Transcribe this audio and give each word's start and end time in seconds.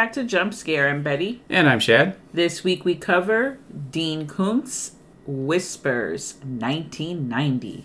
welcome 0.00 0.08
back 0.08 0.14
to 0.14 0.24
Jump 0.24 0.54
Scare. 0.54 0.88
I'm 0.88 1.02
Betty. 1.02 1.42
And 1.50 1.68
I'm 1.68 1.78
Shad. 1.78 2.16
This 2.32 2.64
week 2.64 2.86
we 2.86 2.94
cover 2.94 3.58
Dean 3.90 4.26
Koontz 4.26 4.92
Whispers 5.26 6.36
1990. 6.42 7.84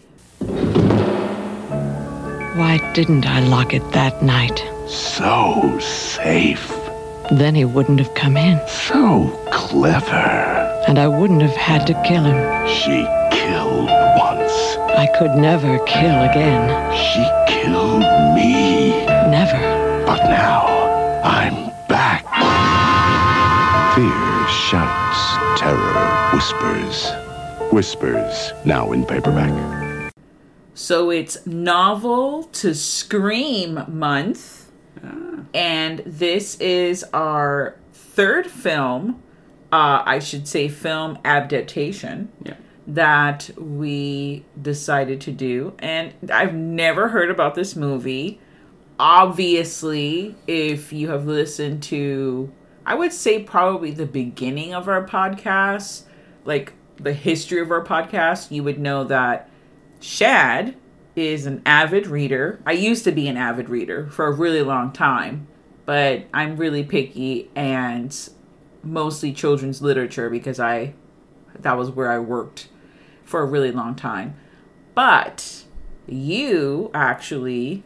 Why 2.57 2.91
didn't 2.93 3.25
I 3.25 3.41
lock 3.41 3.73
it 3.73 3.83
that 3.91 4.23
night? 4.23 4.63
So 4.87 5.77
safe. 5.81 6.65
Then 7.31 7.53
he 7.53 7.65
wouldn't 7.65 7.99
have 7.99 8.13
come 8.15 8.37
in, 8.37 8.65
So 8.65 9.27
clever. 9.51 10.83
and 10.87 10.97
I 10.97 11.09
wouldn't 11.09 11.41
have 11.41 11.57
had 11.57 11.85
to 11.87 11.93
kill 12.07 12.23
him. 12.23 12.39
She 12.65 13.05
killed 13.35 13.89
once. 14.17 14.53
I 14.95 15.09
could 15.19 15.35
never 15.35 15.79
kill 15.79 16.21
again. 16.31 16.63
She 16.95 17.25
killed 17.53 17.99
me. 18.33 19.05
Never. 19.27 19.59
But 20.05 20.23
now, 20.29 21.21
I'm 21.25 21.65
back. 21.65 21.74
Fear 23.95 24.47
shouts, 24.49 25.37
terror 25.57 26.29
whispers. 26.33 27.09
Whispers, 27.71 28.51
now 28.65 28.91
in 28.91 29.05
paperback. 29.05 30.11
So 30.73 31.09
it's 31.09 31.45
novel 31.45 32.43
to 32.43 32.75
scream 32.75 33.85
month. 33.87 34.69
And 35.53 35.99
this 35.99 36.59
is 36.59 37.05
our 37.13 37.77
third 37.93 38.47
film, 38.47 39.23
uh, 39.71 40.03
I 40.05 40.19
should 40.19 40.49
say, 40.49 40.67
film 40.67 41.17
adaptation. 41.23 42.33
Yeah. 42.43 42.55
that 42.87 43.49
we 43.57 44.43
decided 44.61 45.21
to 45.21 45.31
do. 45.31 45.73
And 45.79 46.13
I've 46.31 46.53
never 46.53 47.07
heard 47.07 47.31
about 47.31 47.55
this 47.55 47.77
movie. 47.77 48.41
Obviously, 48.99 50.35
if 50.47 50.91
you 50.91 51.09
have 51.11 51.25
listened 51.25 51.81
to, 51.83 52.51
I 52.85 52.95
would 52.95 53.13
say 53.13 53.41
probably 53.41 53.91
the 53.91 54.05
beginning 54.05 54.73
of 54.73 54.87
our 54.87 55.05
podcast, 55.05 56.03
like 56.43 56.73
the 56.97 57.13
history 57.13 57.59
of 57.59 57.71
our 57.71 57.83
podcast, 57.83 58.51
you 58.51 58.63
would 58.63 58.79
know 58.79 59.03
that 59.05 59.49
Shad 59.99 60.75
is 61.15 61.45
an 61.45 61.61
avid 61.65 62.07
reader. 62.07 62.59
I 62.65 62.73
used 62.73 63.03
to 63.05 63.11
be 63.11 63.27
an 63.27 63.37
avid 63.37 63.69
reader 63.69 64.07
for 64.07 64.27
a 64.27 64.31
really 64.31 64.61
long 64.61 64.91
time, 64.91 65.47
but 65.85 66.25
I'm 66.33 66.57
really 66.57 66.83
picky 66.83 67.49
and 67.55 68.15
mostly 68.83 69.33
children's 69.33 69.81
literature 69.81 70.29
because 70.29 70.59
I 70.59 70.93
that 71.57 71.77
was 71.77 71.89
where 71.89 72.11
I 72.11 72.19
worked 72.19 72.67
for 73.23 73.41
a 73.41 73.45
really 73.45 73.71
long 73.71 73.95
time. 73.95 74.35
But 74.93 75.63
you 76.07 76.91
actually 76.93 77.83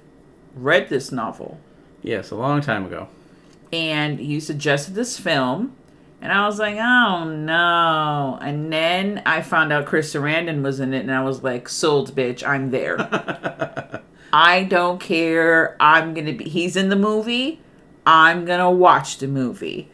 read 0.55 0.89
this 0.89 1.11
novel 1.11 1.59
Yes, 2.01 2.31
a 2.31 2.35
long 2.35 2.61
time 2.61 2.85
ago. 2.85 3.09
And 3.71 4.19
you 4.19 4.39
suggested 4.39 4.95
this 4.95 5.17
film 5.17 5.75
and 6.21 6.31
I 6.33 6.45
was 6.45 6.59
like, 6.59 6.75
"Oh 6.77 7.23
no." 7.23 8.37
And 8.41 8.71
then 8.71 9.21
I 9.25 9.41
found 9.41 9.71
out 9.71 9.85
Chris 9.85 10.13
Sarandon 10.13 10.61
was 10.63 10.79
in 10.79 10.93
it 10.93 11.01
and 11.01 11.11
I 11.11 11.21
was 11.23 11.43
like, 11.43 11.69
"Sold, 11.69 12.15
bitch. 12.15 12.45
I'm 12.45 12.71
there." 12.71 12.97
I 14.33 14.63
don't 14.63 14.99
care. 14.99 15.75
I'm 15.79 16.13
going 16.13 16.27
to 16.27 16.33
be 16.33 16.45
he's 16.45 16.75
in 16.75 16.89
the 16.89 16.95
movie. 16.95 17.61
I'm 18.05 18.45
going 18.45 18.59
to 18.59 18.69
watch 18.69 19.17
the 19.17 19.27
movie. 19.27 19.89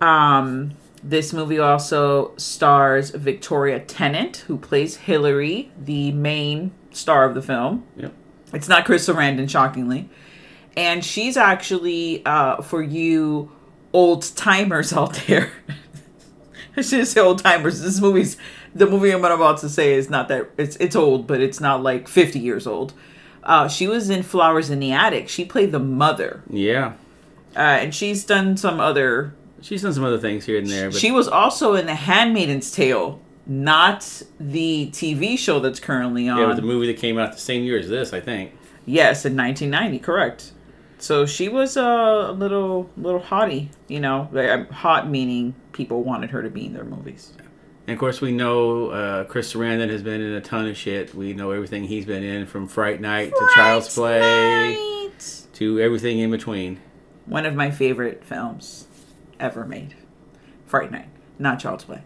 Um 0.00 0.72
this 1.02 1.32
movie 1.32 1.58
also 1.58 2.36
stars 2.36 3.10
Victoria 3.10 3.78
Tennant, 3.78 4.38
who 4.48 4.56
plays 4.58 4.96
Hillary, 4.96 5.70
the 5.78 6.10
main 6.12 6.72
star 6.90 7.24
of 7.24 7.34
the 7.34 7.42
film. 7.42 7.84
Yep. 7.96 8.12
It's 8.52 8.68
not 8.68 8.84
Chris 8.84 9.08
Sarandon, 9.08 9.48
shockingly. 9.48 10.08
And 10.76 11.04
she's 11.04 11.36
actually, 11.36 12.24
uh, 12.26 12.62
for 12.62 12.82
you 12.82 13.50
old 13.92 14.22
timers 14.36 14.92
out 14.92 15.14
there, 15.26 15.50
I 16.76 16.82
shouldn't 16.82 17.08
say 17.08 17.20
old 17.20 17.42
timers. 17.42 17.80
This 17.80 18.00
movie's, 18.00 18.36
the 18.74 18.86
movie 18.86 19.10
I'm 19.10 19.24
about 19.24 19.58
to 19.58 19.68
say 19.68 19.94
is 19.94 20.10
not 20.10 20.28
that, 20.28 20.50
it's, 20.58 20.76
it's 20.76 20.94
old, 20.94 21.26
but 21.26 21.40
it's 21.40 21.60
not 21.60 21.82
like 21.82 22.08
50 22.08 22.38
years 22.38 22.66
old. 22.66 22.92
Uh, 23.42 23.68
she 23.68 23.86
was 23.86 24.10
in 24.10 24.22
Flowers 24.22 24.70
in 24.70 24.80
the 24.80 24.92
Attic. 24.92 25.28
She 25.28 25.44
played 25.44 25.72
the 25.72 25.78
mother. 25.78 26.42
Yeah. 26.50 26.94
Uh, 27.54 27.60
and 27.60 27.94
she's 27.94 28.24
done 28.24 28.56
some 28.56 28.80
other 28.80 29.34
She's 29.62 29.82
done 29.82 29.92
some 29.94 30.04
other 30.04 30.18
things 30.18 30.44
here 30.44 30.58
and 30.58 30.68
there, 30.68 30.90
but 30.90 31.00
she 31.00 31.10
was 31.10 31.26
also 31.28 31.74
in 31.74 31.86
The 31.86 31.94
Handmaiden's 31.94 32.70
Tale, 32.70 33.20
not 33.46 34.22
the 34.38 34.90
TV 34.92 35.38
show 35.38 35.60
that's 35.60 35.80
currently 35.80 36.28
on. 36.28 36.38
yeah, 36.38 36.46
with 36.46 36.56
the 36.56 36.62
movie 36.62 36.86
that 36.88 36.98
came 36.98 37.18
out 37.18 37.32
the 37.32 37.40
same 37.40 37.64
year 37.64 37.78
as 37.78 37.88
this, 37.88 38.12
I 38.12 38.20
think. 38.20 38.52
Yes, 38.84 39.24
in 39.24 39.36
1990, 39.36 39.98
correct. 40.04 40.52
So 40.98 41.26
she 41.26 41.48
was 41.48 41.76
a 41.76 42.32
little 42.32 42.90
little 42.96 43.20
hottie, 43.20 43.68
you 43.88 44.00
know. 44.00 44.28
like, 44.32 44.70
Hot 44.70 45.08
meaning 45.08 45.54
people 45.72 46.02
wanted 46.02 46.30
her 46.30 46.42
to 46.42 46.50
be 46.50 46.66
in 46.66 46.72
their 46.72 46.84
movies. 46.84 47.32
And 47.86 47.94
of 47.94 48.00
course, 48.00 48.20
we 48.20 48.32
know 48.32 48.88
uh, 48.90 49.24
Chris 49.24 49.52
Sarandon 49.52 49.90
has 49.90 50.02
been 50.02 50.20
in 50.20 50.32
a 50.32 50.40
ton 50.40 50.66
of 50.66 50.76
shit. 50.76 51.14
We 51.14 51.34
know 51.34 51.52
everything 51.52 51.84
he's 51.84 52.04
been 52.04 52.24
in, 52.24 52.46
from 52.46 52.66
Fright 52.66 53.00
Night 53.00 53.30
to 53.30 53.48
Child's 53.54 53.94
Play 53.94 54.74
Night. 54.74 55.46
to 55.54 55.80
everything 55.80 56.18
in 56.18 56.30
between. 56.30 56.80
One 57.26 57.46
of 57.46 57.54
my 57.54 57.70
favorite 57.70 58.24
films 58.24 58.88
ever 59.38 59.64
made. 59.64 59.94
Fright 60.66 60.90
Night, 60.90 61.08
not 61.38 61.60
Child's 61.60 61.84
Play. 61.84 62.02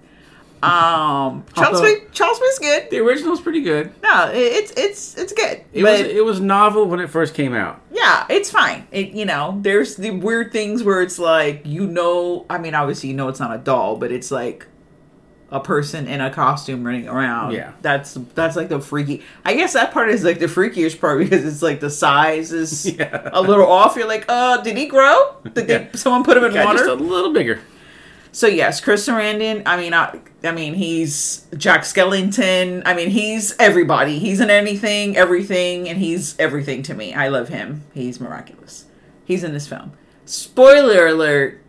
Um, 0.63 1.45
Although- 1.57 1.81
Play, 1.81 2.03
Child's 2.13 2.59
good. 2.59 2.91
The 2.91 2.99
original's 2.99 3.41
pretty 3.41 3.63
good. 3.63 3.93
No, 4.03 4.31
it, 4.31 4.37
it's 4.39 4.73
it's 4.77 5.17
it's 5.17 5.33
good. 5.33 5.63
It 5.73 5.83
but 5.83 5.93
was 5.93 6.01
it 6.01 6.25
was 6.25 6.41
novel 6.41 6.87
when 6.87 7.01
it 7.01 7.09
first 7.09 7.35
came 7.35 7.55
out. 7.55 7.81
yeah, 7.93 8.27
it's 8.29 8.51
fine. 8.51 8.87
It 8.91 9.11
you 9.11 9.25
know, 9.25 9.59
there's 9.63 9.97
the 9.97 10.11
weird 10.11 10.53
things 10.53 10.83
where 10.83 11.01
it's 11.03 11.19
like 11.19 11.63
you 11.65 11.87
know, 11.87 12.45
I 12.51 12.59
mean, 12.59 12.75
obviously 12.75 13.09
you 13.11 13.17
know 13.17 13.29
it's 13.29 13.41
not 13.41 13.55
a 13.55 13.59
doll, 13.59 13.97
but 13.97 14.13
it's 14.13 14.31
like 14.31 14.67
a 15.53 15.59
person 15.61 16.07
in 16.07 16.21
a 16.21 16.31
costume 16.31 16.85
running 16.85 17.09
around. 17.09 17.53
Yeah. 17.53 17.73
that's 17.83 18.15
that's 18.35 18.55
like 18.55 18.69
the 18.69 18.81
freaky. 18.81 19.23
I 19.45 19.55
guess 19.55 19.73
that 19.73 19.93
part 19.93 20.11
is 20.11 20.23
like 20.23 20.39
the 20.41 20.47
freakiest 20.47 21.01
part 21.01 21.19
because 21.25 21.45
it's 21.45 21.63
like 21.63 21.81
the 21.81 21.91
size 21.91 22.53
is 22.53 22.87
Yeah. 22.99 23.31
a 23.33 23.41
little 23.41 23.67
off. 23.67 23.97
You're 23.97 24.07
like, 24.07 24.27
uh, 24.29 24.59
did 24.63 24.77
he 24.77 24.87
grow? 24.87 25.37
Did 25.55 25.67
they, 25.67 25.89
someone 25.95 26.23
put 26.23 26.37
him 26.37 26.45
in 26.45 26.55
water? 26.55 26.79
just 26.79 26.91
a 26.91 26.95
little 26.95 27.33
bigger. 27.33 27.61
So 28.33 28.47
yes, 28.47 28.81
Chris 28.81 29.09
Sarandon. 29.09 29.63
I 29.67 29.77
mean, 29.77 29.93
I, 29.93 30.21
I 30.45 30.53
mean, 30.53 30.75
he's 30.75 31.47
Jack 31.57 31.83
Skellington. 31.83 32.83
I 32.87 32.95
mean, 32.95 33.11
he's 33.11 33.57
everybody. 33.59 34.19
He's 34.19 34.41
in 34.41 34.51
anything, 34.51 35.17
everything, 35.17 35.89
and 35.89 35.99
he's 35.99 36.39
everything 36.39 36.83
to 36.85 36.95
me. 36.95 37.13
I 37.13 37.29
love 37.29 37.49
him. 37.49 37.85
He's 37.93 38.21
miraculous. 38.21 38.87
He's 39.25 39.43
in 39.43 39.53
this 39.53 39.67
film. 39.67 39.93
Spoiler 40.25 41.09
alert: 41.09 41.61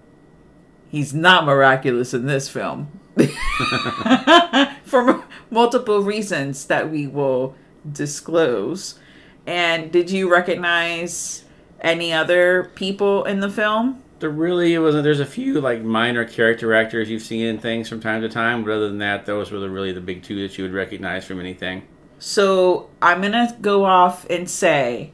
He's 0.90 1.14
not 1.14 1.46
miraculous 1.46 2.14
in 2.14 2.28
this 2.28 2.48
film 2.48 3.00
for 4.84 5.24
multiple 5.50 6.04
reasons 6.04 6.66
that 6.66 6.92
we 6.92 7.08
will 7.08 7.56
disclose. 7.90 9.00
And 9.48 9.92
did 9.92 10.12
you 10.12 10.32
recognize 10.32 11.44
any 11.80 12.14
other 12.14 12.72
people 12.76 13.24
in 13.24 13.40
the 13.40 13.50
film? 13.50 14.04
There 14.22 14.30
really 14.30 14.78
wasn't. 14.78 15.04
There's 15.04 15.20
a 15.20 15.26
few 15.26 15.60
like 15.60 15.82
minor 15.82 16.24
character 16.26 16.74
actors 16.76 17.10
you've 17.10 17.24
seen 17.24 17.48
in 17.48 17.58
things 17.58 17.90
from 17.90 18.00
time 18.00 18.22
to 18.22 18.30
time, 18.30 18.64
but 18.64 18.72
other 18.72 18.88
than 18.88 19.00
that, 19.00 19.26
those 19.26 19.52
were 19.52 19.60
the, 19.60 19.70
really 19.70 19.92
the 19.92 20.00
big 20.00 20.22
two 20.24 20.48
that 20.48 20.58
you 20.58 20.64
would 20.64 20.74
recognize 20.74 21.26
from 21.26 21.40
anything. 21.40 21.84
So 22.20 22.90
I'm 23.02 23.22
gonna 23.22 23.58
go 23.60 23.84
off 23.84 24.28
and 24.30 24.48
say 24.48 25.12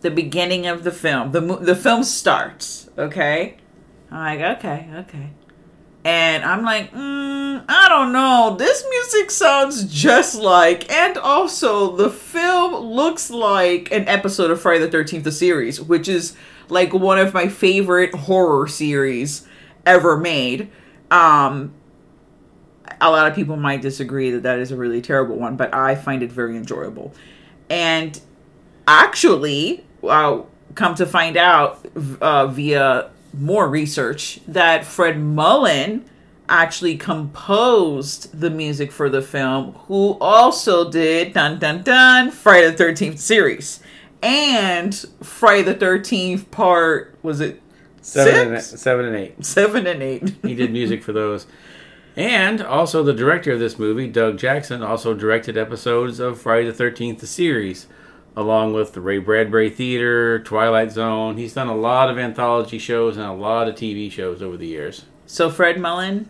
the 0.00 0.12
beginning 0.12 0.66
of 0.66 0.84
the 0.84 0.92
film. 0.92 1.32
the 1.32 1.40
The 1.40 1.74
film 1.74 2.04
starts. 2.04 2.88
Okay, 2.96 3.56
I'm 4.12 4.38
like, 4.38 4.58
okay, 4.58 4.88
okay, 4.98 5.30
and 6.04 6.44
I'm 6.44 6.62
like, 6.62 6.92
mm, 6.92 7.64
I 7.68 7.88
don't 7.88 8.12
know. 8.12 8.54
This 8.58 8.84
music 8.88 9.32
sounds 9.32 9.92
just 9.92 10.36
like, 10.36 10.90
and 10.90 11.18
also 11.18 11.96
the 11.96 12.10
film 12.10 12.74
looks 12.74 13.28
like 13.28 13.90
an 13.90 14.06
episode 14.06 14.52
of 14.52 14.60
Friday 14.60 14.84
the 14.84 14.90
Thirteenth, 14.90 15.24
the 15.24 15.32
series, 15.32 15.80
which 15.80 16.08
is 16.08 16.36
like 16.68 16.92
one 16.92 17.18
of 17.18 17.34
my 17.34 17.48
favorite 17.48 18.14
horror 18.14 18.66
series 18.68 19.46
ever 19.86 20.16
made. 20.16 20.70
Um, 21.10 21.74
a 23.00 23.10
lot 23.10 23.28
of 23.28 23.34
people 23.34 23.56
might 23.56 23.80
disagree 23.82 24.30
that 24.30 24.42
that 24.42 24.58
is 24.58 24.70
a 24.72 24.76
really 24.76 25.00
terrible 25.00 25.36
one, 25.36 25.56
but 25.56 25.72
I 25.74 25.94
find 25.94 26.22
it 26.22 26.32
very 26.32 26.56
enjoyable. 26.56 27.14
And 27.70 28.20
actually, 28.86 29.84
uh, 30.02 30.42
come 30.74 30.94
to 30.96 31.06
find 31.06 31.36
out 31.36 31.84
uh, 32.20 32.46
via 32.48 33.10
more 33.32 33.68
research 33.68 34.40
that 34.48 34.84
Fred 34.84 35.16
Mollin 35.18 36.04
actually 36.48 36.96
composed 36.96 38.38
the 38.38 38.48
music 38.48 38.90
for 38.90 39.10
the 39.10 39.20
film, 39.20 39.72
who 39.86 40.16
also 40.20 40.90
did 40.90 41.34
dun 41.34 41.58
dun 41.58 41.82
dun 41.82 42.30
Friday 42.30 42.70
the 42.70 42.76
Thirteenth 42.76 43.20
series 43.20 43.80
and 44.22 44.94
Friday 45.22 45.62
the 45.62 45.74
Thirteenth 45.74 46.50
part 46.50 47.16
was 47.22 47.40
it 47.40 47.60
Seven 48.00 48.54
and, 48.54 48.62
seven 48.62 49.04
and 49.06 49.16
eight. 49.16 49.44
seven 49.44 49.86
and 49.86 50.02
eight. 50.02 50.34
He 50.42 50.54
did 50.54 50.72
music 50.72 51.02
for 51.02 51.12
those. 51.12 51.46
And 52.16 52.60
also, 52.62 53.02
the 53.02 53.12
director 53.12 53.52
of 53.52 53.60
this 53.60 53.78
movie, 53.78 54.08
Doug 54.08 54.38
Jackson, 54.38 54.82
also 54.82 55.14
directed 55.14 55.56
episodes 55.56 56.18
of 56.18 56.40
Friday 56.40 56.70
the 56.70 56.84
13th, 56.84 57.18
the 57.20 57.26
series. 57.26 57.86
along 58.36 58.72
with 58.72 58.92
the 58.92 59.00
Ray 59.00 59.18
Bradbury 59.18 59.68
Theater, 59.70 60.38
Twilight 60.38 60.90
Zone. 60.92 61.36
He's 61.36 61.54
done 61.54 61.66
a 61.68 61.76
lot 61.76 62.08
of 62.08 62.18
anthology 62.18 62.78
shows 62.78 63.16
and 63.16 63.26
a 63.26 63.32
lot 63.32 63.68
of 63.68 63.74
TV 63.74 64.10
shows 64.10 64.40
over 64.42 64.56
the 64.56 64.66
years. 64.66 65.04
So, 65.26 65.50
Fred 65.50 65.76
Mollin, 65.76 66.26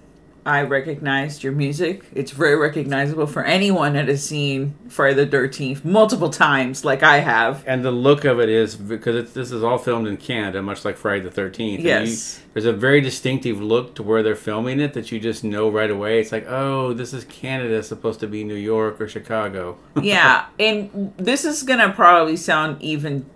I 0.48 0.62
recognized 0.62 1.44
your 1.44 1.52
music. 1.52 2.06
It's 2.14 2.30
very 2.30 2.56
recognizable 2.56 3.26
for 3.26 3.44
anyone 3.44 3.92
that 3.92 4.08
has 4.08 4.24
seen 4.24 4.74
Friday 4.88 5.26
the 5.26 5.36
13th 5.36 5.84
multiple 5.84 6.30
times, 6.30 6.86
like 6.86 7.02
I 7.02 7.18
have. 7.18 7.62
And 7.66 7.84
the 7.84 7.90
look 7.90 8.24
of 8.24 8.40
it 8.40 8.48
is 8.48 8.74
because 8.74 9.14
it's, 9.14 9.32
this 9.34 9.52
is 9.52 9.62
all 9.62 9.76
filmed 9.76 10.08
in 10.08 10.16
Canada, 10.16 10.62
much 10.62 10.86
like 10.86 10.96
Friday 10.96 11.20
the 11.20 11.30
Thirteenth. 11.30 11.82
Yes. 11.84 12.40
there's 12.54 12.64
a 12.64 12.72
very 12.72 13.02
distinctive 13.02 13.60
look 13.60 13.94
to 13.96 14.02
where 14.02 14.22
they're 14.22 14.34
filming 14.34 14.80
it 14.80 14.94
that 14.94 15.12
you 15.12 15.20
just 15.20 15.44
know 15.44 15.68
right 15.68 15.90
away. 15.90 16.18
It's 16.18 16.32
like, 16.32 16.46
oh, 16.48 16.94
this 16.94 17.12
is 17.12 17.24
Canada, 17.26 17.74
it's 17.74 17.88
supposed 17.88 18.20
to 18.20 18.26
be 18.26 18.42
New 18.42 18.54
York 18.54 19.02
or 19.02 19.06
Chicago. 19.06 19.76
yeah, 20.02 20.46
and 20.58 21.12
this 21.18 21.44
is 21.44 21.62
gonna 21.62 21.92
probably 21.92 22.38
sound 22.38 22.80
even 22.80 23.28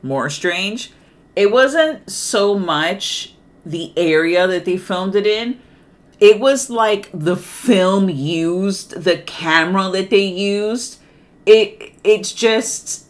more 0.00 0.30
strange. 0.30 0.92
It 1.34 1.50
wasn't 1.50 2.08
so 2.08 2.56
much 2.56 3.34
the 3.66 3.92
area 3.96 4.46
that 4.46 4.64
they 4.64 4.76
filmed 4.76 5.16
it 5.16 5.26
in. 5.26 5.60
It 6.22 6.38
was 6.38 6.70
like 6.70 7.10
the 7.12 7.34
film 7.34 8.08
used, 8.08 8.92
the 9.02 9.18
camera 9.18 9.90
that 9.90 10.08
they 10.08 10.24
used. 10.24 11.00
It 11.46 11.94
it's 12.04 12.30
just 12.30 13.06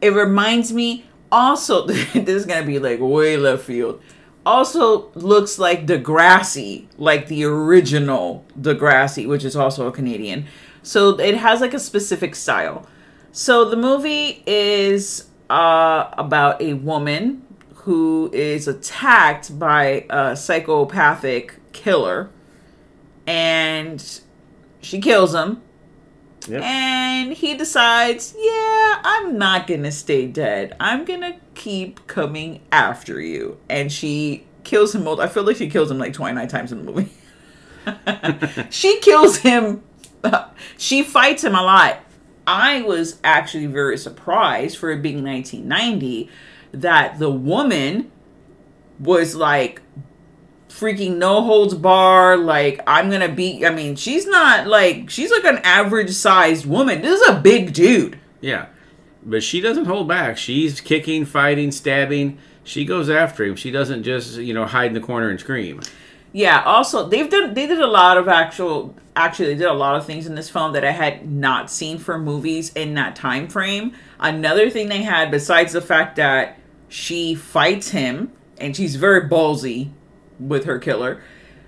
it 0.00 0.14
reminds 0.14 0.72
me 0.72 1.04
also 1.30 1.86
this 1.86 2.14
is 2.14 2.46
gonna 2.46 2.64
be 2.64 2.78
like 2.78 3.00
way 3.00 3.36
left 3.36 3.64
field. 3.64 4.00
Also 4.46 5.10
looks 5.12 5.58
like 5.58 5.86
Degrassi, 5.86 6.86
like 6.96 7.28
the 7.28 7.44
original 7.44 8.46
Degrassi, 8.58 9.28
which 9.28 9.44
is 9.44 9.56
also 9.56 9.86
a 9.86 9.92
Canadian. 9.92 10.46
So 10.82 11.20
it 11.20 11.36
has 11.36 11.60
like 11.60 11.74
a 11.74 11.78
specific 11.78 12.34
style. 12.34 12.86
So 13.30 13.68
the 13.68 13.76
movie 13.76 14.42
is 14.46 15.28
uh, 15.50 16.08
about 16.16 16.62
a 16.62 16.72
woman 16.72 17.42
who 17.74 18.30
is 18.32 18.66
attacked 18.66 19.58
by 19.58 20.06
a 20.08 20.34
psychopathic 20.34 21.56
killer, 21.74 22.30
and 23.26 24.20
she 24.80 25.00
kills 25.00 25.34
him. 25.34 25.62
Yep. 26.46 26.62
And 26.62 27.32
he 27.32 27.54
decides, 27.54 28.34
yeah, 28.38 29.00
I'm 29.02 29.38
not 29.38 29.66
gonna 29.66 29.92
stay 29.92 30.26
dead. 30.26 30.76
I'm 30.78 31.04
gonna 31.04 31.36
keep 31.54 32.06
coming 32.06 32.60
after 32.70 33.20
you. 33.20 33.58
And 33.70 33.90
she 33.90 34.46
kills 34.62 34.94
him. 34.94 35.08
I 35.08 35.26
feel 35.28 35.44
like 35.44 35.56
she 35.56 35.70
kills 35.70 35.90
him 35.90 35.98
like 35.98 36.12
29 36.12 36.48
times 36.48 36.72
in 36.72 36.84
the 36.84 36.92
movie. 36.92 37.10
she 38.70 39.00
kills 39.00 39.38
him. 39.38 39.82
She 40.78 41.02
fights 41.02 41.44
him 41.44 41.54
a 41.54 41.62
lot. 41.62 41.98
I 42.46 42.80
was 42.80 43.20
actually 43.22 43.66
very 43.66 43.98
surprised 43.98 44.78
for 44.78 44.90
it 44.90 45.02
being 45.02 45.22
1990 45.22 46.30
that 46.72 47.18
the 47.18 47.30
woman 47.30 48.10
was 48.98 49.34
like 49.34 49.82
freaking 50.78 51.16
no 51.18 51.42
holds 51.42 51.74
bar 51.74 52.36
like 52.36 52.80
i'm 52.86 53.08
gonna 53.10 53.28
beat 53.28 53.64
i 53.64 53.70
mean 53.70 53.94
she's 53.94 54.26
not 54.26 54.66
like 54.66 55.08
she's 55.08 55.30
like 55.30 55.44
an 55.44 55.58
average 55.58 56.10
sized 56.10 56.66
woman 56.66 57.00
this 57.00 57.20
is 57.20 57.28
a 57.28 57.40
big 57.40 57.72
dude 57.72 58.18
Yeah. 58.40 58.66
But 59.26 59.42
she 59.42 59.62
doesn't 59.62 59.86
hold 59.86 60.06
back. 60.06 60.36
She's 60.36 60.82
kicking, 60.82 61.24
fighting, 61.24 61.72
stabbing. 61.72 62.36
She 62.62 62.84
goes 62.84 63.08
after 63.08 63.42
him. 63.42 63.56
She 63.56 63.70
doesn't 63.70 64.02
just, 64.02 64.36
you 64.36 64.52
know, 64.52 64.66
hide 64.66 64.88
in 64.88 64.92
the 64.92 65.00
corner 65.00 65.30
and 65.30 65.40
scream. 65.40 65.80
yeah 66.32 66.62
also 66.66 67.08
they've 67.08 67.30
done 67.30 67.54
they 67.54 67.66
did 67.66 67.80
a 67.80 67.86
lot 67.86 68.18
of 68.18 68.28
actual 68.28 68.94
actually 69.16 69.46
they 69.46 69.54
did 69.54 69.66
a 69.68 69.72
lot 69.72 69.94
of 69.96 70.04
things 70.04 70.26
in 70.26 70.34
this 70.34 70.50
film 70.50 70.72
that 70.74 70.84
i 70.84 70.90
had 70.90 71.30
not 71.30 71.70
seen 71.70 71.96
for 71.96 72.18
movies 72.18 72.70
in 72.74 72.92
that 72.94 73.14
time 73.16 73.46
frame 73.48 73.92
another 74.18 74.68
thing 74.68 74.88
they 74.88 75.02
had 75.02 75.30
besides 75.30 75.72
the 75.72 75.80
fact 75.80 76.16
that 76.16 76.58
she 76.88 77.34
fights 77.34 77.88
him 77.90 78.30
and 78.58 78.76
she's 78.76 78.96
very 78.96 79.22
ballsy 79.28 79.90
with 80.38 80.64
her 80.64 80.78
killer. 80.78 81.22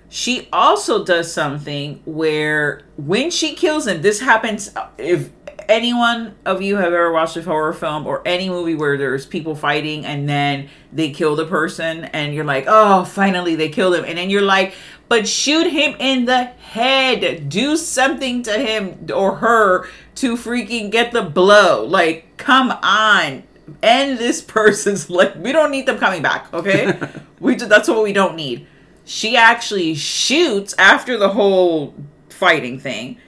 She 0.09 0.47
also 0.53 1.03
does 1.03 1.31
something 1.31 2.01
where 2.05 2.83
when 2.95 3.29
she 3.29 3.55
kills 3.55 3.87
him 3.87 4.01
this 4.01 4.21
happens 4.21 4.71
if 4.97 5.31
anyone 5.67 6.33
of 6.45 6.61
you 6.61 6.77
have 6.77 6.93
ever 6.93 7.11
watched 7.11 7.35
a 7.35 7.41
horror 7.41 7.73
film 7.73 8.07
or 8.07 8.21
any 8.25 8.47
movie 8.49 8.75
where 8.75 8.97
there's 8.97 9.25
people 9.25 9.53
fighting 9.53 10.05
and 10.05 10.29
then 10.29 10.69
they 10.93 11.11
kill 11.11 11.35
the 11.35 11.45
person 11.45 12.05
and 12.05 12.33
you're 12.33 12.45
like 12.45 12.65
oh 12.67 13.03
finally 13.03 13.55
they 13.55 13.69
killed 13.69 13.95
him. 13.95 14.05
And 14.05 14.17
then 14.17 14.29
you're 14.29 14.41
like 14.41 14.73
but 15.09 15.27
shoot 15.27 15.69
him 15.69 15.95
in 15.99 16.25
the 16.25 16.45
head. 16.45 17.49
Do 17.49 17.77
something 17.77 18.43
to 18.43 18.53
him 18.53 19.07
or 19.13 19.35
her 19.37 19.87
to 20.15 20.35
freaking 20.35 20.89
get 20.89 21.11
the 21.11 21.21
blow. 21.21 21.83
Like 21.83 22.37
come 22.37 22.71
on 22.71 23.43
end 23.83 24.17
this 24.17 24.41
person's 24.41 25.09
like 25.19 25.35
we 25.35 25.51
don't 25.51 25.71
need 25.71 25.85
them 25.85 25.97
coming 25.97 26.21
back 26.21 26.53
okay? 26.53 26.97
We 27.39 27.55
that's 27.55 27.87
what 27.87 28.01
we 28.01 28.13
don't 28.13 28.35
need. 28.35 28.65
She 29.05 29.37
actually 29.37 29.93
shoots 29.93 30.73
after 30.79 31.17
the 31.17 31.29
whole 31.29 31.93
fighting 32.29 32.79
thing. 32.79 33.19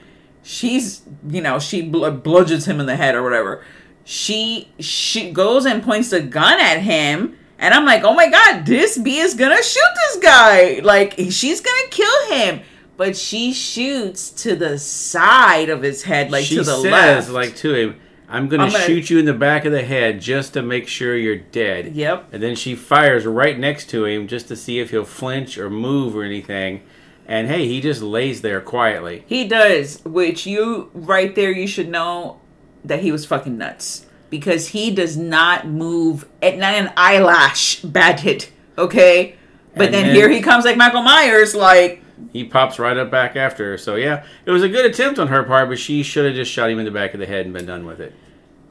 She's 0.41 1.03
you 1.27 1.41
know 1.41 1.59
she 1.59 1.81
bl- 1.83 2.09
bludgeons 2.09 2.65
him 2.68 2.80
in 2.80 2.86
the 2.88 2.95
head 2.95 3.13
or 3.15 3.21
whatever. 3.21 3.63
She 4.03 4.71
she 4.80 5.31
goes 5.31 5.65
and 5.68 5.83
points 5.83 6.09
the 6.09 6.21
gun 6.21 6.59
at 6.59 6.80
him 6.80 7.38
and 7.59 7.74
i'm 7.74 7.86
like 7.86 8.03
oh 8.03 8.13
my 8.15 8.30
god 8.30 8.65
this 8.65 8.97
bee 8.97 9.19
is 9.19 9.36
gonna 9.36 9.62
shoot 9.62 9.94
this 9.95 10.24
guy. 10.24 10.80
Like 10.83 11.13
she's 11.30 11.62
gonna 11.62 11.88
kill 11.91 12.31
him. 12.31 12.62
But 12.97 13.15
she 13.15 13.53
shoots 13.53 14.30
to 14.44 14.56
the 14.57 14.77
side 14.77 15.69
of 15.69 15.81
his 15.81 16.03
head 16.03 16.31
like 16.31 16.44
she 16.45 16.56
to 16.56 16.63
the 16.63 16.81
says, 16.81 16.83
left. 16.83 17.30
like 17.30 17.56
to 17.57 17.74
him, 17.74 18.01
I'm 18.30 18.48
going 18.48 18.62
to 18.62 18.72
gonna- 18.72 18.84
shoot 18.86 19.10
you 19.10 19.18
in 19.20 19.26
the 19.26 19.34
back 19.34 19.66
of 19.66 19.72
the 19.72 19.84
head 19.84 20.22
just 20.22 20.54
to 20.54 20.62
make 20.62 20.88
sure 20.88 21.18
you're 21.18 21.36
dead. 21.38 21.96
Yep. 21.96 22.30
And 22.31 22.44
then 22.44 22.56
she 22.56 22.76
fires 22.76 23.26
right 23.26 23.58
next 23.58 23.90
to 23.90 24.06
him 24.06 24.28
just 24.28 24.48
to 24.50 24.56
see 24.56 24.80
if 24.80 24.92
he'll 24.92 25.04
flinch 25.06 25.58
or 25.58 25.70
move 25.70 26.16
or 26.16 26.24
anything. 26.24 26.81
And 27.28 27.48
hey, 27.48 27.68
he 27.68 27.81
just 27.81 28.02
lays 28.02 28.42
there 28.42 28.62
quietly. 28.62 29.24
He 29.28 29.48
does, 29.48 30.04
which 30.06 30.46
you 30.48 30.90
right 30.94 31.34
there 31.36 31.52
you 31.52 31.68
should 31.68 31.90
know 31.90 32.40
that 32.86 33.02
he 33.02 33.12
was 33.12 33.26
fucking 33.26 33.58
nuts 33.58 34.06
because 34.30 34.70
he 34.70 34.92
does 34.92 35.18
not 35.18 35.68
move 35.68 36.27
at 36.42 36.58
not 36.58 36.74
an 36.75 36.92
eyelash 36.96 37.82
batted, 37.82 38.48
okay? 38.77 39.36
But 39.75 39.92
then, 39.92 40.08
then- 40.08 40.15
here 40.15 40.30
he 40.30 40.42
comes 40.42 40.65
like 40.65 40.77
Michael 40.77 41.01
Myers 41.03 41.53
like 41.56 42.03
He 42.34 42.44
pops 42.44 42.80
right 42.80 42.98
up 42.98 43.10
back 43.12 43.36
after 43.36 43.72
her. 43.72 43.77
So 43.77 43.96
yeah, 43.96 44.24
it 44.46 44.51
was 44.51 44.63
a 44.63 44.70
good 44.70 44.86
attempt 44.86 45.20
on 45.20 45.27
her 45.27 45.44
part, 45.44 45.70
but 45.70 45.80
she 45.80 46.03
should 46.03 46.25
have 46.25 46.36
just 46.36 46.51
shot 46.51 46.70
him 46.70 46.80
in 46.80 46.86
the 46.86 46.92
back 46.92 47.13
of 47.13 47.20
the 47.20 47.25
head 47.25 47.46
and 47.46 47.53
been 47.53 47.65
done 47.65 47.86
with 47.86 48.00
it. 48.00 48.13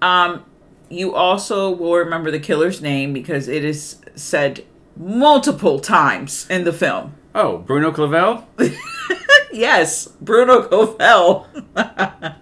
Um 0.03 0.45
you 0.89 1.15
also 1.15 1.71
will 1.71 1.97
remember 1.97 2.31
the 2.31 2.41
killer's 2.41 2.81
name 2.81 3.13
because 3.13 3.47
it 3.49 3.65
is 3.65 4.01
said 4.15 4.65
multiple 4.97 5.81
times 5.81 6.47
in 6.49 6.65
the 6.65 6.73
film. 6.73 7.15
Oh, 7.35 7.59
Bruno 7.59 7.93
Clavel? 7.93 8.49
Yes, 9.53 10.07
Bruno 10.21 10.63
Clavel. 10.63 11.47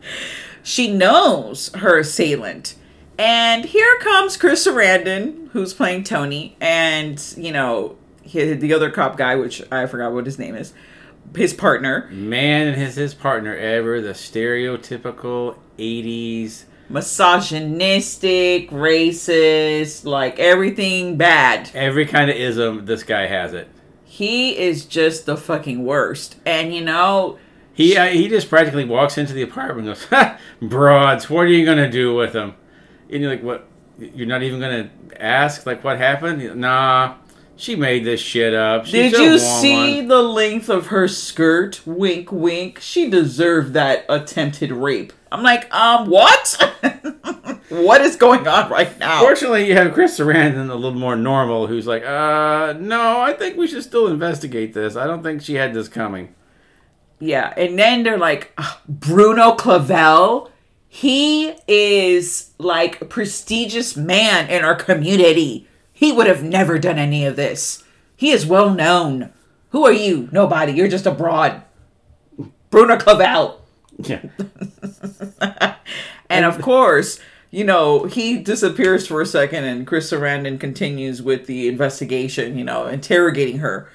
she 0.63 0.93
knows 0.93 1.69
her 1.75 1.99
assailant. 1.99 2.75
And 3.19 3.65
here 3.65 3.99
comes 4.01 4.37
Chris 4.37 4.67
Sarandon, 4.67 5.49
who's 5.53 5.73
playing 5.73 6.05
Tony, 6.05 6.57
and, 6.61 7.23
you 7.37 7.51
know, 7.51 7.97
he, 8.23 8.53
the 8.53 8.75
other 8.75 8.91
cop 8.91 9.17
guy, 9.17 9.37
which 9.37 9.63
I 9.73 9.87
forgot 9.87 10.13
what 10.13 10.27
his 10.27 10.39
name 10.39 10.55
is, 10.55 10.75
his 11.35 11.55
partner, 11.55 12.09
Man 12.11 12.69
and 12.69 12.77
his 12.77 12.97
his 12.97 13.15
partner 13.15 13.57
ever 13.57 14.01
the 14.01 14.11
stereotypical 14.11 15.57
80s 15.79 16.65
misogynistic, 16.88 18.71
racist, 18.71 20.05
like 20.05 20.38
everything 20.38 21.16
bad. 21.16 21.71
every 21.75 22.07
kind 22.07 22.31
of 22.31 22.37
ism 22.37 22.87
this 22.87 23.02
guy 23.02 23.26
has 23.26 23.52
it. 23.52 23.69
He 24.05 24.57
is 24.59 24.87
just 24.87 25.26
the 25.26 25.37
fucking 25.37 25.85
worst. 25.85 26.37
And, 26.47 26.75
you 26.75 26.83
know, 26.83 27.38
He 27.75 27.97
uh, 27.97 28.07
he 28.07 28.28
just 28.28 28.49
practically 28.49 28.85
walks 28.85 29.19
into 29.19 29.33
the 29.35 29.43
apartment 29.43 29.88
and 29.88 29.97
goes, 29.97 30.05
ha, 30.11 30.38
"Broads, 30.62 31.28
what 31.28 31.40
are 31.43 31.49
you 31.49 31.66
gonna 31.66 31.90
do 31.90 32.14
with 32.14 32.33
them?" 32.33 32.55
And 33.11 33.21
you're 33.23 33.31
like, 33.31 33.43
"What? 33.43 33.66
You're 33.99 34.26
not 34.26 34.43
even 34.43 34.61
gonna 34.61 34.90
ask 35.21 35.66
like 35.66 35.85
what 35.85 35.99
happened?" 35.99 36.59
Nah, 36.59 37.16
she 37.57 37.77
made 37.77 38.05
this 38.05 38.21
shit 38.21 38.55
up. 38.55 38.87
She's 38.87 39.13
Did 39.13 39.13
you 39.13 39.25
woman." 39.25 39.39
see 39.39 40.01
the 40.07 40.23
length 40.23 40.69
of 40.69 40.89
her 40.89 41.09
skirt? 41.09 41.81
Wink, 41.87 42.31
wink. 42.31 42.79
She 42.81 43.11
deserved 43.11 43.73
that 43.75 44.05
attempted 44.09 44.73
rape. 44.73 45.13
I'm 45.33 45.43
like, 45.43 45.73
um, 45.75 46.09
what? 46.09 46.57
what 47.69 48.01
is 48.01 48.17
going 48.17 48.47
on 48.47 48.71
right 48.71 48.99
now? 48.99 49.21
Fortunately, 49.21 49.67
you 49.67 49.75
have 49.75 49.93
Chris 49.93 50.19
Sarandon, 50.19 50.71
a 50.71 50.75
little 50.75 50.99
more 50.99 51.17
normal, 51.17 51.67
who's 51.67 51.87
like, 51.87 52.05
"Uh, 52.05 52.75
no, 52.79 53.21
I 53.21 53.33
think 53.33 53.57
we 53.57 53.67
should 53.67 53.83
still 53.83 54.07
investigate 54.07 54.73
this. 54.73 54.97
I 54.97 55.07
don't 55.07 55.23
think 55.23 55.43
she 55.43 55.55
had 55.55 55.75
this 55.75 55.89
coming." 55.89 56.35
Yeah, 57.19 57.53
and 57.57 57.79
then 57.79 58.03
they're 58.03 58.19
like, 58.19 58.59
Bruno 58.89 59.53
Clavel. 59.53 60.51
He 60.89 61.55
is 61.69 62.53
like 62.59 63.03
a 63.03 63.05
prestigious 63.05 63.97
man 63.97 64.49
in 64.49 64.65
our 64.65 64.75
community. 64.75 65.69
He 65.97 66.12
would 66.12 66.26
have 66.26 66.43
never 66.43 66.79
done 66.79 66.99
any 66.99 67.25
of 67.25 67.37
this. 67.37 67.83
He 68.15 68.31
is 68.31 68.45
well 68.45 68.69
known. 68.69 69.33
Who 69.71 69.87
are 69.87 69.93
you? 69.93 70.29
Nobody. 70.31 70.73
You're 70.73 70.88
just 70.88 71.07
a 71.07 71.11
broad. 71.11 71.62
Bruno 72.69 72.99
Clavel. 72.99 73.62
Yeah, 73.99 74.21
And 76.29 76.45
of 76.45 76.61
course, 76.61 77.19
you 77.50 77.65
know, 77.65 78.05
he 78.05 78.37
disappears 78.37 79.07
for 79.07 79.23
a 79.23 79.26
second 79.26 79.65
and 79.65 79.87
Chris 79.87 80.12
Sarandon 80.12 80.61
continues 80.61 81.23
with 81.23 81.47
the 81.47 81.67
investigation, 81.67 82.59
you 82.59 82.65
know, 82.65 82.87
interrogating 82.87 83.61
her. 83.61 83.91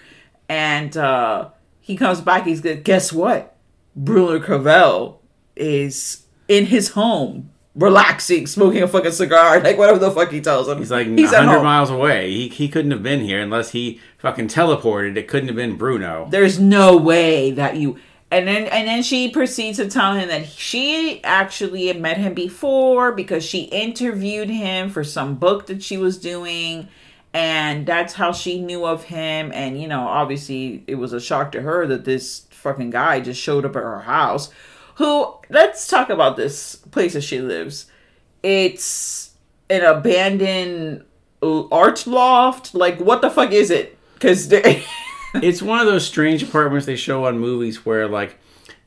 And 0.50 0.98
uh 0.98 1.50
he 1.82 1.96
comes 1.96 2.20
back, 2.20 2.48
he's 2.48 2.62
good. 2.62 2.84
Guess 2.84 3.14
what? 3.14 3.56
Bruno 3.96 4.44
Clavel 4.44 5.22
is 5.56 6.26
in 6.48 6.66
his 6.66 6.90
home, 6.90 7.51
relaxing, 7.76 8.48
smoking 8.48 8.84
a 8.84 8.88
fucking 8.88 9.12
cigar, 9.12 9.60
like 9.64 9.78
whatever 9.78 10.00
the 10.00 10.12
fuck 10.12 10.32
he 10.32 10.42
tells 10.42 10.68
him. 10.68 10.78
He's 10.78 10.92
like 10.92 11.08
he's 11.08 11.32
100 11.32 11.64
miles 11.64 11.90
away. 11.90 12.30
He, 12.32 12.48
he 12.50 12.68
couldn't 12.68 12.92
have 12.92 13.04
been 13.04 13.22
here 13.22 13.42
unless 13.42 13.72
he 13.72 14.00
fucking 14.18 14.48
teleported. 14.48 15.18
It 15.18 15.28
couldn't 15.28 15.48
have 15.48 15.56
been 15.56 15.78
Bruno. 15.78 16.28
There's 16.30 16.60
no 16.60 16.98
way 16.98 17.52
that 17.52 17.78
you 17.78 18.00
and 18.32 18.48
then 18.48 18.68
and 18.68 18.88
then 18.88 19.04
she 19.04 19.30
proceeds 19.30 19.78
to 19.78 19.90
tell 19.90 20.14
him 20.14 20.30
that 20.30 20.48
she 20.48 21.22
actually 21.24 21.88
had 21.88 22.00
met 22.00 22.18
him 22.18 22.34
before 22.34 23.12
because 23.12 23.44
she 23.44 23.64
interviewed 23.64 24.50
him 24.50 24.90
for 24.90 25.04
some 25.04 25.36
book 25.36 25.68
that 25.68 25.84
she 25.84 25.98
was 25.98 26.18
doing 26.18 26.88
and 27.34 27.86
that's 27.86 28.14
how 28.14 28.32
she 28.32 28.62
knew 28.62 28.86
of 28.86 29.04
him 29.04 29.52
and 29.54 29.82
you 29.82 29.88
know 29.88 30.02
obviously 30.02 30.84
it 30.88 30.96
was 30.96 31.14
a 31.14 31.20
shock 31.20 31.52
to 31.52 31.62
her 31.62 31.86
that 31.86 32.06
this 32.06 32.48
fucking 32.52 32.90
guy 32.90 33.20
just 33.20 33.40
showed 33.40 33.66
up 33.66 33.76
at 33.76 33.84
her 33.84 34.00
house 34.00 34.50
who 35.02 35.34
let's 35.50 35.88
talk 35.88 36.10
about 36.10 36.38
this 36.38 36.76
place 36.76 37.14
that 37.14 37.22
she 37.22 37.42
lives. 37.42 37.88
It's 38.44 39.32
an 39.68 39.84
abandoned 39.84 41.04
art 41.42 42.06
loft? 42.06 42.76
Like 42.76 43.00
what 43.00 43.22
the 43.22 43.32
fuck 43.32 43.52
is 43.52 43.72
it? 43.72 43.98
Because 44.14 44.48
it's 45.34 45.62
one 45.62 45.80
of 45.80 45.88
those 45.88 46.06
strange 46.06 46.44
apartments 46.44 46.86
they 46.86 46.96
show 46.96 47.26
on 47.26 47.40
movies 47.40 47.84
where 47.84 48.08
like 48.08 48.38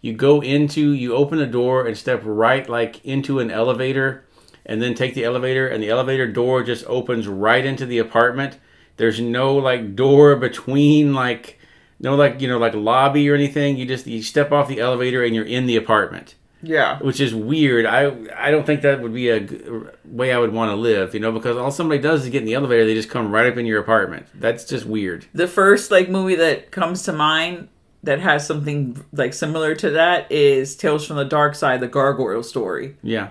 you 0.01 0.13
go 0.13 0.41
into 0.41 0.93
you 0.93 1.15
open 1.17 1.41
a 1.41 1.47
door 1.47 1.87
and 1.87 1.99
step 1.99 2.21
right 2.25 2.69
like 2.69 3.05
into 3.05 3.41
an 3.41 3.51
elevator 3.51 4.25
and 4.65 4.81
then 4.81 4.95
take 4.95 5.15
the 5.15 5.25
elevator 5.25 5.67
and 5.67 5.83
the 5.83 5.91
elevator 5.91 6.31
door 6.31 6.63
just 6.63 6.87
opens 6.87 7.27
right 7.27 7.65
into 7.65 7.87
the 7.87 7.99
apartment. 7.99 8.59
There's 8.99 9.21
no 9.21 9.57
like 9.57 9.97
door 9.97 10.37
between 10.37 11.13
like 11.13 11.59
no 12.05 12.15
like 12.15 12.41
you 12.41 12.47
know 12.47 12.59
like 12.59 12.75
lobby 12.75 13.29
or 13.29 13.35
anything 13.35 13.77
you 13.77 13.85
just 13.85 14.07
you 14.07 14.23
step 14.23 14.53
off 14.53 14.69
the 14.69 14.79
elevator 14.81 15.25
and 15.25 15.35
you're 15.35 15.45
in 15.45 15.67
the 15.67 15.75
apartment 15.77 16.37
yeah 16.63 16.99
which 17.01 17.21
is 17.21 17.35
weird 17.35 17.85
i 17.85 18.07
i 18.37 18.51
don't 18.51 18.65
think 18.65 18.83
that 18.83 19.01
would 19.03 19.13
be 19.13 19.29
a 19.29 19.41
g- 19.41 19.61
way 20.05 20.33
i 20.33 20.39
would 20.39 20.53
want 20.53 20.71
to 20.71 20.77
live 20.77 21.13
you 21.13 21.21
know 21.21 21.33
because 21.33 21.57
all 21.57 21.71
somebody 21.71 22.01
does 22.01 22.25
is 22.25 22.31
get 22.31 22.39
in 22.39 22.47
the 22.47 22.55
elevator 22.55 22.87
they 22.87 22.95
just 22.95 23.11
come 23.11 23.31
right 23.33 23.47
up 23.51 23.59
in 23.59 23.67
your 23.67 23.81
apartment 23.81 24.25
that's 24.35 24.65
just 24.65 24.87
weird 24.87 25.27
the 25.35 25.49
first 25.49 25.91
like 25.91 26.09
movie 26.09 26.37
that 26.37 26.71
comes 26.71 27.03
to 27.03 27.13
mind 27.13 27.69
that 28.03 28.21
has 28.21 28.47
something 28.47 29.03
like 29.13 29.33
similar 29.33 29.75
to 29.75 29.91
that 29.91 30.31
is 30.31 30.77
Tales 30.77 31.07
from 31.07 31.17
the 31.17 31.25
Dark 31.25 31.55
Side, 31.55 31.81
the 31.81 31.89
Gargoyle 31.89 32.43
story. 32.43 32.97
yeah 33.03 33.31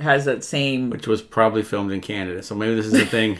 has 0.00 0.24
that 0.24 0.42
same 0.42 0.88
which 0.90 1.06
was 1.06 1.22
probably 1.22 1.62
filmed 1.62 1.92
in 1.92 2.00
Canada. 2.00 2.42
So 2.42 2.54
maybe 2.54 2.74
this 2.74 2.86
is 2.86 2.94
a 2.94 3.06
thing. 3.06 3.38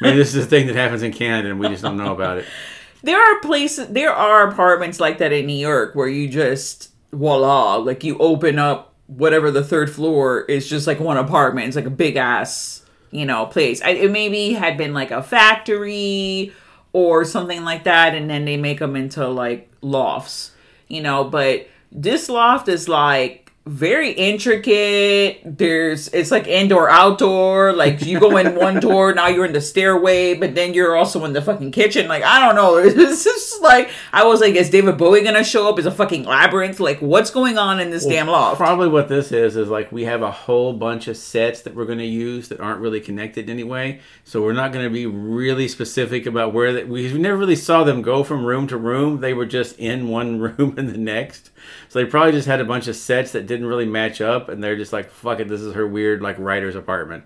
maybe 0.00 0.16
this 0.18 0.34
is 0.34 0.44
a 0.44 0.48
thing 0.48 0.66
that 0.68 0.76
happens 0.76 1.02
in 1.02 1.12
Canada 1.12 1.50
and 1.50 1.58
we 1.58 1.68
just 1.68 1.82
don't 1.82 1.96
know 1.96 2.12
about 2.14 2.38
it. 2.38 2.46
there 3.06 3.20
are 3.20 3.40
places 3.40 3.88
there 3.88 4.12
are 4.12 4.48
apartments 4.48 4.98
like 5.00 5.18
that 5.18 5.32
in 5.32 5.46
New 5.46 5.56
York 5.56 5.94
where 5.94 6.08
you 6.08 6.28
just 6.28 6.90
voila, 7.12 7.76
like 7.76 8.04
you 8.04 8.18
open 8.18 8.58
up 8.58 8.94
whatever 9.06 9.50
the 9.50 9.62
third 9.62 9.90
floor 9.90 10.40
is 10.42 10.68
just 10.68 10.86
like 10.86 10.98
one 10.98 11.16
apartment. 11.16 11.68
It's 11.68 11.76
like 11.76 11.86
a 11.86 11.90
big 11.90 12.16
ass, 12.16 12.84
you 13.10 13.24
know, 13.24 13.46
place. 13.46 13.80
I, 13.80 13.90
it 13.90 14.10
maybe 14.10 14.52
had 14.52 14.76
been 14.76 14.92
like 14.92 15.12
a 15.12 15.22
factory 15.22 16.52
or 16.92 17.24
something 17.24 17.64
like 17.64 17.84
that, 17.84 18.14
and 18.14 18.28
then 18.28 18.44
they 18.44 18.56
make 18.56 18.80
them 18.80 18.96
into 18.96 19.28
like 19.28 19.70
lofts, 19.80 20.52
you 20.88 21.00
know. 21.00 21.24
But 21.24 21.68
this 21.92 22.28
loft 22.28 22.68
is 22.68 22.88
like 22.88 23.45
very 23.66 24.12
intricate. 24.12 25.40
There's 25.44 26.06
it's 26.08 26.30
like 26.30 26.46
indoor 26.46 26.88
outdoor. 26.88 27.72
Like 27.72 28.06
you 28.06 28.20
go 28.20 28.36
in 28.36 28.54
one 28.54 28.78
door, 28.78 29.12
now 29.14 29.26
you're 29.26 29.44
in 29.44 29.52
the 29.52 29.60
stairway, 29.60 30.34
but 30.34 30.54
then 30.54 30.72
you're 30.72 30.96
also 30.96 31.24
in 31.24 31.32
the 31.32 31.42
fucking 31.42 31.72
kitchen. 31.72 32.06
Like 32.06 32.22
I 32.22 32.44
don't 32.44 32.54
know. 32.54 32.76
It's 33.06 33.24
just 33.24 33.62
like 33.62 33.90
I 34.12 34.24
was 34.24 34.40
like, 34.40 34.54
is 34.54 34.70
David 34.70 34.96
Bowie 34.96 35.22
gonna 35.22 35.44
show 35.44 35.68
up 35.68 35.78
Is 35.78 35.86
a 35.86 35.90
fucking 35.90 36.24
labyrinth? 36.24 36.78
Like 36.80 37.00
what's 37.00 37.30
going 37.30 37.58
on 37.58 37.80
in 37.80 37.90
this 37.90 38.06
damn 38.06 38.28
loft? 38.28 38.56
Probably 38.56 38.88
what 38.88 39.08
this 39.08 39.32
is 39.32 39.56
is 39.56 39.68
like 39.68 39.90
we 39.90 40.04
have 40.04 40.22
a 40.22 40.30
whole 40.30 40.72
bunch 40.72 41.08
of 41.08 41.16
sets 41.16 41.62
that 41.62 41.74
we're 41.74 41.86
to 41.98 42.04
use 42.04 42.48
that 42.48 42.60
aren't 42.60 42.80
really 42.80 43.00
connected 43.00 43.50
anyway. 43.50 44.00
So 44.24 44.42
we're 44.42 44.52
not 44.52 44.72
to 44.84 44.90
be 44.90 45.06
really 45.06 45.66
specific 45.68 46.26
about 46.26 46.52
where 46.54 46.72
that 46.72 46.88
we, 46.88 47.12
we 47.12 47.18
never 47.18 47.36
really 47.36 47.56
saw 47.56 47.82
them 47.84 48.02
go 48.02 48.22
from 48.22 48.44
room 48.44 48.68
to 48.68 48.76
room. 48.76 49.20
They 49.20 49.34
were 49.34 49.46
just 49.46 49.78
in 49.78 50.08
one 50.08 50.40
room 50.56 50.74
and 50.78 50.88
the 50.88 50.98
next. 50.98 51.50
So 51.88 51.98
they 51.98 52.06
probably 52.06 52.32
just 52.32 52.46
had 52.48 52.60
a 52.60 52.64
bunch 52.64 52.88
of 52.88 52.96
sets 52.96 53.32
that 53.32 53.46
didn't 53.46 53.66
really 53.66 53.86
match 53.86 54.20
up, 54.20 54.48
and 54.48 54.62
they're 54.62 54.76
just 54.76 54.92
like, 54.92 55.10
"Fuck 55.10 55.40
it, 55.40 55.48
this 55.48 55.60
is 55.60 55.74
her 55.74 55.86
weird 55.86 56.22
like 56.22 56.36
writer's 56.38 56.74
apartment." 56.74 57.24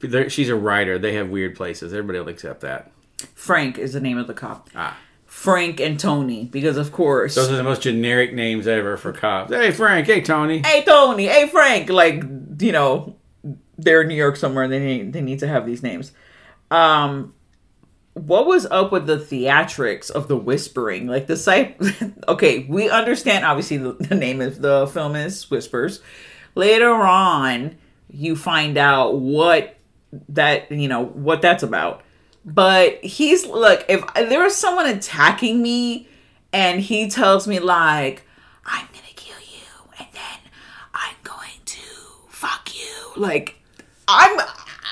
They're, 0.00 0.28
she's 0.28 0.48
a 0.48 0.56
writer. 0.56 0.98
They 0.98 1.14
have 1.14 1.30
weird 1.30 1.56
places. 1.56 1.92
Everybody 1.92 2.18
will 2.18 2.28
accept 2.28 2.60
that. 2.60 2.90
Frank 3.34 3.78
is 3.78 3.92
the 3.94 4.00
name 4.00 4.18
of 4.18 4.26
the 4.26 4.34
cop. 4.34 4.68
Ah. 4.74 4.98
Frank 5.26 5.80
and 5.80 5.98
Tony, 6.00 6.44
because 6.46 6.76
of 6.76 6.92
course. 6.92 7.34
Those 7.34 7.50
are 7.50 7.56
the 7.56 7.62
most 7.62 7.82
generic 7.82 8.32
names 8.32 8.66
ever 8.66 8.96
for 8.96 9.12
cops. 9.12 9.52
Hey 9.52 9.70
Frank, 9.70 10.06
hey 10.06 10.20
Tony. 10.20 10.62
hey 10.64 10.82
Tony, 10.82 11.26
hey 11.26 11.48
Frank, 11.48 11.90
like 11.90 12.22
you 12.58 12.72
know, 12.72 13.16
they're 13.76 14.02
in 14.02 14.08
New 14.08 14.14
York 14.14 14.36
somewhere 14.36 14.64
and 14.64 14.72
they 14.72 14.78
need 14.78 15.12
they 15.12 15.20
need 15.20 15.40
to 15.40 15.48
have 15.48 15.66
these 15.66 15.82
names. 15.82 16.12
Um 16.70 17.34
what 18.16 18.46
was 18.46 18.64
up 18.66 18.92
with 18.92 19.06
the 19.06 19.18
theatrics 19.18 20.10
of 20.10 20.26
the 20.26 20.36
whispering? 20.36 21.06
Like 21.06 21.26
the 21.26 21.36
site 21.36 21.78
okay, 22.28 22.66
we 22.68 22.88
understand 22.88 23.44
obviously 23.44 23.76
the, 23.76 23.92
the 23.92 24.14
name 24.14 24.40
of 24.40 24.60
the 24.62 24.86
film 24.86 25.14
is 25.14 25.50
Whispers. 25.50 26.00
Later 26.54 26.92
on, 26.92 27.76
you 28.08 28.34
find 28.34 28.78
out 28.78 29.18
what 29.18 29.76
that 30.30 30.72
you 30.72 30.88
know 30.88 31.04
what 31.04 31.42
that's 31.42 31.62
about. 31.62 32.02
But 32.42 33.04
he's 33.04 33.46
look, 33.46 33.84
if 33.88 34.02
there 34.14 34.42
was 34.42 34.56
someone 34.56 34.86
attacking 34.86 35.60
me 35.60 36.08
and 36.54 36.80
he 36.80 37.10
tells 37.10 37.46
me 37.46 37.58
like, 37.58 38.22
I'm 38.64 38.86
gonna 38.86 39.12
kill 39.14 39.36
you 39.40 39.90
and 39.98 40.08
then 40.14 40.50
I'm 40.94 41.16
going 41.22 41.60
to 41.66 41.80
fuck 42.28 42.70
you. 42.74 43.20
Like 43.20 43.56
I'm 44.08 44.40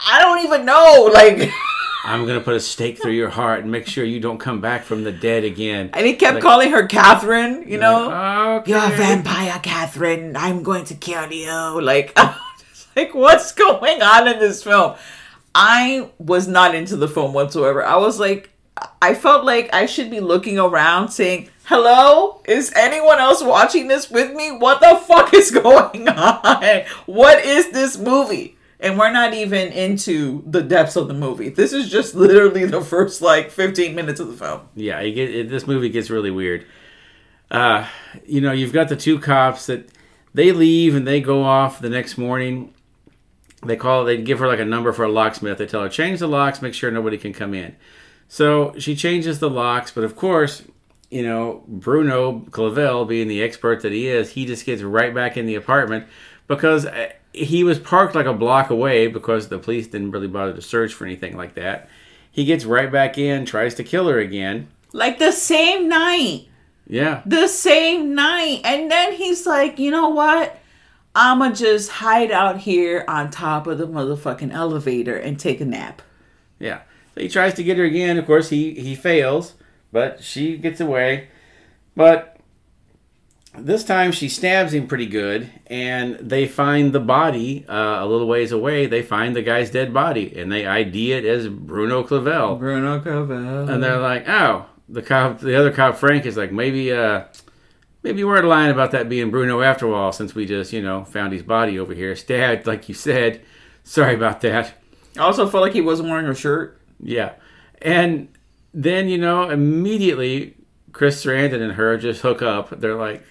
I 0.07 0.21
don't 0.21 0.45
even 0.45 0.67
know. 0.67 1.11
Like 1.11 1.51
I'm 2.05 2.27
gonna 2.27 2.41
put 2.41 2.55
a 2.55 2.61
stake 2.61 3.01
through 3.01 3.13
your 3.13 3.31
heart 3.31 3.61
and 3.63 3.73
make 3.73 3.87
sure 3.87 4.05
you 4.05 4.21
don't 4.21 4.39
come 4.39 4.61
back 4.61 4.85
from 4.85 5.05
the 5.05 5.13
dead 5.13 5.43
again. 5.45 5.91
and 5.95 6.07
he 6.07 6.15
kept 6.15 6.35
Like- 6.35 6.43
calling 6.43 6.71
her 6.71 6.87
Catherine, 6.87 7.65
you 7.67 7.79
know? 7.79 8.11
Okay. 8.59 8.73
You're 8.73 8.85
a 8.85 8.91
vampire, 8.91 9.59
Catherine. 9.63 10.37
I'm 10.37 10.63
going 10.63 10.85
to 10.87 10.95
kill 10.95 11.33
you. 11.33 11.81
Like, 11.81 12.17
like 12.97 13.15
what's 13.15 13.53
going 13.53 14.03
on 14.03 14.29
in 14.29 14.39
this 14.39 14.63
film? 14.63 14.95
I 15.55 16.11
was 16.19 16.47
not 16.49 16.75
into 16.75 16.97
the 16.97 17.09
film 17.09 17.33
whatsoever. 17.33 17.85
I 17.85 17.97
was 17.97 18.19
like, 18.21 18.51
I 19.01 19.15
felt 19.15 19.45
like 19.45 19.73
I 19.73 19.87
should 19.87 20.11
be 20.11 20.21
looking 20.21 20.59
around 20.59 21.11
saying, 21.11 21.49
Hello? 21.67 22.43
Is 22.47 22.71
anyone 22.77 23.19
else 23.21 23.43
watching 23.43 23.89
this 23.89 24.11
with 24.11 24.35
me? 24.35 24.51
What 24.51 24.81
the 24.81 24.97
fuck 25.07 25.33
is 25.33 25.51
going 25.63 26.07
on? 26.09 26.83
What 27.07 27.43
is 27.45 27.71
this 27.71 27.97
movie? 27.97 28.54
And 28.85 28.99
we're 28.99 29.11
not 29.11 29.33
even 29.33 29.73
into 29.73 30.43
the 30.47 30.61
depths 30.63 30.95
of 30.95 31.09
the 31.09 31.15
movie. 31.15 31.49
This 31.49 31.73
is 31.73 31.91
just 31.91 32.15
literally 32.15 32.67
the 32.67 32.83
first 32.83 33.23
like 33.23 33.51
15 33.51 33.95
minutes 33.95 34.21
of 34.21 34.29
the 34.29 34.35
film. 34.35 34.61
Yeah, 34.77 35.03
get 35.09 35.35
it, 35.35 35.49
this 35.49 35.67
movie 35.67 35.89
gets 35.89 36.11
really 36.11 36.31
weird. 36.31 36.67
Uh, 37.51 37.89
you 38.27 38.43
know, 38.43 38.53
you've 38.53 38.75
got 38.75 38.91
the 38.91 38.97
two 38.97 39.19
cops 39.19 39.65
that 39.67 39.89
they 40.35 40.53
leave 40.53 40.95
and 40.95 41.07
they 41.07 41.23
go 41.23 41.45
off 41.45 41.81
the 41.81 41.89
next 41.89 42.19
morning. 42.19 42.75
They 43.65 43.77
call 43.77 44.05
they 44.05 44.21
give 44.21 44.39
her 44.41 44.47
like 44.47 44.61
a 44.61 44.67
number 44.67 44.93
for 44.93 45.05
a 45.05 45.11
locksmith. 45.11 45.57
They 45.57 45.67
tell 45.67 45.81
her 45.81 45.89
change 45.89 46.21
the 46.21 46.29
locks, 46.29 46.61
make 46.61 46.75
sure 46.75 46.91
nobody 46.91 47.17
can 47.17 47.33
come 47.33 47.55
in. 47.55 47.77
So 48.29 48.75
she 48.79 48.95
changes 48.95 49.39
the 49.39 49.49
locks, 49.49 49.93
but 49.93 50.05
of 50.05 50.15
course, 50.15 50.63
you 51.11 51.23
know 51.23 51.65
Bruno 51.69 52.41
Clavel, 52.51 53.07
being 53.07 53.29
the 53.29 53.43
expert 53.43 53.81
that 53.81 53.93
he 53.93 54.09
is, 54.09 54.33
he 54.33 54.45
just 54.45 54.67
gets 54.67 54.83
right 54.83 55.15
back 55.15 55.39
in 55.39 55.47
the 55.47 55.55
apartment 55.55 56.07
because 56.49 56.85
uh, 56.85 57.13
he 57.35 57.65
was 57.65 57.79
parked 57.79 58.15
like 58.15 58.27
a 58.27 58.33
block 58.33 58.71
away 58.71 59.09
because 59.09 59.49
the 59.49 59.59
police 59.59 59.87
didn't 59.89 60.13
really 60.13 60.29
bother 60.29 60.53
to 60.55 60.63
search 60.63 60.95
for 60.95 61.05
anything 61.05 61.37
like 61.37 61.55
that. 61.55 61.89
He 62.31 62.45
gets 62.45 62.65
right 62.65 62.91
back 62.91 63.19
in, 63.19 63.45
tries 63.45 63.75
to 63.75 63.85
kill 63.85 64.09
her 64.09 64.19
again. 64.19 64.69
Like 64.93 65.19
the 65.19 65.33
same 65.33 65.89
night. 65.89 66.49
Yeah, 66.87 67.23
the 67.27 67.49
same 67.49 68.15
night. 68.15 68.61
And 68.65 68.91
then 68.91 69.15
he's 69.15 69.47
like, 69.47 69.79
you 69.79 69.91
know 69.91 70.11
what? 70.11 70.61
I'ma 71.15 71.53
just 71.53 71.91
hide 71.91 72.31
out 72.31 72.59
here 72.59 73.05
on 73.09 73.31
top 73.31 73.67
of 73.67 73.79
the 73.79 73.87
motherfucking 73.87 74.53
elevator 74.53 75.17
and 75.17 75.39
take 75.39 75.61
a 75.61 75.65
nap. 75.65 76.03
yeah. 76.59 76.83
So 77.15 77.21
he 77.21 77.29
tries 77.29 77.55
to 77.55 77.63
get 77.63 77.79
her 77.79 77.85
again. 77.85 78.19
Of 78.19 78.27
course, 78.27 78.49
he 78.51 78.75
he 78.75 78.95
fails, 78.97 79.55
but 79.93 80.23
she 80.23 80.57
gets 80.59 80.81
away. 80.81 81.29
But 81.95 82.34
this 83.57 83.85
time 83.85 84.13
she 84.13 84.29
stabs 84.29 84.75
him 84.75 84.87
pretty 84.87 85.07
good, 85.07 85.51
and 85.67 86.17
they 86.17 86.47
find 86.47 86.93
the 86.93 87.01
body 87.01 87.65
uh, 87.69 88.05
a 88.05 88.07
little 88.07 88.27
ways 88.27 88.53
away. 88.53 88.87
They 88.87 89.03
find 89.03 89.35
the 89.35 89.43
guy's 89.43 89.71
dead 89.71 89.95
body, 89.95 90.37
and 90.37 90.51
they 90.51 90.67
ID 90.67 91.13
it 91.13 91.25
as 91.25 91.49
Bruno 91.49 92.03
Clavel. 92.03 92.57
Bruno 92.57 93.01
Clavel. 93.01 93.69
And 93.69 93.83
they're 93.83 94.01
like, 94.01 94.29
"Oh, 94.29 94.67
the 94.89 95.03
cop, 95.03 95.41
the 95.41 95.59
other 95.59 95.71
cop, 95.71 95.97
Frank, 95.97 96.27
is 96.27 96.37
like, 96.37 96.53
maybe, 96.53 96.93
uh, 96.93 97.25
maybe 98.03 98.25
we're 98.25 98.43
lying 98.43 98.71
about 98.73 98.91
that 98.91 99.09
being 99.09 99.31
Bruno 99.31 99.61
after 99.61 99.93
all, 99.93 100.13
since 100.13 100.35
we 100.35 100.47
just, 100.47 100.73
you 100.73 100.83
know, 100.83 101.05
found 101.05 101.33
his 101.33 101.43
body 101.43 101.79
over 101.79 101.95
here, 101.95 102.17
stabbed, 102.17 102.67
like 102.69 102.89
you 102.89 102.95
said." 102.95 103.41
Sorry 103.87 104.15
about 104.15 104.41
that. 104.41 104.73
I 105.17 105.21
also 105.21 105.47
felt 105.47 105.63
like 105.63 105.75
he 105.75 105.83
wasn't 105.83 106.09
wearing 106.09 106.27
a 106.27 106.35
shirt. 106.35 106.81
Yeah. 107.01 107.35
And 107.83 108.29
then, 108.73 109.09
you 109.09 109.19
know, 109.19 109.51
immediately 109.51 110.57
Chris 110.93 111.23
Sarandon 111.23 111.61
and 111.61 111.73
her 111.73 111.97
just 111.99 112.23
hook 112.23 112.41
up. 112.41 112.71
They're 112.81 112.97
like, 112.97 113.23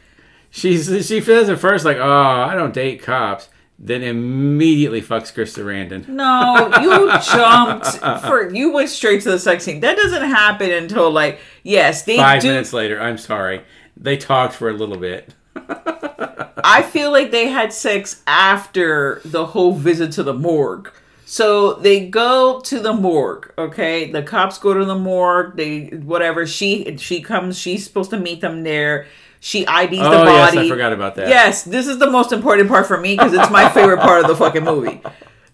she's 0.53 0.85
she 1.05 1.19
says 1.19 1.49
at 1.49 1.59
first 1.59 1.83
like, 1.83 1.97
oh, 1.97 2.01
I 2.47 2.53
don't 2.55 2.73
date 2.73 3.01
cops. 3.01 3.49
Then 3.79 4.03
immediately 4.03 5.01
fucks 5.01 5.33
Chris 5.33 5.57
Sarandon. 5.57 6.07
No, 6.07 6.71
you 6.79 7.11
jumped 7.21 7.97
for 8.25 8.53
you 8.53 8.71
went 8.71 8.89
straight 8.89 9.21
to 9.23 9.31
the 9.31 9.39
sex 9.39 9.65
scene. 9.65 9.81
That 9.81 9.97
doesn't 9.97 10.29
happen 10.29 10.71
until 10.71 11.11
like 11.11 11.39
yes, 11.63 12.03
they 12.03 12.15
Five 12.15 12.43
do. 12.43 12.49
minutes 12.49 12.71
later, 12.71 13.01
I'm 13.01 13.17
sorry. 13.17 13.63
They 13.97 14.15
talked 14.15 14.53
for 14.53 14.69
a 14.69 14.73
little 14.73 14.97
bit. 14.97 15.33
I 15.55 16.81
feel 16.81 17.11
like 17.11 17.31
they 17.31 17.47
had 17.47 17.73
sex 17.73 18.21
after 18.25 19.21
the 19.25 19.47
whole 19.47 19.73
visit 19.73 20.13
to 20.13 20.23
the 20.23 20.33
morgue. 20.33 20.91
So 21.25 21.73
they 21.73 22.07
go 22.07 22.59
to 22.61 22.79
the 22.79 22.93
morgue, 22.93 23.51
okay? 23.57 24.11
The 24.11 24.21
cops 24.21 24.59
go 24.59 24.73
to 24.73 24.85
the 24.85 24.95
morgue. 24.95 25.57
They 25.57 25.87
whatever. 25.87 26.45
She 26.45 26.95
she 26.97 27.21
comes. 27.21 27.57
She's 27.57 27.83
supposed 27.83 28.11
to 28.11 28.19
meet 28.19 28.39
them 28.39 28.63
there. 28.63 29.07
She 29.45 29.63
IDs 29.63 29.67
the 29.97 29.97
Oh, 29.99 30.23
yes, 30.23 30.55
body. 30.55 30.67
I 30.67 30.69
forgot 30.69 30.93
about 30.93 31.15
that. 31.15 31.27
Yes, 31.27 31.63
this 31.63 31.85
is 31.85 31.99
the 31.99 32.09
most 32.09 32.31
important 32.31 32.69
part 32.69 32.87
for 32.87 32.97
me 32.97 33.13
because 33.17 33.33
it's 33.33 33.49
my 33.51 33.67
favorite 33.67 33.99
part 33.99 34.21
of 34.21 34.29
the 34.29 34.37
fucking 34.37 34.63
movie. 34.63 35.01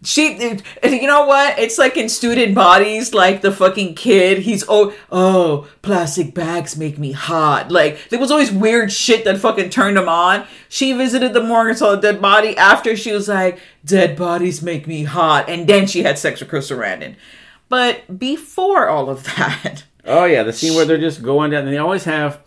She, 0.03 0.39
you 0.83 1.07
know 1.07 1.25
what? 1.25 1.57
It's 1.57 1.79
like 1.79 1.97
in 1.97 2.07
student 2.07 2.53
bodies, 2.53 3.15
like 3.15 3.41
the 3.41 3.51
fucking 3.51 3.95
kid. 3.95 4.37
He's 4.43 4.63
oh, 4.69 4.93
oh, 5.11 5.67
plastic 5.81 6.35
bags 6.35 6.77
make 6.77 6.99
me 6.99 7.13
hot. 7.13 7.71
Like 7.71 8.09
there 8.09 8.19
was 8.19 8.29
always 8.29 8.51
weird 8.51 8.91
shit 8.91 9.25
that 9.25 9.39
fucking 9.39 9.71
turned 9.71 9.97
him 9.97 10.07
on. 10.07 10.45
She 10.69 10.93
visited 10.93 11.33
the 11.33 11.41
morgue 11.41 11.69
and 11.69 11.77
saw 11.77 11.93
a 11.93 11.99
dead 11.99 12.21
body. 12.21 12.55
After 12.57 12.95
she 12.95 13.11
was 13.11 13.27
like, 13.27 13.57
dead 13.83 14.15
bodies 14.15 14.61
make 14.61 14.85
me 14.85 15.03
hot, 15.05 15.49
and 15.49 15.65
then 15.65 15.87
she 15.87 16.03
had 16.03 16.19
sex 16.19 16.41
with 16.41 16.49
Chris 16.49 16.69
Sarandon. 16.69 17.15
But 17.69 18.19
before 18.19 18.87
all 18.87 19.09
of 19.09 19.23
that, 19.35 19.83
Oh 20.05 20.25
yeah, 20.25 20.43
the 20.43 20.53
scene 20.53 20.75
where 20.75 20.85
they're 20.85 20.99
just 20.99 21.23
going 21.23 21.49
down. 21.49 21.63
And 21.63 21.73
they 21.73 21.79
always 21.79 22.03
have 22.03 22.39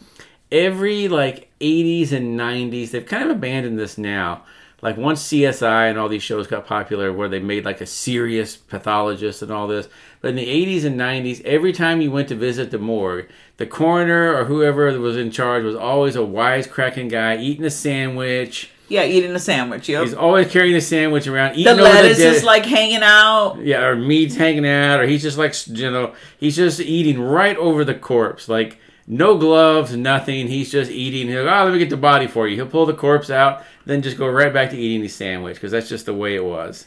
every 0.53 1.09
like 1.09 1.51
80s 1.61 2.13
and 2.13 2.39
90s. 2.39 2.91
They've 2.93 3.05
kind 3.07 3.25
of 3.25 3.31
abandoned 3.37 3.79
this 3.79 3.99
now. 3.99 4.45
Like 4.83 4.97
once 4.97 5.23
CSI 5.29 5.89
and 5.91 5.97
all 5.99 6.09
these 6.09 6.25
shows 6.25 6.49
got 6.49 6.67
popular, 6.67 7.13
where 7.13 7.29
they 7.29 7.39
made 7.39 7.65
like 7.65 7.81
a 7.81 7.87
serious 7.87 8.57
pathologist 8.57 9.41
and 9.41 9.51
all 9.53 9.69
this. 9.69 9.89
But 10.21 10.31
in 10.31 10.37
the 10.37 10.47
80s 10.47 10.85
and 10.85 10.99
90s, 11.01 11.41
every 11.45 11.73
time 11.73 12.01
you 12.01 12.11
went 12.11 12.29
to 12.29 12.35
visit 12.35 12.73
the 12.73 12.79
morgue, 12.79 13.29
the 13.59 13.67
coroner 13.67 14.35
or 14.35 14.45
whoever 14.47 14.97
was 14.99 15.17
in 15.17 15.31
charge 15.31 15.63
was 15.65 15.77
always 15.77 16.17
a 16.17 16.21
wisecracking 16.21 17.11
guy 17.11 17.37
eating 17.37 17.65
a 17.65 17.71
sandwich. 17.71 18.71
yeah, 18.89 19.05
eating 19.05 19.31
a 19.37 19.39
sandwich. 19.39 19.89
Yep. 19.89 20.03
He's 20.03 20.15
always 20.15 20.49
carrying 20.51 20.75
a 20.75 20.81
sandwich 20.81 21.29
around, 21.29 21.55
The 21.55 21.61
eating 21.61 21.73
over 21.75 21.83
lettuce 21.83 22.19
the 22.19 22.25
is 22.27 22.43
like 22.45 22.67
hanging 22.67 23.03
out. 23.05 23.59
yeah, 23.63 23.85
or 23.85 23.95
meat's 23.95 24.35
hanging 24.35 24.67
out, 24.67 24.99
or 24.99 25.07
he's 25.07 25.23
just 25.23 25.39
like 25.39 25.55
you 25.69 25.93
know, 25.93 26.13
he's 26.39 26.57
just 26.57 26.81
eating 26.81 27.21
right 27.23 27.57
over 27.57 27.85
the 27.85 27.95
corpse, 27.95 28.49
like 28.49 28.79
no 29.13 29.37
gloves, 29.37 29.95
nothing. 29.95 30.49
He's 30.49 30.73
just 30.73 30.91
eating. 30.91 31.29
He'll 31.29 31.49
oh, 31.49 31.65
let 31.65 31.73
me 31.73 31.79
get 31.79 31.91
the 31.91 31.97
body 31.97 32.27
for 32.27 32.49
you. 32.49 32.57
He'll 32.57 32.67
pull 32.67 32.87
the 32.87 32.95
corpse 32.95 33.31
out, 33.31 33.63
then 33.85 34.01
just 34.01 34.17
go 34.17 34.27
right 34.27 34.53
back 34.53 34.71
to 34.71 34.77
eating 34.77 35.03
his 35.03 35.15
sandwich 35.15 35.57
because 35.57 35.71
that's 35.71 35.89
just 35.89 36.07
the 36.07 36.15
way 36.15 36.35
it 36.35 36.45
was. 36.45 36.87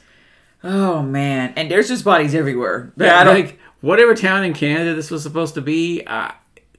Oh 0.63 1.03
man, 1.03 1.53
and 1.55 1.69
there's 1.69 1.87
just 1.87 2.03
bodies 2.03 2.33
everywhere. 2.33 2.91
Yeah, 2.97 3.23
like 3.23 3.59
whatever 3.81 4.15
town 4.15 4.43
in 4.43 4.53
Canada 4.53 4.95
this 4.95 5.11
was 5.11 5.21
supposed 5.21 5.53
to 5.53 5.61
be, 5.61 6.01
uh, 6.07 6.31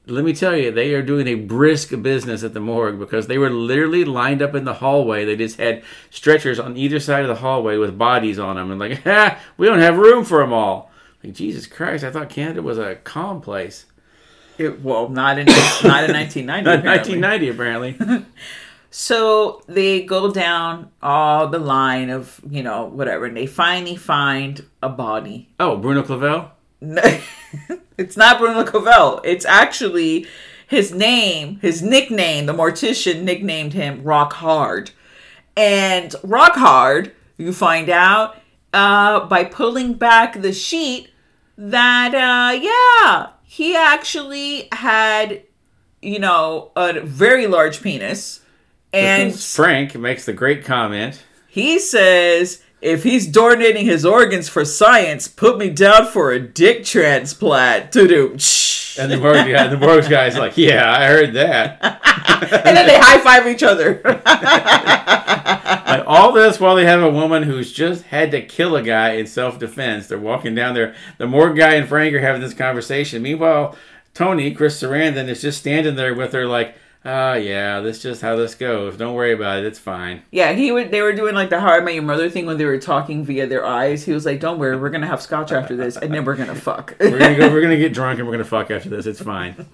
let 0.07 0.25
me 0.25 0.33
tell 0.33 0.57
you, 0.57 0.73
they 0.73 0.95
are 0.95 1.03
doing 1.03 1.29
a 1.29 1.37
brisk 1.37 1.91
business 2.03 2.43
at 2.43 2.53
the 2.53 2.61
morgue 2.61 2.99
because 2.99 3.29
they 3.29 3.39
were 3.39 3.51
literally 3.51 4.05
lined 4.05 4.43
up 4.43 4.55
in 4.57 4.65
the 4.65 4.75
hallway. 4.75 5.25
They 5.25 5.37
just 5.37 5.59
had 5.59 5.85
stretchers 6.11 6.59
on 6.59 6.77
either 6.77 6.99
side 6.99 7.23
of 7.23 7.29
the 7.29 7.37
hallway 7.37 7.77
with 7.77 7.97
bodies 7.97 8.41
on 8.41 8.57
them, 8.57 8.73
and 8.73 8.81
like, 8.81 9.03
ha, 9.05 9.39
we 9.57 9.69
don't 9.69 9.79
have 9.79 9.97
room 9.97 10.25
for 10.25 10.41
them 10.41 10.53
all. 10.53 10.91
Like 11.23 11.35
Jesus 11.35 11.69
Christ, 11.69 12.03
I 12.03 12.11
thought 12.11 12.31
Canada 12.31 12.63
was 12.63 12.79
a 12.79 12.97
calm 12.97 13.41
place. 13.41 13.87
It, 14.59 14.83
well, 14.83 15.09
not 15.09 15.39
in 15.39 15.47
not 15.47 16.05
in 16.05 16.13
1990. 16.15 16.47
Not 16.47 16.79
apparently. 16.79 17.21
1990 17.21 17.49
apparently. 17.49 18.27
So 18.99 19.61
they 19.67 20.05
go 20.05 20.33
down 20.33 20.91
all 21.03 21.49
the 21.49 21.59
line 21.59 22.09
of 22.09 22.41
you 22.49 22.63
know 22.63 22.87
whatever, 22.87 23.27
and 23.27 23.37
they 23.37 23.45
finally 23.45 23.95
find 23.97 24.65
a 24.83 24.89
body. 24.89 25.51
oh, 25.61 25.77
Bruno 25.77 26.03
Clavel. 26.03 26.51
it's 27.99 28.17
not 28.17 28.39
Bruno 28.39 28.65
Clavel. 28.65 29.21
It's 29.23 29.45
actually 29.45 30.27
his 30.67 30.95
name, 30.95 31.59
his 31.61 31.83
nickname. 31.83 32.47
The 32.47 32.55
mortician 32.55 33.23
nicknamed 33.23 33.75
him 33.75 34.03
Rock 34.03 34.33
Hard, 34.35 34.93
and 35.57 36.15
Rock 36.23 36.55
Hard. 36.55 37.13
You 37.37 37.53
find 37.53 37.91
out 37.91 38.39
uh, 38.73 39.27
by 39.27 39.45
pulling 39.45 39.93
back 39.93 40.41
the 40.41 40.55
sheet 40.55 41.11
that 41.59 42.15
uh, 42.15 42.59
yeah, 42.59 43.27
he 43.57 43.75
actually 43.75 44.69
had 44.71 45.43
you 46.03 46.19
know 46.19 46.73
a 46.77 47.01
very 47.01 47.47
large 47.47 47.81
penis, 47.81 48.41
and 48.93 49.35
Frank 49.35 49.95
makes 49.95 50.27
the 50.27 50.35
great 50.35 50.65
comment. 50.65 51.25
he 51.49 51.79
says. 51.79 52.63
If 52.83 53.05
he's 53.05 53.27
donating 53.27 53.87
his 53.87 54.05
organs 54.05 54.51
for 54.51 54.65
science, 54.65 55.29
put 55.29 55.57
me 55.57 55.71
down 55.71 56.07
for 56.07 56.31
a 56.31 56.39
dick 56.39 56.85
transplant. 56.85 57.91
To 57.93 58.07
do, 58.07 58.39
And 58.99 59.11
the 59.11 59.19
morgue, 59.19 59.51
guy, 59.51 59.67
the 59.69 59.79
morgue 59.79 60.09
guy's 60.09 60.37
like, 60.37 60.57
"Yeah, 60.57 60.91
I 60.91 61.07
heard 61.07 61.35
that." 61.35 61.79
and 62.65 62.77
then 62.77 62.87
they 62.87 62.99
high 62.99 63.19
five 63.19 63.47
each 63.47 63.63
other. 63.63 64.01
Like, 65.87 66.05
all 66.07 66.33
this 66.33 66.59
while 66.59 66.75
they 66.75 66.85
have 66.85 67.03
a 67.03 67.11
woman 67.11 67.45
who's 67.45 67.73
just 67.73 68.05
had 68.05 68.31
to 68.33 68.43
kill 68.43 68.77
a 68.77 68.83
guy 68.83 69.13
in 69.13 69.27
self 69.27 69.59
defense. 69.59 70.09
They're 70.09 70.19
walking 70.19 70.55
down 70.55 70.75
there. 70.75 70.95
The 71.19 71.27
morgue 71.27 71.57
guy 71.57 71.75
and 71.75 71.89
Frank 71.89 72.15
are 72.15 72.21
having 72.21 72.41
this 72.41 72.55
conversation. 72.55 73.23
Meanwhile, 73.23 73.77
Tony, 74.13 74.53
Chris 74.53 74.83
Sarandon, 74.83 75.29
is 75.29 75.43
just 75.43 75.59
standing 75.59 75.95
there 75.95 76.15
with 76.15 76.33
her, 76.33 76.47
like, 76.47 76.75
"Oh 77.07 77.35
yeah, 77.35 77.81
this 77.81 77.99
is 77.99 78.03
just 78.03 78.23
how 78.23 78.37
this 78.37 78.55
goes. 78.55 78.97
Don't 78.97 79.15
worry 79.15 79.33
about 79.33 79.59
it. 79.61 79.65
It's 79.65 79.79
fine." 79.79 80.23
yeah, 80.31 80.53
he 80.53 80.73
would. 80.73 80.91
They 80.91 81.01
were 81.03 81.13
doing 81.13 81.35
like 81.35 81.51
the 81.51 81.61
How 81.61 81.73
I 81.73 81.81
Met 81.81 81.95
Your 81.95 82.03
Mother 82.03 82.29
thing 82.29 82.47
when 82.47 82.59
they 82.59 82.65
were 82.65 82.79
talking 82.79 83.25
via 83.25 83.47
their 83.47 83.65
eyes. 83.65 84.05
He 84.05 84.13
was 84.13 84.27
like, 84.27 84.41
"Don't 84.41 84.59
worry, 84.59 84.77
we're 84.77 84.91
gonna 84.91 85.07
have 85.07 85.23
scotch 85.23 85.53
after 85.53 85.77
this, 85.77 85.97
and 85.97 86.13
then 86.13 86.25
we're 86.25 86.37
gonna 86.37 86.55
fuck." 86.69 86.95
We're 87.01 87.19
gonna 87.19 87.37
go. 87.37 87.51
We're 87.51 87.63
gonna 87.63 87.77
get 87.79 87.95
drunk 87.95 88.19
and 88.19 88.27
we're 88.27 88.35
gonna 88.35 88.45
fuck 88.45 88.71
after 88.71 88.89
this. 88.89 89.07
It's 89.07 89.23
fine. 89.23 89.67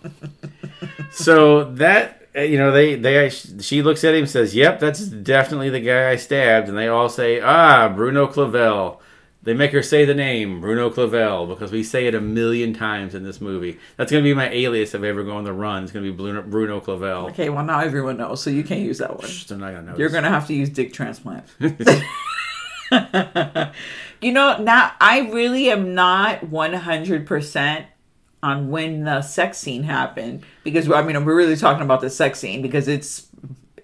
so 1.11 1.65
that 1.75 2.23
uh, 2.35 2.41
you 2.41 2.59
know, 2.59 2.71
they 2.71 2.95
they 2.95 3.29
she 3.29 3.83
looks 3.83 4.05
at 4.05 4.15
him 4.15 4.21
and 4.23 4.31
says, 4.31 4.55
"Yep, 4.55 4.81
that's 4.81 5.01
definitely 5.07 5.71
the 5.71 5.81
guy 5.81 6.11
I 6.11 6.17
stabbed." 6.17 6.69
And 6.69 6.79
they 6.79 6.89
all 6.89 7.09
say, 7.09 7.41
"Ah, 7.41 7.89
Bruno 7.89 8.27
Clavel." 8.27 9.01
They 9.45 9.55
make 9.55 9.73
her 9.73 9.83
say 9.83 10.05
the 10.05 10.15
name 10.15 10.61
Bruno 10.61 10.89
Clavel 10.89 11.47
because 11.47 11.73
we 11.73 11.83
say 11.83 12.07
it 12.07 12.15
a 12.15 12.21
million 12.21 12.73
times 12.73 13.15
in 13.15 13.25
this 13.25 13.41
movie. 13.41 13.79
That's 13.97 14.13
gonna 14.13 14.23
be 14.23 14.35
my 14.35 14.49
alias 14.51 14.95
if 14.95 15.03
I 15.03 15.09
ever 15.09 15.25
go 15.25 15.33
on 15.33 15.45
the 15.45 15.53
run. 15.53 15.83
It's 15.83 15.93
gonna 15.93 16.05
be 16.05 16.13
Bruno, 16.13 16.43
Bruno 16.43 16.81
Clavel. 16.81 17.27
okay, 17.31 17.49
well 17.49 17.65
now 17.65 17.81
everyone 17.81 18.19
knows, 18.19 18.43
so 18.43 18.51
you 18.51 18.63
can't 18.63 18.83
use 18.83 18.99
that 18.99 19.19
one. 19.19 19.29
They're 19.49 19.59
not 19.59 19.73
gonna 19.73 19.83
notice. 19.83 19.99
You're 19.99 20.11
gonna 20.11 20.31
have 20.31 20.47
to 20.47 20.55
use 20.55 20.69
dick 20.69 20.93
transplant. 20.93 21.45
you 24.21 24.33
know, 24.33 24.59
now 24.59 24.93
I 25.01 25.29
really 25.33 25.71
am 25.71 25.95
not 25.95 26.45
one 26.45 26.75
hundred 26.75 27.27
percent 27.27 27.87
on 28.43 28.71
when 28.71 29.05
the 29.05 29.23
sex 29.23 29.59
scene 29.59 29.85
happened 29.85 30.45
because 30.65 30.91
I 30.91 31.03
mean 31.03 31.25
we're 31.25 31.35
really 31.35 31.57
talking 31.57 31.83
about 31.83 32.01
the 32.01 32.11
sex 32.11 32.39
scene 32.39 32.63
because 32.63 32.89
it's 32.89 33.27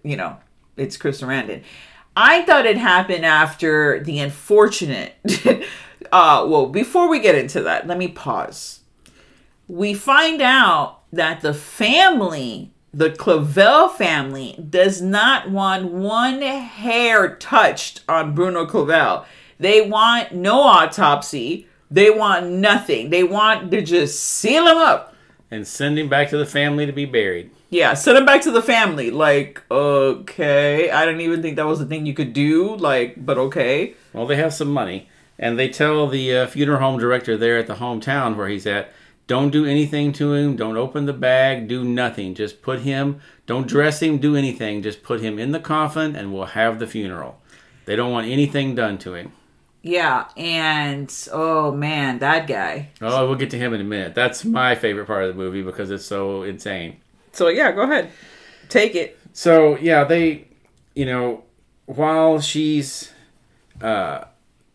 you 0.02 0.16
know 0.16 0.36
it's 0.76 0.96
Chris 0.96 1.20
Sarandon. 1.20 1.62
I 2.20 2.42
thought 2.42 2.66
it 2.66 2.78
happened 2.78 3.24
after 3.24 4.02
the 4.02 4.18
unfortunate. 4.18 5.14
uh, 6.12 6.44
well, 6.48 6.66
before 6.66 7.08
we 7.08 7.20
get 7.20 7.36
into 7.36 7.62
that, 7.62 7.86
let 7.86 7.96
me 7.96 8.08
pause. 8.08 8.80
We 9.68 9.94
find 9.94 10.42
out 10.42 11.02
that 11.12 11.42
the 11.42 11.54
family, 11.54 12.72
the 12.92 13.12
Clavel 13.12 13.90
family, 13.90 14.58
does 14.68 15.00
not 15.00 15.48
want 15.52 15.92
one 15.92 16.42
hair 16.42 17.36
touched 17.36 18.00
on 18.08 18.34
Bruno 18.34 18.66
Clavel. 18.66 19.24
They 19.60 19.80
want 19.80 20.34
no 20.34 20.62
autopsy. 20.62 21.68
They 21.88 22.10
want 22.10 22.50
nothing. 22.50 23.10
They 23.10 23.22
want 23.22 23.70
to 23.70 23.80
just 23.80 24.18
seal 24.18 24.66
him 24.66 24.76
up. 24.76 25.14
and 25.52 25.64
send 25.64 25.96
him 26.00 26.08
back 26.08 26.30
to 26.30 26.36
the 26.36 26.46
family 26.46 26.84
to 26.84 26.92
be 26.92 27.04
buried. 27.04 27.52
Yeah, 27.70 27.94
send 27.94 28.16
him 28.16 28.24
back 28.24 28.40
to 28.42 28.50
the 28.50 28.62
family. 28.62 29.10
Like, 29.10 29.62
okay. 29.70 30.90
I 30.90 31.04
didn't 31.04 31.20
even 31.20 31.42
think 31.42 31.56
that 31.56 31.66
was 31.66 31.80
a 31.80 31.86
thing 31.86 32.06
you 32.06 32.14
could 32.14 32.32
do. 32.32 32.74
Like, 32.76 33.24
but 33.24 33.36
okay. 33.38 33.94
Well, 34.12 34.26
they 34.26 34.36
have 34.36 34.54
some 34.54 34.72
money, 34.72 35.08
and 35.38 35.58
they 35.58 35.68
tell 35.68 36.06
the 36.06 36.34
uh, 36.34 36.46
funeral 36.46 36.80
home 36.80 36.98
director 36.98 37.36
there 37.36 37.58
at 37.58 37.66
the 37.66 37.76
hometown 37.76 38.36
where 38.36 38.48
he's 38.48 38.66
at, 38.66 38.90
don't 39.26 39.50
do 39.50 39.66
anything 39.66 40.12
to 40.14 40.32
him, 40.32 40.56
don't 40.56 40.78
open 40.78 41.04
the 41.04 41.12
bag, 41.12 41.68
do 41.68 41.84
nothing. 41.84 42.34
Just 42.34 42.62
put 42.62 42.80
him, 42.80 43.20
don't 43.44 43.66
dress 43.66 44.00
him, 44.00 44.16
do 44.16 44.34
anything. 44.34 44.82
Just 44.82 45.02
put 45.02 45.20
him 45.20 45.38
in 45.38 45.52
the 45.52 45.60
coffin, 45.60 46.16
and 46.16 46.32
we'll 46.32 46.46
have 46.46 46.78
the 46.78 46.86
funeral. 46.86 47.38
They 47.84 47.94
don't 47.94 48.12
want 48.12 48.28
anything 48.28 48.74
done 48.74 48.96
to 48.98 49.14
him. 49.14 49.32
Yeah, 49.82 50.28
and 50.36 51.14
oh 51.30 51.72
man, 51.72 52.18
that 52.20 52.46
guy. 52.46 52.88
Oh, 53.02 53.28
we'll 53.28 53.36
get 53.36 53.50
to 53.50 53.58
him 53.58 53.74
in 53.74 53.82
a 53.82 53.84
minute. 53.84 54.14
That's 54.14 54.44
my 54.44 54.74
favorite 54.74 55.06
part 55.06 55.24
of 55.24 55.28
the 55.28 55.42
movie 55.42 55.62
because 55.62 55.90
it's 55.90 56.06
so 56.06 56.42
insane. 56.42 56.96
So 57.38 57.48
yeah, 57.48 57.70
go 57.70 57.82
ahead. 57.82 58.10
Take 58.68 58.96
it. 58.96 59.18
So 59.32 59.78
yeah, 59.78 60.02
they, 60.02 60.48
you 60.94 61.06
know, 61.06 61.44
while 61.86 62.40
she's 62.40 63.12
uh, 63.80 64.24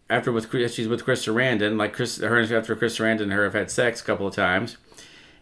after 0.10 0.32
with 0.32 0.50
Chris- 0.50 0.74
she's 0.74 0.88
with 0.88 1.04
Chris 1.04 1.26
Sarandon, 1.26 1.78
like 1.78 1.94
Chris, 1.94 2.20
her 2.20 2.40
and 2.40 2.50
after 2.52 2.76
Chris 2.76 2.98
Sarandon 2.98 3.24
and 3.24 3.34
her 3.34 3.44
have 3.44 3.54
had 3.54 3.70
sex 3.70 4.00
a 4.02 4.04
couple 4.06 4.26
of 4.26 4.34
times. 4.34 4.78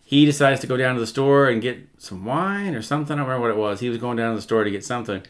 He 0.04 0.26
decides 0.26 0.60
to 0.62 0.68
go 0.68 0.76
down 0.76 0.96
to 0.96 1.00
the 1.00 1.08
store 1.08 1.48
and 1.48 1.62
get 1.62 1.88
some 1.98 2.26
wine 2.26 2.76
or 2.76 2.82
something. 2.82 3.14
I 3.14 3.20
don't 3.20 3.28
remember 3.30 3.48
what 3.48 3.56
it 3.56 3.62
was. 3.62 3.80
He 3.80 3.88
was 3.88 4.00
going 4.00 4.18
down 4.18 4.32
to 4.32 4.36
the 4.36 4.42
store 4.42 4.64
to 4.64 4.72
get 4.72 4.84
something. 4.84 5.22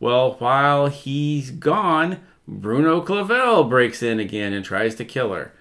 Well, 0.00 0.34
while 0.38 0.86
he's 0.86 1.50
gone, 1.50 2.20
Bruno 2.48 3.00
Clavel 3.02 3.64
breaks 3.64 4.02
in 4.02 4.20
again 4.20 4.52
and 4.52 4.64
tries 4.64 4.94
to 4.94 5.04
kill 5.04 5.32
her. 5.34 5.52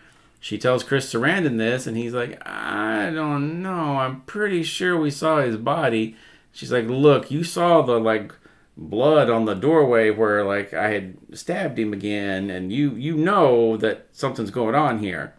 She 0.43 0.57
tells 0.57 0.83
Chris 0.83 1.09
Sarandon 1.13 1.57
this, 1.57 1.87
and 1.87 1.95
he's 1.95 2.13
like, 2.13 2.37
I 2.45 3.11
don't 3.11 3.61
know. 3.63 3.99
I'm 3.99 4.19
pretty 4.23 4.61
sure 4.61 4.99
we 4.99 5.09
saw 5.09 5.39
his 5.39 5.55
body. 5.55 6.17
She's 6.51 6.69
like, 6.69 6.83
Look, 6.85 7.31
you 7.31 7.45
saw 7.45 7.81
the 7.81 7.97
like 7.97 8.33
blood 8.75 9.29
on 9.29 9.45
the 9.45 9.53
doorway 9.53 10.09
where 10.09 10.43
like 10.43 10.73
I 10.73 10.89
had 10.89 11.15
stabbed 11.31 11.79
him 11.79 11.93
again, 11.93 12.49
and 12.49 12.73
you 12.73 12.91
you 12.91 13.15
know 13.15 13.77
that 13.77 14.07
something's 14.11 14.51
going 14.51 14.75
on 14.75 14.99
here. 14.99 15.33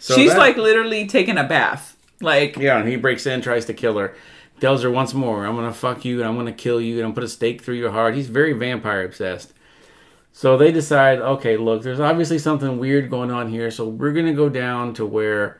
So 0.00 0.14
She's 0.14 0.32
that- 0.32 0.38
like 0.38 0.58
literally 0.58 1.06
taking 1.06 1.38
a 1.38 1.44
bath. 1.44 1.96
Like 2.20 2.58
yeah, 2.58 2.78
and 2.78 2.86
he 2.86 2.96
breaks 2.96 3.24
in, 3.24 3.40
tries 3.40 3.64
to 3.64 3.72
kill 3.72 3.96
her. 3.96 4.14
Tells 4.60 4.82
her 4.82 4.90
once 4.90 5.14
more, 5.14 5.46
I'm 5.46 5.54
gonna 5.54 5.72
fuck 5.72 6.04
you 6.04 6.20
and 6.20 6.28
I'm 6.28 6.36
gonna 6.36 6.52
kill 6.52 6.78
you 6.78 6.96
and 6.96 7.04
I'm 7.04 7.12
gonna 7.12 7.22
put 7.22 7.24
a 7.24 7.28
stake 7.28 7.62
through 7.62 7.76
your 7.76 7.92
heart. 7.92 8.14
He's 8.14 8.28
very 8.28 8.52
vampire 8.52 9.02
obsessed. 9.02 9.54
So 10.36 10.58
they 10.58 10.70
decide, 10.70 11.20
okay, 11.20 11.56
look, 11.56 11.82
there's 11.82 11.98
obviously 11.98 12.38
something 12.38 12.76
weird 12.76 13.08
going 13.08 13.30
on 13.30 13.48
here, 13.48 13.70
so 13.70 13.88
we're 13.88 14.12
gonna 14.12 14.34
go 14.34 14.50
down 14.50 14.92
to 14.92 15.06
where 15.06 15.58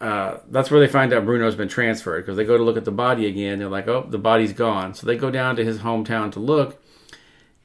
uh, 0.00 0.38
that's 0.48 0.68
where 0.68 0.80
they 0.80 0.88
find 0.88 1.12
out 1.12 1.24
Bruno's 1.24 1.54
been 1.54 1.68
transferred 1.68 2.22
because 2.26 2.36
they 2.36 2.42
go 2.44 2.58
to 2.58 2.64
look 2.64 2.76
at 2.76 2.84
the 2.84 2.90
body 2.90 3.26
again. 3.26 3.60
They're 3.60 3.68
like, 3.68 3.86
oh, 3.86 4.04
the 4.10 4.18
body's 4.18 4.52
gone. 4.52 4.94
So 4.94 5.06
they 5.06 5.16
go 5.16 5.30
down 5.30 5.54
to 5.54 5.64
his 5.64 5.78
hometown 5.78 6.32
to 6.32 6.40
look. 6.40 6.82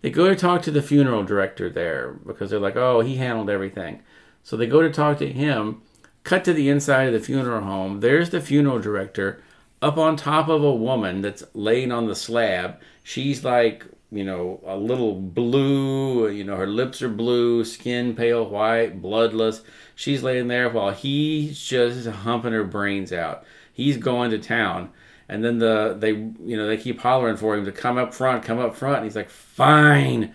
They 0.02 0.12
go 0.12 0.30
to 0.30 0.36
talk 0.36 0.62
to 0.62 0.72
the 0.72 0.84
funeral 0.84 1.24
director 1.24 1.68
there 1.68 2.14
because 2.14 2.52
they're 2.52 2.60
like, 2.60 2.76
oh, 2.76 3.00
he 3.00 3.16
handled 3.16 3.50
everything. 3.50 4.04
So 4.44 4.56
they 4.56 4.68
go 4.68 4.84
to 4.84 4.92
talk 4.92 5.18
to 5.18 5.34
him. 5.34 5.82
Cut 6.24 6.46
to 6.46 6.54
the 6.54 6.70
inside 6.70 7.08
of 7.08 7.14
the 7.14 7.26
funeral 7.26 7.64
home. 7.64 8.02
There's 8.02 8.30
the 8.30 8.40
funeral 8.40 8.78
director 8.78 9.42
up 9.86 10.00
on 10.00 10.16
top 10.16 10.50
of 10.50 10.64
a 10.64 10.74
woman 10.74 11.22
that's 11.22 11.44
laying 11.54 11.92
on 11.92 12.08
the 12.08 12.16
slab. 12.16 12.80
She's 13.04 13.46
like, 13.46 13.86
you 14.12 14.24
know, 14.24 14.60
a 14.66 14.76
little 14.76 15.14
blue, 15.14 16.28
you 16.28 16.44
know, 16.44 16.56
her 16.56 16.66
lips 16.66 17.04
are 17.04 17.10
blue, 17.10 17.64
skin 17.64 18.16
pale 18.16 18.50
white, 18.50 19.00
bloodless. 19.00 19.62
She's 19.94 20.24
laying 20.24 20.48
there 20.48 20.70
while 20.70 20.90
he's 20.90 21.64
just 21.64 22.08
humping 22.08 22.54
her 22.54 22.64
brains 22.64 23.14
out. 23.14 23.46
He's 23.74 23.98
going 23.98 24.32
to 24.32 24.40
town. 24.40 24.90
And 25.30 25.44
then 25.44 25.60
the 25.60 25.96
they 26.00 26.12
you 26.14 26.58
know, 26.58 26.66
they 26.66 26.78
keep 26.78 27.00
hollering 27.00 27.38
for 27.38 27.56
him 27.56 27.66
to 27.66 27.72
come 27.72 28.00
up 28.00 28.12
front, 28.12 28.44
come 28.44 28.58
up 28.60 28.76
front. 28.76 28.98
And 28.98 29.06
he's 29.06 29.16
like, 29.16 29.30
"Fine. 29.30 30.34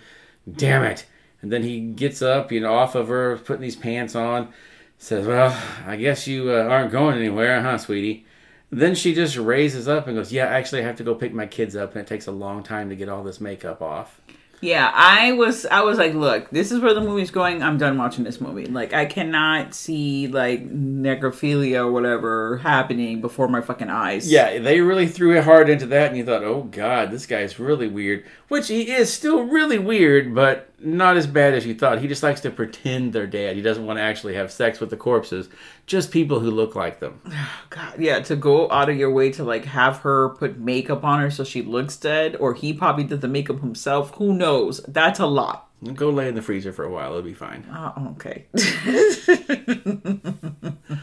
Damn 0.51 0.85
it." 0.85 1.07
And 1.43 1.51
then 1.53 1.63
he 1.63 1.81
gets 1.81 2.23
up, 2.23 2.53
you 2.53 2.61
know, 2.61 2.75
off 2.75 2.95
of 2.95 3.09
her, 3.09 3.37
putting 3.39 3.63
these 3.63 3.77
pants 3.77 4.15
on. 4.15 4.53
Says, 4.99 5.27
"Well, 5.27 5.57
I 5.87 5.97
guess 5.97 6.27
you 6.27 6.51
uh, 6.51 6.65
aren't 6.65 6.93
going 6.93 7.17
anywhere, 7.19 7.63
huh, 7.63 7.79
sweetie?" 7.79 8.27
Then 8.71 8.95
she 8.95 9.15
just 9.15 9.37
raises 9.37 9.89
up 9.89 10.07
and 10.07 10.17
goes, 10.17 10.33
"Yeah, 10.33 10.47
actually, 10.47 10.83
I 10.83 10.85
have 10.85 10.97
to 10.97 11.05
go 11.05 11.15
pick 11.15 11.35
my 11.35 11.47
kids 11.47 11.75
up, 11.75 11.93
and 11.93 12.01
it 12.01 12.07
takes 12.07 12.27
a 12.27 12.33
long 12.33 12.63
time 12.63 12.89
to 12.91 12.97
get 12.97 13.09
all 13.09 13.25
this 13.25 13.41
makeup 13.41 13.83
off." 13.83 14.21
Yeah, 14.61 14.91
I 14.95 15.33
was 15.33 15.65
I 15.65 15.81
was 15.81 15.97
like, 15.97 16.15
look, 16.15 16.51
this 16.51 16.71
is 16.71 16.81
where 16.81 16.93
the 16.93 17.01
movie's 17.01 17.31
going. 17.31 17.63
I'm 17.63 17.79
done 17.79 17.97
watching 17.97 18.25
this 18.25 18.41
movie. 18.41 18.67
Like 18.67 18.93
I 18.93 19.07
cannot 19.07 19.75
see 19.75 20.29
like 20.29 20.69
necrophilia 20.71 21.79
or 21.79 21.91
whatever 21.91 22.59
happening 22.59 23.23
before 23.23 23.49
my 23.49 23.63
fucking 23.63 23.89
eyes. 23.89 24.31
Yeah, 24.31 24.59
they 24.59 24.81
really 24.81 25.09
threw 25.09 25.37
it 25.37 25.45
hard 25.45 25.71
into 25.71 25.87
that, 25.87 26.09
and 26.09 26.17
you 26.19 26.25
thought, 26.25 26.45
"Oh 26.45 26.65
God, 26.65 27.11
this 27.11 27.27
guy's 27.27 27.59
really 27.59 27.89
weird." 27.89 28.25
Which 28.49 28.69
he 28.69 28.91
is 28.93 29.11
still 29.11 29.43
really 29.45 29.79
weird, 29.79 30.35
but 30.35 30.70
not 30.81 31.17
as 31.17 31.27
bad 31.27 31.55
as 31.55 31.67
you 31.67 31.75
thought. 31.75 32.01
He 32.01 32.09
just 32.09 32.23
likes 32.23 32.41
to 32.43 32.51
pretend 32.51 33.13
they're 33.13 33.27
dead. 33.27 33.57
He 33.57 33.63
doesn't 33.63 33.87
want 33.87 33.99
to 33.99 34.03
actually 34.03 34.35
have 34.35 34.51
sex 34.51 34.81
with 34.81 34.91
the 34.91 34.97
corpses, 34.97 35.49
just 35.87 36.11
people 36.11 36.41
who 36.41 36.51
look 36.51 36.75
like 36.75 37.01
them. 37.01 37.21
God, 37.71 37.99
yeah, 37.99 38.21
to 38.21 38.37
go 38.37 38.71
out 38.71 38.89
of 38.89 38.97
your 38.97 39.13
way 39.13 39.31
to 39.33 39.45
like 39.45 39.65
have 39.67 39.99
her 39.99 40.31
put 40.31 40.59
makeup 40.59 41.05
on 41.05 41.21
her 41.21 41.31
so 41.31 41.45
she 41.45 41.63
looks 41.63 41.97
dead, 41.97 42.37
or 42.37 42.55
he 42.55 42.73
probably 42.73 43.05
did 43.05 43.21
the 43.21 43.29
makeup 43.29 43.61
himself. 43.61 44.15
Who 44.15 44.35
knows? 44.35 44.81
That's 44.89 45.21
a 45.21 45.27
lot. 45.27 45.69
Go 45.95 46.11
lay 46.11 46.29
in 46.29 46.35
the 46.35 46.43
freezer 46.43 46.75
for 46.75 46.85
a 46.85 46.91
while; 46.91 47.11
it'll 47.11 47.23
be 47.23 47.33
fine. 47.33 47.65
Oh, 47.73 48.15
okay. 48.17 48.47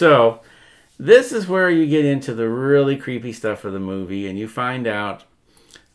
So, 0.00 0.40
this 0.98 1.30
is 1.30 1.46
where 1.46 1.68
you 1.68 1.86
get 1.86 2.06
into 2.06 2.32
the 2.32 2.48
really 2.48 2.96
creepy 2.96 3.34
stuff 3.34 3.66
of 3.66 3.74
the 3.74 3.78
movie, 3.78 4.26
and 4.26 4.38
you 4.38 4.48
find 4.48 4.86
out 4.86 5.24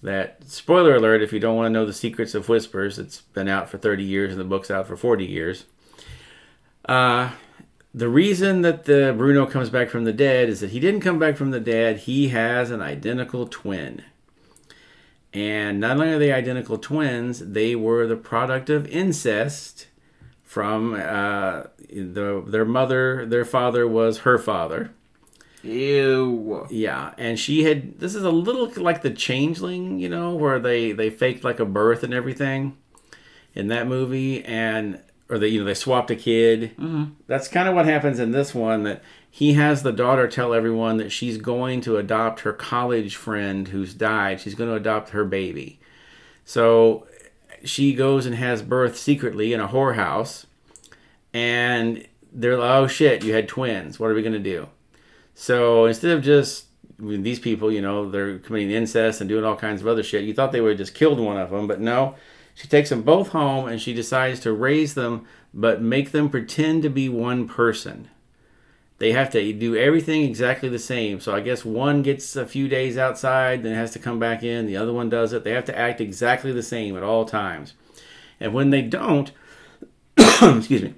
that, 0.05 0.47
spoiler 0.47 0.95
alert, 0.95 1.21
if 1.21 1.33
you 1.33 1.39
don't 1.39 1.55
want 1.55 1.67
to 1.67 1.69
know 1.71 1.85
the 1.85 1.93
secrets 1.93 2.33
of 2.33 2.47
Whispers, 2.47 2.97
it's 2.97 3.21
been 3.21 3.47
out 3.47 3.69
for 3.69 3.77
30 3.77 4.03
years 4.03 4.31
and 4.31 4.39
the 4.39 4.45
book's 4.45 4.71
out 4.71 4.87
for 4.87 4.95
40 4.95 5.25
years. 5.25 5.65
Uh, 6.85 7.31
the 7.93 8.09
reason 8.09 8.61
that 8.61 8.85
the 8.85 9.13
Bruno 9.17 9.45
comes 9.45 9.69
back 9.69 9.89
from 9.89 10.03
the 10.03 10.13
dead 10.13 10.49
is 10.49 10.59
that 10.59 10.71
he 10.71 10.79
didn't 10.79 11.01
come 11.01 11.19
back 11.19 11.37
from 11.37 11.51
the 11.51 11.59
dead, 11.59 11.99
he 11.99 12.29
has 12.29 12.71
an 12.71 12.81
identical 12.81 13.47
twin. 13.47 14.03
And 15.33 15.79
not 15.79 15.97
only 15.97 16.13
are 16.13 16.19
they 16.19 16.31
identical 16.31 16.77
twins, 16.77 17.39
they 17.39 17.75
were 17.75 18.07
the 18.07 18.15
product 18.15 18.69
of 18.69 18.87
incest 18.87 19.87
from 20.43 20.93
uh, 20.93 21.63
the 21.89 22.43
their 22.47 22.63
mother. 22.63 23.25
Their 23.25 23.43
father 23.43 23.85
was 23.85 24.19
her 24.19 24.37
father. 24.37 24.91
Ew. 25.65 26.67
Yeah, 26.69 27.13
and 27.17 27.39
she 27.39 27.63
had. 27.63 27.99
This 27.99 28.15
is 28.15 28.23
a 28.23 28.31
little 28.31 28.71
like 28.81 29.01
the 29.01 29.11
Changeling, 29.11 29.99
you 29.99 30.09
know, 30.09 30.35
where 30.35 30.59
they 30.59 30.91
they 30.91 31.09
faked 31.09 31.43
like 31.43 31.59
a 31.59 31.65
birth 31.65 32.03
and 32.03 32.13
everything 32.13 32.77
in 33.53 33.67
that 33.67 33.87
movie, 33.87 34.43
and 34.43 35.01
or 35.29 35.39
they 35.39 35.47
you 35.47 35.59
know 35.59 35.65
they 35.65 35.73
swapped 35.73 36.11
a 36.11 36.15
kid. 36.15 36.71
Mm-hmm. 36.77 37.05
That's 37.27 37.47
kind 37.47 37.67
of 37.67 37.75
what 37.75 37.85
happens 37.85 38.19
in 38.19 38.31
this 38.31 38.53
one. 38.53 38.83
That 38.83 39.01
he 39.29 39.53
has 39.53 39.83
the 39.83 39.91
daughter 39.91 40.27
tell 40.27 40.53
everyone 40.53 40.97
that 40.97 41.11
she's 41.11 41.37
going 41.37 41.81
to 41.81 41.97
adopt 41.97 42.41
her 42.41 42.53
college 42.53 43.15
friend 43.15 43.67
who's 43.69 43.93
died. 43.93 44.39
She's 44.39 44.55
going 44.55 44.69
to 44.69 44.75
adopt 44.75 45.09
her 45.09 45.25
baby. 45.25 45.79
So 46.45 47.07
she 47.63 47.93
goes 47.93 48.25
and 48.25 48.35
has 48.35 48.61
birth 48.61 48.97
secretly 48.97 49.51
in 49.51 49.59
a 49.59 49.67
whorehouse, 49.67 50.45
and 51.33 52.07
they're 52.31 52.57
like, 52.57 52.69
"Oh 52.69 52.87
shit, 52.87 53.23
you 53.23 53.33
had 53.33 53.47
twins. 53.47 53.99
What 53.99 54.11
are 54.11 54.13
we 54.13 54.21
going 54.21 54.33
to 54.33 54.39
do?" 54.39 54.69
So 55.35 55.85
instead 55.85 56.11
of 56.11 56.23
just 56.23 56.65
I 56.99 57.03
mean, 57.03 57.23
these 57.23 57.39
people, 57.39 57.71
you 57.71 57.81
know, 57.81 58.09
they're 58.09 58.39
committing 58.39 58.71
incest 58.71 59.19
and 59.19 59.29
doing 59.29 59.43
all 59.43 59.57
kinds 59.57 59.81
of 59.81 59.87
other 59.87 60.03
shit. 60.03 60.23
You 60.23 60.33
thought 60.33 60.51
they 60.51 60.61
would 60.61 60.71
have 60.71 60.77
just 60.77 60.95
killed 60.95 61.19
one 61.19 61.37
of 61.37 61.49
them, 61.49 61.67
but 61.67 61.81
no. 61.81 62.15
She 62.53 62.69
takes 62.69 62.89
them 62.89 63.01
both 63.01 63.29
home 63.29 63.67
and 63.67 63.81
she 63.81 63.93
decides 63.93 64.39
to 64.41 64.53
raise 64.53 64.93
them, 64.93 65.25
but 65.53 65.81
make 65.81 66.11
them 66.11 66.29
pretend 66.29 66.83
to 66.83 66.89
be 66.89 67.09
one 67.09 67.49
person. 67.49 68.09
They 68.97 69.11
have 69.11 69.29
to 69.31 69.51
do 69.51 69.75
everything 69.75 70.23
exactly 70.23 70.69
the 70.69 70.79
same. 70.79 71.19
So 71.19 71.35
I 71.35 71.41
guess 71.41 71.65
one 71.65 72.01
gets 72.01 72.37
a 72.37 72.45
few 72.45 72.69
days 72.69 72.97
outside, 72.97 73.61
then 73.61 73.75
has 73.75 73.91
to 73.91 73.99
come 73.99 74.19
back 74.19 74.41
in. 74.41 74.67
The 74.67 74.77
other 74.77 74.93
one 74.93 75.09
does 75.09 75.33
it. 75.33 75.43
They 75.43 75.51
have 75.51 75.65
to 75.65 75.77
act 75.77 75.99
exactly 75.99 76.53
the 76.53 76.63
same 76.63 76.95
at 76.95 77.03
all 77.03 77.25
times. 77.25 77.73
And 78.39 78.53
when 78.53 78.69
they 78.69 78.81
don't, 78.81 79.33
excuse 80.17 80.81
me, 80.81 80.93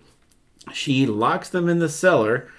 she 0.71 1.07
locks 1.07 1.49
them 1.49 1.67
in 1.67 1.79
the 1.79 1.89
cellar 1.89 2.51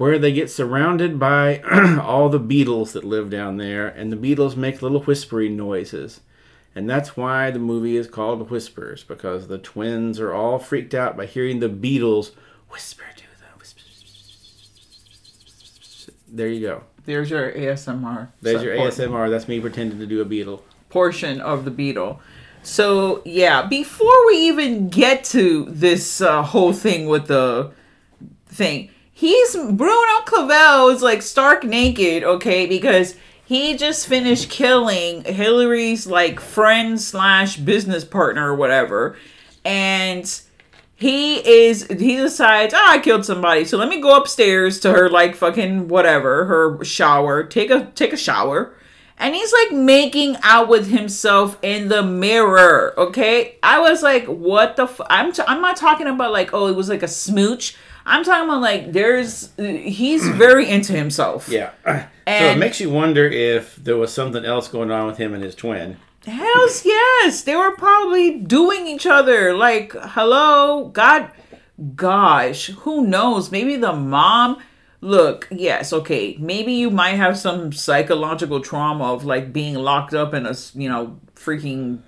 where 0.00 0.18
they 0.18 0.32
get 0.32 0.50
surrounded 0.50 1.18
by 1.18 1.58
all 2.02 2.30
the 2.30 2.38
beetles 2.38 2.94
that 2.94 3.04
live 3.04 3.28
down 3.28 3.58
there, 3.58 3.86
and 3.86 4.10
the 4.10 4.16
beetles 4.16 4.56
make 4.56 4.80
little 4.80 5.02
whispering 5.02 5.58
noises. 5.58 6.22
And 6.74 6.88
that's 6.88 7.18
why 7.18 7.50
the 7.50 7.58
movie 7.58 7.98
is 7.98 8.06
called 8.06 8.48
Whispers, 8.48 9.04
because 9.04 9.48
the 9.48 9.58
twins 9.58 10.18
are 10.18 10.32
all 10.32 10.58
freaked 10.58 10.94
out 10.94 11.18
by 11.18 11.26
hearing 11.26 11.60
the 11.60 11.68
beetles 11.68 12.32
whisper 12.70 13.04
to 13.14 13.24
them. 13.40 13.58
Whisper. 13.58 13.82
There 16.26 16.48
you 16.48 16.66
go. 16.66 16.84
There's 17.04 17.28
your 17.28 17.52
ASMR. 17.52 18.28
There's 18.40 18.62
your. 18.62 18.76
ASMR. 18.76 19.28
That's 19.28 19.48
me 19.48 19.60
pretending 19.60 19.98
to 19.98 20.06
do 20.06 20.22
a 20.22 20.24
beetle. 20.24 20.64
portion 20.88 21.42
of 21.42 21.66
the 21.66 21.70
beetle. 21.70 22.22
So 22.62 23.20
yeah, 23.26 23.66
before 23.66 24.26
we 24.28 24.48
even 24.48 24.88
get 24.88 25.24
to 25.24 25.66
this 25.68 26.22
uh, 26.22 26.42
whole 26.42 26.72
thing 26.72 27.06
with 27.06 27.26
the 27.26 27.72
thing, 28.46 28.88
he's 29.20 29.54
Bruno 29.54 30.20
Clavel 30.24 30.88
is 30.88 31.02
like 31.02 31.20
stark 31.20 31.62
naked, 31.62 32.24
okay, 32.24 32.66
because 32.66 33.14
he 33.44 33.76
just 33.76 34.06
finished 34.06 34.48
killing 34.48 35.22
Hillary's 35.24 36.06
like 36.06 36.40
friend 36.40 36.98
slash 36.98 37.58
business 37.58 38.02
partner 38.02 38.50
or 38.50 38.56
whatever, 38.56 39.16
and 39.62 40.40
he 40.96 41.36
is 41.36 41.86
he 41.86 42.16
decides 42.16 42.74
oh, 42.74 42.86
i 42.90 42.98
killed 42.98 43.24
somebody 43.24 43.64
so 43.64 43.78
let 43.78 43.88
me 43.88 44.02
go 44.02 44.14
upstairs 44.14 44.78
to 44.78 44.92
her 44.92 45.08
like 45.08 45.34
fucking 45.34 45.88
whatever 45.88 46.44
her 46.46 46.84
shower. 46.84 47.44
Take 47.44 47.70
a 47.70 47.86
take 47.94 48.12
a 48.12 48.18
shower 48.18 48.74
and 49.20 49.34
he's 49.34 49.52
like 49.52 49.72
making 49.78 50.36
out 50.42 50.66
with 50.68 50.88
himself 50.88 51.56
in 51.62 51.86
the 51.88 52.02
mirror 52.02 52.92
okay 52.98 53.54
i 53.62 53.78
was 53.78 54.02
like 54.02 54.24
what 54.26 54.74
the 54.76 54.84
f- 54.84 55.00
i'm 55.08 55.32
t- 55.32 55.42
i'm 55.46 55.60
not 55.60 55.76
talking 55.76 56.06
about 56.08 56.32
like 56.32 56.52
oh 56.52 56.66
it 56.66 56.74
was 56.74 56.88
like 56.88 57.02
a 57.04 57.08
smooch 57.08 57.76
i'm 58.06 58.24
talking 58.24 58.48
about 58.48 58.60
like 58.62 58.92
there's 58.92 59.50
he's 59.58 60.26
very 60.44 60.68
into 60.68 60.92
himself 60.94 61.48
Yeah. 61.48 61.70
so 61.86 62.02
it 62.26 62.58
makes 62.58 62.80
you 62.80 62.90
wonder 62.90 63.26
if 63.28 63.76
there 63.76 63.96
was 63.96 64.12
something 64.12 64.44
else 64.44 64.66
going 64.68 64.90
on 64.90 65.06
with 65.06 65.18
him 65.18 65.34
and 65.34 65.42
his 65.44 65.54
twin. 65.54 65.96
Hells 66.26 66.84
yes. 66.84 67.42
They 67.42 67.56
were 67.56 67.72
probably 67.76 68.38
doing 68.38 68.86
each 68.86 69.06
other. 69.06 69.54
Like, 69.54 69.92
hello, 69.94 70.88
God, 70.92 71.30
gosh, 71.96 72.66
who 72.68 73.06
knows? 73.06 73.50
Maybe 73.50 73.76
the 73.76 73.92
mom. 73.94 74.58
Look, 75.02 75.48
yes, 75.50 75.92
okay. 75.92 76.36
Maybe 76.38 76.74
you 76.74 76.90
might 76.90 77.14
have 77.14 77.38
some 77.38 77.72
psychological 77.72 78.60
trauma 78.60 79.14
of 79.14 79.24
like 79.24 79.52
being 79.52 79.74
locked 79.74 80.12
up 80.12 80.34
in 80.34 80.46
a, 80.46 80.54
you 80.74 80.88
know, 80.88 81.18
freaking 81.34 82.00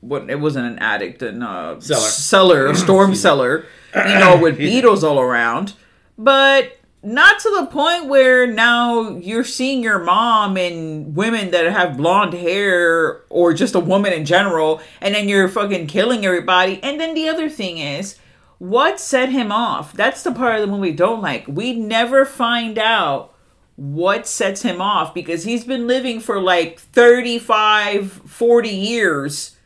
what 0.00 0.30
it 0.30 0.40
wasn't 0.40 0.66
an 0.66 0.78
addict 0.78 1.20
and 1.20 1.44
uh 1.44 1.78
Cellar. 1.80 2.00
cellar, 2.00 2.66
a 2.68 2.74
storm 2.74 3.14
cellar, 3.14 3.66
you 3.94 4.18
know, 4.18 4.38
with 4.40 4.56
beetles 4.58 5.04
all 5.04 5.20
around. 5.20 5.74
But 6.16 6.78
not 7.02 7.40
to 7.40 7.56
the 7.60 7.66
point 7.66 8.06
where 8.06 8.46
now 8.46 9.16
you're 9.18 9.44
seeing 9.44 9.82
your 9.82 9.98
mom 9.98 10.56
and 10.56 11.14
women 11.16 11.50
that 11.50 11.70
have 11.72 11.96
blonde 11.96 12.34
hair 12.34 13.22
or 13.30 13.54
just 13.54 13.74
a 13.74 13.80
woman 13.80 14.12
in 14.12 14.24
general, 14.24 14.80
and 15.00 15.14
then 15.14 15.28
you're 15.28 15.48
fucking 15.48 15.86
killing 15.86 16.26
everybody. 16.26 16.82
And 16.82 17.00
then 17.00 17.14
the 17.14 17.28
other 17.28 17.48
thing 17.48 17.78
is, 17.78 18.16
what 18.60 19.00
set 19.00 19.30
him 19.30 19.50
off? 19.50 19.94
That's 19.94 20.22
the 20.22 20.32
part 20.32 20.56
of 20.56 20.60
the 20.60 20.66
movie 20.66 20.90
we 20.90 20.92
don't 20.92 21.22
like. 21.22 21.46
We 21.48 21.72
never 21.72 22.26
find 22.26 22.78
out 22.78 23.34
what 23.76 24.26
sets 24.26 24.60
him 24.60 24.82
off 24.82 25.14
because 25.14 25.44
he's 25.44 25.64
been 25.64 25.86
living 25.86 26.20
for 26.20 26.42
like 26.42 26.78
35, 26.78 28.12
40 28.12 28.68
years 28.68 29.56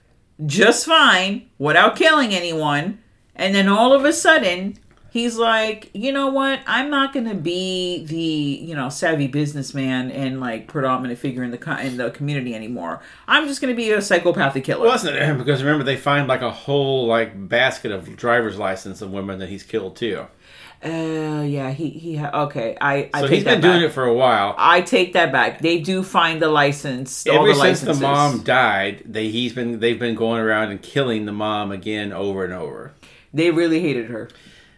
just 0.46 0.86
fine 0.86 1.50
without 1.58 1.96
killing 1.96 2.32
anyone. 2.32 3.00
And 3.34 3.52
then 3.52 3.68
all 3.68 3.92
of 3.92 4.04
a 4.04 4.12
sudden, 4.12 4.78
he's 5.14 5.36
like, 5.38 5.88
you 5.94 6.12
know 6.12 6.26
what? 6.26 6.60
I'm 6.66 6.90
not 6.90 7.12
going 7.14 7.26
to 7.28 7.34
be 7.36 8.04
the, 8.04 8.64
you 8.66 8.74
know, 8.74 8.88
savvy 8.90 9.28
businessman 9.28 10.10
and 10.10 10.40
like 10.40 10.66
predominant 10.66 11.18
figure 11.20 11.42
in 11.44 11.52
the 11.52 11.56
co- 11.58 11.78
in 11.78 11.96
the 11.96 12.10
community 12.10 12.54
anymore. 12.54 13.00
I'm 13.26 13.46
just 13.48 13.60
going 13.62 13.72
to 13.72 13.76
be 13.76 13.90
a 13.92 14.02
psychopathic 14.02 14.64
killer. 14.64 14.82
Well, 14.82 14.90
that's 14.90 15.04
not 15.04 15.38
because 15.38 15.62
remember 15.62 15.84
they 15.84 15.96
find 15.96 16.26
like 16.28 16.42
a 16.42 16.50
whole 16.50 17.06
like 17.06 17.48
basket 17.48 17.92
of 17.92 18.14
driver's 18.16 18.58
license 18.58 19.00
of 19.00 19.10
women 19.12 19.38
that 19.38 19.48
he's 19.48 19.62
killed 19.62 19.96
too. 19.96 20.26
Uh, 20.84 21.42
yeah, 21.46 21.70
he 21.70 21.88
he. 21.88 22.16
Ha- 22.16 22.42
okay, 22.44 22.76
I 22.78 23.08
I 23.14 23.20
So 23.22 23.28
take 23.28 23.36
he's 23.36 23.44
that 23.44 23.54
been 23.54 23.60
doing 23.62 23.80
back. 23.80 23.90
it 23.90 23.92
for 23.94 24.04
a 24.04 24.12
while. 24.12 24.54
I 24.58 24.82
take 24.82 25.14
that 25.14 25.32
back. 25.32 25.60
They 25.60 25.78
do 25.80 26.02
find 26.02 26.42
the 26.42 26.48
license. 26.48 27.26
all 27.26 27.36
Ever 27.36 27.54
the 27.54 27.74
since 27.74 27.80
the 27.80 27.94
mom 27.94 28.42
died, 28.42 29.02
they 29.06 29.28
he's 29.30 29.54
been 29.54 29.80
they've 29.80 29.98
been 29.98 30.14
going 30.14 30.40
around 30.42 30.72
and 30.72 30.82
killing 30.82 31.24
the 31.24 31.32
mom 31.32 31.72
again 31.72 32.12
over 32.12 32.44
and 32.44 32.52
over. 32.52 32.92
they 33.32 33.50
really 33.50 33.80
hated 33.80 34.10
her. 34.10 34.28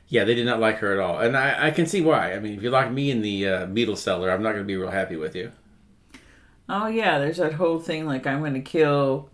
Yeah, 0.09 0.25
they 0.25 0.35
did 0.35 0.47
not 0.47 0.61
like 0.61 0.79
her 0.79 0.92
at 0.92 1.01
all, 1.01 1.19
and 1.19 1.37
I, 1.37 1.66
I 1.69 1.71
can 1.73 1.87
see 1.87 2.01
why. 2.01 2.33
I 2.33 2.38
mean, 2.38 2.55
if 2.57 2.62
you 2.62 2.71
lock 2.71 2.90
me 2.92 3.11
in 3.11 3.23
the 3.23 3.49
uh, 3.49 3.66
beetle 3.66 3.97
cellar, 3.97 4.31
I'm 4.31 4.42
not 4.42 4.53
going 4.53 4.62
to 4.62 4.66
be 4.66 4.77
real 4.77 4.90
happy 4.90 5.16
with 5.16 5.35
you. 5.35 5.53
Oh 6.69 6.87
yeah, 6.87 7.19
there's 7.19 7.37
that 7.38 7.55
whole 7.55 7.79
thing 7.79 8.07
like 8.07 8.27
I'm 8.27 8.42
gonna 8.42 8.61
kill 8.61 9.31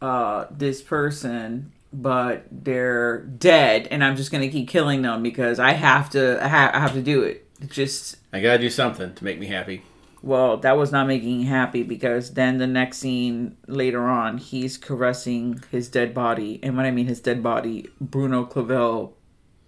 uh 0.00 0.46
this 0.50 0.82
person, 0.82 1.72
but 1.92 2.46
they're 2.50 3.18
dead, 3.22 3.88
and 3.90 4.04
I'm 4.04 4.16
just 4.16 4.30
gonna 4.30 4.48
keep 4.48 4.68
killing 4.68 5.02
them 5.02 5.22
because 5.22 5.58
I 5.58 5.72
have 5.72 6.10
to. 6.10 6.42
I, 6.44 6.48
ha- 6.48 6.70
I 6.72 6.78
have 6.80 6.92
to 6.94 7.02
do 7.02 7.22
it. 7.22 7.46
It's 7.60 7.74
just 7.74 8.16
I 8.32 8.40
got 8.40 8.52
to 8.56 8.58
do 8.58 8.70
something 8.70 9.14
to 9.14 9.24
make 9.24 9.38
me 9.38 9.46
happy. 9.46 9.82
well, 10.22 10.56
that 10.58 10.76
was 10.76 10.92
not 10.92 11.06
making 11.06 11.40
him 11.40 11.46
happy 11.48 11.82
because 11.82 12.34
then 12.34 12.58
the 12.58 12.66
next 12.66 12.98
scene 12.98 13.56
later 13.66 14.06
on, 14.08 14.38
he's 14.38 14.78
caressing 14.78 15.62
his 15.70 15.88
dead 15.88 16.14
body, 16.14 16.60
and 16.62 16.76
when 16.76 16.86
I 16.86 16.90
mean 16.90 17.06
his 17.06 17.20
dead 17.20 17.42
body, 17.42 17.88
Bruno 18.00 18.44
Clavel, 18.44 19.16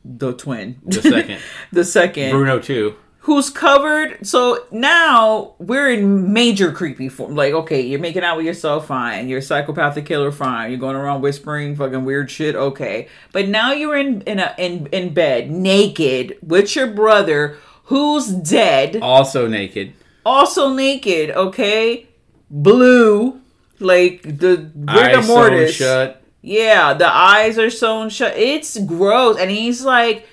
the 0.04 0.32
twin, 0.32 0.80
The 0.84 1.02
second 1.02 1.38
the 1.72 1.84
second, 1.84 2.30
Bruno 2.30 2.58
too. 2.58 2.96
who's 3.20 3.50
covered. 3.50 4.26
So 4.26 4.66
now 4.72 5.54
we're 5.58 5.90
in 5.92 6.32
major 6.32 6.72
creepy 6.72 7.08
form. 7.08 7.36
Like, 7.36 7.54
okay, 7.54 7.80
you're 7.82 8.00
making 8.00 8.24
out 8.24 8.36
with 8.36 8.46
yourself, 8.46 8.88
fine. 8.88 9.28
You're 9.28 9.38
a 9.38 9.42
psychopathic 9.42 10.04
killer, 10.06 10.32
fine. 10.32 10.70
You're 10.70 10.80
going 10.80 10.96
around 10.96 11.20
whispering 11.22 11.76
fucking 11.76 12.04
weird 12.04 12.30
shit, 12.30 12.56
okay. 12.56 13.08
But 13.32 13.48
now 13.48 13.72
you're 13.72 13.96
in 13.96 14.22
in 14.22 14.38
a, 14.40 14.54
in 14.58 14.86
in 14.88 15.14
bed, 15.14 15.50
naked 15.50 16.36
with 16.42 16.74
your 16.74 16.88
brother, 16.88 17.56
who's 17.84 18.26
dead, 18.28 18.98
Also 19.02 19.46
naked, 19.46 19.92
also 20.26 20.72
naked, 20.74 21.30
okay. 21.30 22.08
Blue, 22.50 23.40
like 23.78 24.22
the 24.22 24.70
rigor 24.74 25.22
mortis. 25.26 25.74
shut. 25.74 26.21
Yeah, 26.42 26.92
the 26.94 27.06
eyes 27.06 27.56
are 27.58 27.70
sewn 27.70 28.10
shut. 28.10 28.36
It's 28.36 28.76
gross. 28.78 29.38
And 29.38 29.50
he's 29.50 29.84
like 29.84 30.26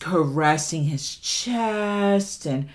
caressing 0.00 0.84
his 0.84 1.16
chest 1.16 2.44
and 2.46 2.68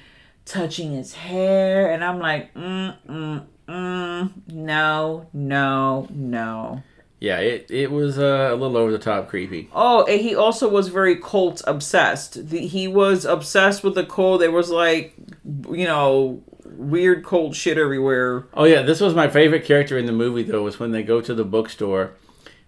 touching 0.45 0.93
his 0.93 1.13
hair. 1.13 1.91
And 1.91 2.03
I'm 2.03 2.19
like, 2.19 2.53
mm, 2.53 2.95
mm, 3.07 3.45
mm. 3.67 4.31
No, 4.47 5.27
no, 5.33 6.07
no. 6.09 6.83
Yeah, 7.19 7.39
it 7.39 7.71
it 7.71 7.91
was 7.91 8.19
uh, 8.19 8.49
a 8.51 8.55
little 8.55 8.77
over 8.77 8.91
the 8.91 8.99
top 8.99 9.27
creepy. 9.27 9.69
Oh, 9.73 10.05
and 10.05 10.21
he 10.21 10.35
also 10.35 10.69
was 10.69 10.87
very 10.89 11.15
cult 11.15 11.63
obsessed. 11.65 12.49
The, 12.49 12.59
he 12.67 12.87
was 12.87 13.25
obsessed 13.25 13.83
with 13.83 13.95
the 13.95 14.05
cult. 14.05 14.39
There 14.39 14.51
was 14.51 14.69
like, 14.69 15.15
you 15.43 15.85
know, 15.85 16.43
weird 16.63 17.25
cult 17.25 17.55
shit 17.55 17.79
everywhere. 17.79 18.45
Oh 18.53 18.65
yeah, 18.65 18.83
this 18.83 19.01
was 19.01 19.15
my 19.15 19.27
favorite 19.27 19.65
character 19.65 19.97
in 19.97 20.05
the 20.05 20.11
movie 20.11 20.43
though. 20.43 20.61
Was 20.61 20.79
when 20.79 20.91
they 20.91 21.01
go 21.01 21.19
to 21.19 21.33
the 21.33 21.43
bookstore 21.43 22.13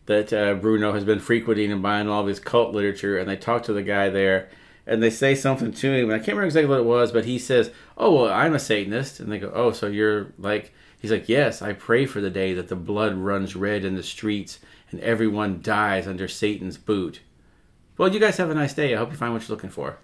that 0.09 0.33
uh, 0.33 0.55
Bruno 0.55 0.91
has 0.93 1.03
been 1.03 1.19
frequenting 1.19 1.71
and 1.71 1.83
buying 1.83 2.09
all 2.09 2.23
this 2.23 2.39
cult 2.39 2.73
literature, 2.73 3.19
and 3.19 3.29
they 3.29 3.35
talk 3.35 3.61
to 3.63 3.73
the 3.73 3.83
guy 3.83 4.09
there, 4.09 4.49
and 4.87 5.03
they 5.03 5.11
say 5.11 5.35
something 5.35 5.71
to 5.71 5.93
him. 5.93 6.05
And 6.05 6.13
I 6.13 6.17
can't 6.17 6.29
remember 6.29 6.47
exactly 6.47 6.67
what 6.67 6.79
it 6.79 6.85
was, 6.85 7.11
but 7.11 7.25
he 7.25 7.37
says, 7.37 7.69
"Oh 7.95 8.15
well, 8.15 8.33
I'm 8.33 8.55
a 8.55 8.59
Satanist," 8.59 9.19
and 9.19 9.31
they 9.31 9.37
go, 9.37 9.51
"Oh, 9.53 9.71
so 9.71 9.85
you're 9.85 10.33
like." 10.39 10.73
He's 10.99 11.11
like, 11.11 11.29
"Yes, 11.29 11.61
I 11.61 11.73
pray 11.73 12.07
for 12.07 12.21
the 12.21 12.31
day 12.31 12.55
that 12.55 12.69
the 12.69 12.75
blood 12.75 13.15
runs 13.17 13.55
red 13.55 13.85
in 13.85 13.95
the 13.95 14.03
streets 14.03 14.59
and 14.91 14.99
everyone 14.99 15.61
dies 15.61 16.07
under 16.07 16.27
Satan's 16.27 16.77
boot." 16.77 17.21
Well, 17.97 18.11
you 18.11 18.19
guys 18.19 18.37
have 18.37 18.49
a 18.49 18.55
nice 18.55 18.73
day. 18.73 18.95
I 18.95 18.97
hope 18.97 19.11
you 19.11 19.15
find 19.17 19.31
what 19.31 19.47
you're 19.47 19.55
looking 19.55 19.69
for. 19.69 19.99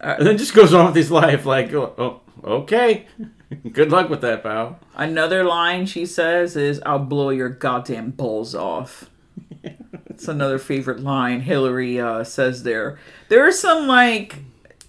and 0.00 0.26
then 0.26 0.38
just 0.38 0.54
goes 0.54 0.72
on 0.72 0.86
with 0.86 0.96
his 0.96 1.10
life 1.10 1.44
like, 1.44 1.70
"Oh, 1.74 2.22
okay." 2.42 3.04
Good 3.72 3.90
luck 3.92 4.08
with 4.08 4.22
that, 4.22 4.42
pal. 4.42 4.80
Another 4.94 5.44
line 5.44 5.84
she 5.84 6.06
says 6.06 6.56
is, 6.56 6.80
I'll 6.86 7.00
blow 7.00 7.28
your 7.28 7.50
goddamn 7.50 8.12
balls 8.12 8.54
off. 8.54 9.09
It's 10.10 10.28
another 10.28 10.58
favorite 10.58 11.00
line 11.00 11.40
Hillary 11.40 12.00
uh, 12.00 12.24
says 12.24 12.64
there. 12.64 12.98
There 13.28 13.46
are 13.46 13.52
some 13.52 13.86
like 13.86 14.40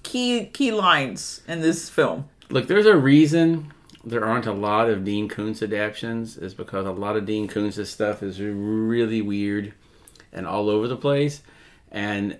key 0.03 0.47
key 0.47 0.71
lines 0.71 1.41
in 1.47 1.61
this 1.61 1.89
film. 1.89 2.27
Look, 2.49 2.67
there's 2.67 2.85
a 2.85 2.97
reason 2.97 3.71
there 4.03 4.25
aren't 4.25 4.47
a 4.47 4.51
lot 4.51 4.89
of 4.89 5.03
Dean 5.05 5.29
Koontz 5.29 5.61
adaptations, 5.61 6.37
is 6.37 6.53
because 6.53 6.85
a 6.85 6.91
lot 6.91 7.15
of 7.15 7.25
Dean 7.25 7.47
Koontz's 7.47 7.89
stuff 7.89 8.23
is 8.23 8.41
really 8.41 9.21
weird 9.21 9.73
and 10.33 10.47
all 10.47 10.69
over 10.69 10.87
the 10.87 10.97
place. 10.97 11.43
And 11.91 12.39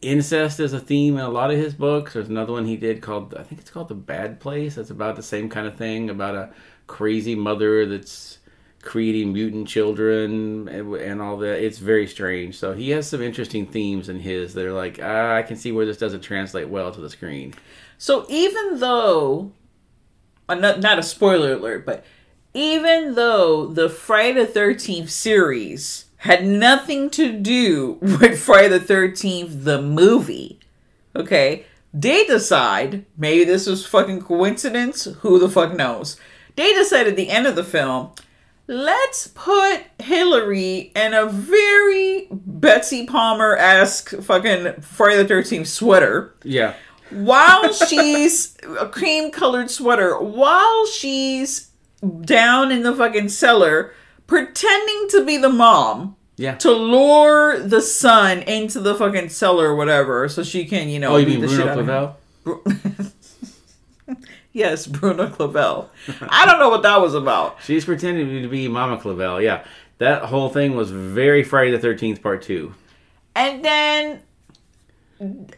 incest 0.00 0.60
is 0.60 0.72
a 0.72 0.80
theme 0.80 1.16
in 1.16 1.22
a 1.22 1.28
lot 1.28 1.50
of 1.50 1.58
his 1.58 1.74
books. 1.74 2.12
There's 2.12 2.28
another 2.28 2.52
one 2.52 2.66
he 2.66 2.76
did 2.76 3.02
called, 3.02 3.34
I 3.34 3.42
think 3.42 3.60
it's 3.60 3.70
called 3.70 3.88
The 3.88 3.94
Bad 3.94 4.38
Place. 4.38 4.76
That's 4.76 4.90
about 4.90 5.16
the 5.16 5.22
same 5.22 5.48
kind 5.48 5.66
of 5.66 5.76
thing, 5.76 6.08
about 6.08 6.34
a 6.34 6.50
crazy 6.86 7.34
mother 7.34 7.86
that's 7.86 8.38
creating 8.82 9.32
mutant 9.32 9.68
children 9.68 10.68
and, 10.68 10.94
and 10.96 11.22
all 11.22 11.36
that. 11.38 11.64
It's 11.64 11.78
very 11.78 12.06
strange. 12.06 12.58
So 12.58 12.74
he 12.74 12.90
has 12.90 13.08
some 13.08 13.22
interesting 13.22 13.64
themes 13.66 14.08
in 14.08 14.20
his 14.20 14.54
that 14.54 14.66
are 14.66 14.72
like, 14.72 14.98
ah, 15.02 15.36
I 15.36 15.42
can 15.42 15.56
see 15.56 15.72
where 15.72 15.86
this 15.86 15.96
doesn't 15.96 16.20
translate 16.20 16.68
well 16.68 16.92
to 16.92 17.00
the 17.00 17.08
screen. 17.08 17.54
So 17.96 18.26
even 18.28 18.80
though, 18.80 19.52
uh, 20.48 20.56
not, 20.56 20.80
not 20.80 20.98
a 20.98 21.02
spoiler 21.02 21.52
alert, 21.52 21.86
but 21.86 22.04
even 22.52 23.14
though 23.14 23.66
the 23.66 23.88
Friday 23.88 24.44
the 24.44 24.60
13th 24.60 25.08
series 25.08 26.06
had 26.18 26.44
nothing 26.44 27.08
to 27.10 27.32
do 27.32 27.98
with 28.00 28.40
Friday 28.40 28.78
the 28.78 28.80
13th, 28.80 29.64
the 29.64 29.80
movie, 29.80 30.58
okay, 31.14 31.66
they 31.94 32.24
decide, 32.24 33.04
maybe 33.16 33.44
this 33.44 33.66
was 33.66 33.86
fucking 33.86 34.22
coincidence, 34.22 35.04
who 35.20 35.38
the 35.38 35.48
fuck 35.48 35.76
knows. 35.76 36.18
They 36.56 36.72
decide 36.74 37.06
at 37.06 37.16
the 37.16 37.28
end 37.28 37.46
of 37.46 37.54
the 37.54 37.64
film, 37.64 38.12
let's 38.72 39.26
put 39.28 39.82
Hillary 40.00 40.92
in 40.96 41.12
a 41.14 41.26
very 41.26 42.26
Betsy 42.30 43.06
Palmer 43.06 43.56
esque 43.56 44.10
fucking 44.22 44.80
Friday 44.80 45.22
the 45.22 45.32
13th 45.34 45.66
sweater 45.66 46.34
Yeah. 46.42 46.74
while 47.10 47.72
she's 47.88 48.56
a 48.80 48.88
cream 48.88 49.30
colored 49.30 49.70
sweater, 49.70 50.18
while 50.18 50.86
she's 50.86 51.68
down 52.22 52.72
in 52.72 52.82
the 52.82 52.94
fucking 52.96 53.28
cellar 53.28 53.92
pretending 54.26 55.06
to 55.10 55.24
be 55.24 55.36
the 55.36 55.50
mom 55.50 56.16
Yeah. 56.36 56.54
to 56.56 56.70
lure 56.72 57.58
the 57.58 57.82
son 57.82 58.38
into 58.42 58.80
the 58.80 58.94
fucking 58.94 59.28
cellar 59.28 59.68
or 59.68 59.76
whatever 59.76 60.28
so 60.28 60.42
she 60.42 60.64
can, 60.64 60.88
you 60.88 60.98
know, 60.98 61.14
Oh, 61.14 61.16
you 61.18 61.26
beat 61.26 61.40
mean 61.40 61.42
the 61.42 61.48
shit 61.48 61.66
Bruno 61.74 61.92
out 61.92 62.18
of 62.46 62.66
him. 62.96 63.12
Yes, 64.52 64.86
Bruno 64.88 65.28
Clavel. 65.28 65.90
I 66.28 66.46
don't 66.46 66.58
know 66.58 66.68
what 66.68 66.82
that 66.82 67.00
was 67.00 67.14
about. 67.14 67.58
She's 67.64 67.84
pretending 67.84 68.42
to 68.42 68.48
be 68.48 68.68
Mama 68.68 68.98
Clavel. 68.98 69.40
Yeah, 69.40 69.64
that 69.98 70.24
whole 70.24 70.48
thing 70.48 70.76
was 70.76 70.90
very 70.90 71.42
Friday 71.42 71.70
the 71.70 71.78
Thirteenth 71.78 72.22
Part 72.22 72.42
Two. 72.42 72.74
And 73.34 73.64
then, 73.64 74.20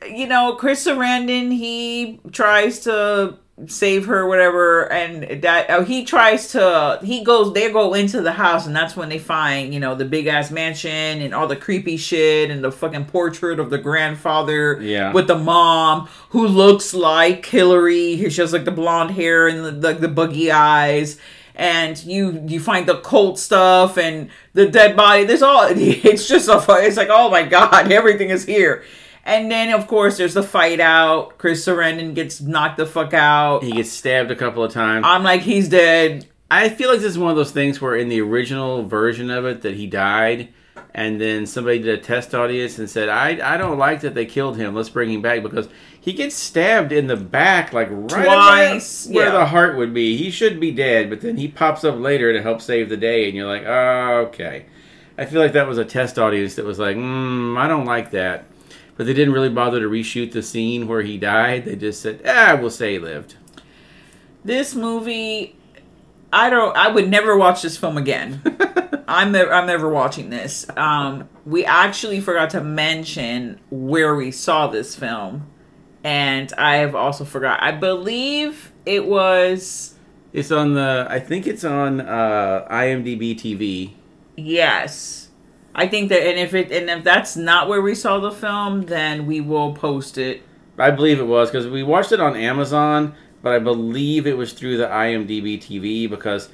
you 0.08 0.26
know, 0.28 0.54
Chris 0.54 0.86
Sarandon, 0.86 1.52
he 1.52 2.20
tries 2.30 2.80
to 2.80 3.38
save 3.66 4.06
her, 4.06 4.26
whatever. 4.26 4.90
And 4.90 5.42
that 5.42 5.66
oh, 5.68 5.84
he 5.84 6.04
tries 6.04 6.48
to. 6.48 6.98
He 7.02 7.22
goes. 7.24 7.52
They 7.52 7.70
go 7.70 7.94
into 7.94 8.20
the 8.20 8.32
house, 8.32 8.66
and 8.66 8.74
that's 8.74 8.96
when 8.96 9.08
they 9.08 9.18
find 9.18 9.72
you 9.72 9.80
know 9.80 9.94
the 9.94 10.04
big 10.04 10.26
ass 10.26 10.50
mansion 10.50 10.90
and 10.90 11.34
all 11.34 11.46
the 11.46 11.56
creepy 11.56 11.96
shit 11.96 12.50
and 12.50 12.62
the 12.62 12.72
fucking 12.72 13.06
portrait 13.06 13.60
of 13.60 13.70
the 13.70 13.78
grandfather. 13.78 14.80
Yeah. 14.80 15.12
With 15.12 15.28
the 15.28 15.38
mom 15.38 16.08
who 16.30 16.46
looks 16.46 16.94
like 16.94 17.46
Hillary. 17.46 18.28
She 18.28 18.40
has 18.40 18.52
like 18.52 18.64
the 18.64 18.72
blonde 18.72 19.12
hair 19.12 19.48
and 19.48 19.64
the 19.64 19.70
the, 19.70 19.94
the 20.00 20.08
buggy 20.08 20.50
eyes. 20.50 21.18
And 21.56 22.02
you 22.04 22.44
you 22.48 22.58
find 22.58 22.86
the 22.86 22.96
cult 22.96 23.38
stuff 23.38 23.96
and 23.96 24.28
the 24.54 24.68
dead 24.68 24.96
body. 24.96 25.24
There's 25.24 25.42
all. 25.42 25.68
It's 25.76 26.26
just 26.26 26.48
a. 26.48 26.64
It's 26.80 26.96
like 26.96 27.10
oh 27.10 27.30
my 27.30 27.44
god, 27.44 27.92
everything 27.92 28.30
is 28.30 28.44
here. 28.44 28.82
And 29.24 29.50
then 29.50 29.72
of 29.72 29.86
course 29.86 30.18
there's 30.18 30.34
the 30.34 30.42
fight 30.42 30.80
out. 30.80 31.38
Chris 31.38 31.66
Sarandon 31.66 32.14
gets 32.14 32.40
knocked 32.40 32.76
the 32.76 32.86
fuck 32.86 33.14
out. 33.14 33.64
He 33.64 33.72
gets 33.72 33.90
stabbed 33.90 34.30
a 34.30 34.36
couple 34.36 34.62
of 34.62 34.72
times. 34.72 35.04
I'm 35.08 35.22
like 35.22 35.40
he's 35.40 35.68
dead. 35.68 36.26
I 36.50 36.68
feel 36.68 36.90
like 36.90 37.00
this 37.00 37.12
is 37.12 37.18
one 37.18 37.30
of 37.30 37.36
those 37.36 37.50
things 37.50 37.80
where 37.80 37.96
in 37.96 38.08
the 38.08 38.20
original 38.20 38.86
version 38.86 39.30
of 39.30 39.44
it 39.46 39.62
that 39.62 39.74
he 39.74 39.86
died, 39.86 40.50
and 40.94 41.20
then 41.20 41.46
somebody 41.46 41.78
did 41.78 41.98
a 41.98 42.02
test 42.02 42.34
audience 42.34 42.78
and 42.78 42.88
said, 42.88 43.08
"I 43.08 43.54
I 43.54 43.56
don't 43.56 43.78
like 43.78 44.02
that 44.02 44.14
they 44.14 44.26
killed 44.26 44.56
him. 44.56 44.74
Let's 44.74 44.90
bring 44.90 45.10
him 45.10 45.22
back 45.22 45.42
because 45.42 45.68
he 46.04 46.12
gets 46.12 46.36
stabbed 46.36 46.92
in 46.92 47.06
the 47.06 47.16
back 47.16 47.72
like 47.72 47.88
right 47.90 48.26
Twice, 48.26 49.06
where 49.08 49.26
yeah. 49.26 49.32
the 49.32 49.46
heart 49.46 49.78
would 49.78 49.94
be. 49.94 50.18
He 50.18 50.30
should 50.30 50.60
be 50.60 50.70
dead, 50.70 51.08
but 51.08 51.22
then 51.22 51.38
he 51.38 51.48
pops 51.48 51.82
up 51.82 51.98
later 51.98 52.32
to 52.34 52.42
help 52.42 52.60
save 52.60 52.90
the 52.90 52.96
day, 52.98 53.26
and 53.26 53.34
you're 53.34 53.48
like, 53.48 53.64
oh, 53.64 54.26
okay. 54.28 54.66
I 55.16 55.24
feel 55.24 55.40
like 55.40 55.54
that 55.54 55.66
was 55.66 55.78
a 55.78 55.84
test 55.84 56.18
audience 56.18 56.56
that 56.56 56.64
was 56.64 56.78
like, 56.78 56.96
mm, 56.96 57.56
I 57.56 57.68
don't 57.68 57.86
like 57.86 58.10
that. 58.10 58.44
But 58.96 59.06
they 59.06 59.14
didn't 59.14 59.34
really 59.34 59.48
bother 59.48 59.80
to 59.80 59.88
reshoot 59.88 60.32
the 60.32 60.42
scene 60.42 60.86
where 60.86 61.02
he 61.02 61.18
died. 61.18 61.64
They 61.64 61.74
just 61.76 62.00
said, 62.00 62.22
ah, 62.26 62.56
we'll 62.60 62.70
say 62.70 62.92
he 62.92 62.98
lived. 63.00 63.34
This 64.44 64.74
movie, 64.74 65.56
I 66.32 66.48
don't. 66.50 66.76
I 66.76 66.88
would 66.88 67.08
never 67.08 67.36
watch 67.36 67.62
this 67.62 67.76
film 67.76 67.96
again. 67.98 68.42
I'm 69.08 69.32
never, 69.32 69.52
I'm 69.52 69.66
never 69.66 69.88
watching 69.88 70.30
this. 70.30 70.66
Um, 70.76 71.28
we 71.44 71.64
actually 71.64 72.20
forgot 72.20 72.50
to 72.50 72.62
mention 72.62 73.60
where 73.70 74.14
we 74.14 74.30
saw 74.30 74.66
this 74.68 74.94
film, 74.94 75.50
and 76.04 76.52
I 76.56 76.76
have 76.76 76.94
also 76.94 77.24
forgot. 77.24 77.62
I 77.62 77.72
believe 77.72 78.72
it 78.86 79.06
was 79.06 79.94
It's 80.32 80.50
on 80.52 80.74
the. 80.74 81.06
I 81.08 81.20
think 81.20 81.46
it's 81.46 81.64
on 81.64 82.00
uh, 82.00 82.66
IMDb 82.70 83.34
TV. 83.34 83.92
yes. 84.36 85.23
I 85.74 85.88
think 85.88 86.08
that, 86.10 86.22
and 86.22 86.38
if 86.38 86.54
it 86.54 86.70
and 86.70 86.88
if 86.88 87.02
that's 87.04 87.36
not 87.36 87.68
where 87.68 87.82
we 87.82 87.94
saw 87.94 88.20
the 88.20 88.30
film, 88.30 88.82
then 88.82 89.26
we 89.26 89.40
will 89.40 89.74
post 89.74 90.18
it. 90.18 90.42
I 90.78 90.90
believe 90.90 91.18
it 91.20 91.26
was 91.26 91.50
because 91.50 91.66
we 91.66 91.82
watched 91.82 92.12
it 92.12 92.20
on 92.20 92.36
Amazon, 92.36 93.14
but 93.42 93.52
I 93.52 93.58
believe 93.58 94.26
it 94.26 94.36
was 94.36 94.52
through 94.52 94.76
the 94.76 94.86
IMDb 94.86 95.58
TV 95.58 96.08
because 96.08 96.48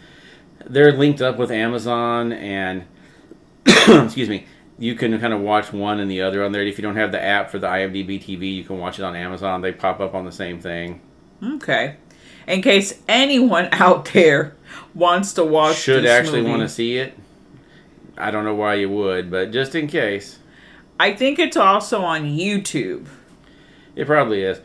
they're 0.67 0.93
linked 0.93 1.23
up 1.23 1.39
with 1.39 1.51
Amazon 1.51 2.33
and 2.33 2.85
excuse 3.67 4.29
me, 4.29 4.47
you 4.79 4.95
can 4.95 5.19
kind 5.21 5.33
of 5.33 5.41
watch 5.41 5.73
one 5.73 6.01
and 6.01 6.11
the 6.11 6.23
other 6.23 6.45
on 6.45 6.53
there. 6.53 6.63
If 6.63 6.79
you 6.79 6.83
don't 6.83 6.97
have 6.97 7.13
the 7.13 7.23
app 7.23 7.51
for 7.51 7.59
the 7.59 7.67
IMDb 7.67 8.23
TV, 8.23 8.55
you 8.55 8.65
can 8.65 8.79
watch 8.79 8.99
it 8.99 9.05
on 9.05 9.15
Amazon. 9.17 9.61
They 9.61 9.73
pop 9.73 10.01
up 10.01 10.15
on 10.15 10.25
the 10.25 10.33
same 10.33 10.61
thing. 10.61 11.01
Okay. 11.43 11.97
In 12.47 12.63
case 12.63 13.01
anyone 13.09 13.69
out 13.73 14.07
there 14.13 14.57
wants 14.95 15.35
to 15.35 15.45
watch, 15.45 15.77
Should 15.77 16.07
actually 16.07 16.41
movie. 16.41 16.51
want 16.51 16.63
to 16.63 16.69
see 16.69 16.97
it. 16.97 17.17
I 18.21 18.31
don't 18.31 18.45
know 18.45 18.55
why 18.55 18.75
you 18.75 18.89
would, 18.91 19.31
but 19.31 19.51
just 19.53 19.75
in 19.75 19.87
case, 19.87 20.39
I 20.99 21.15
think 21.15 21.39
it's 21.39 21.57
also 21.57 22.03
on 22.03 22.25
YouTube. 22.25 23.07
it 23.97 24.07
probably 24.07 24.43
is. 24.43 24.61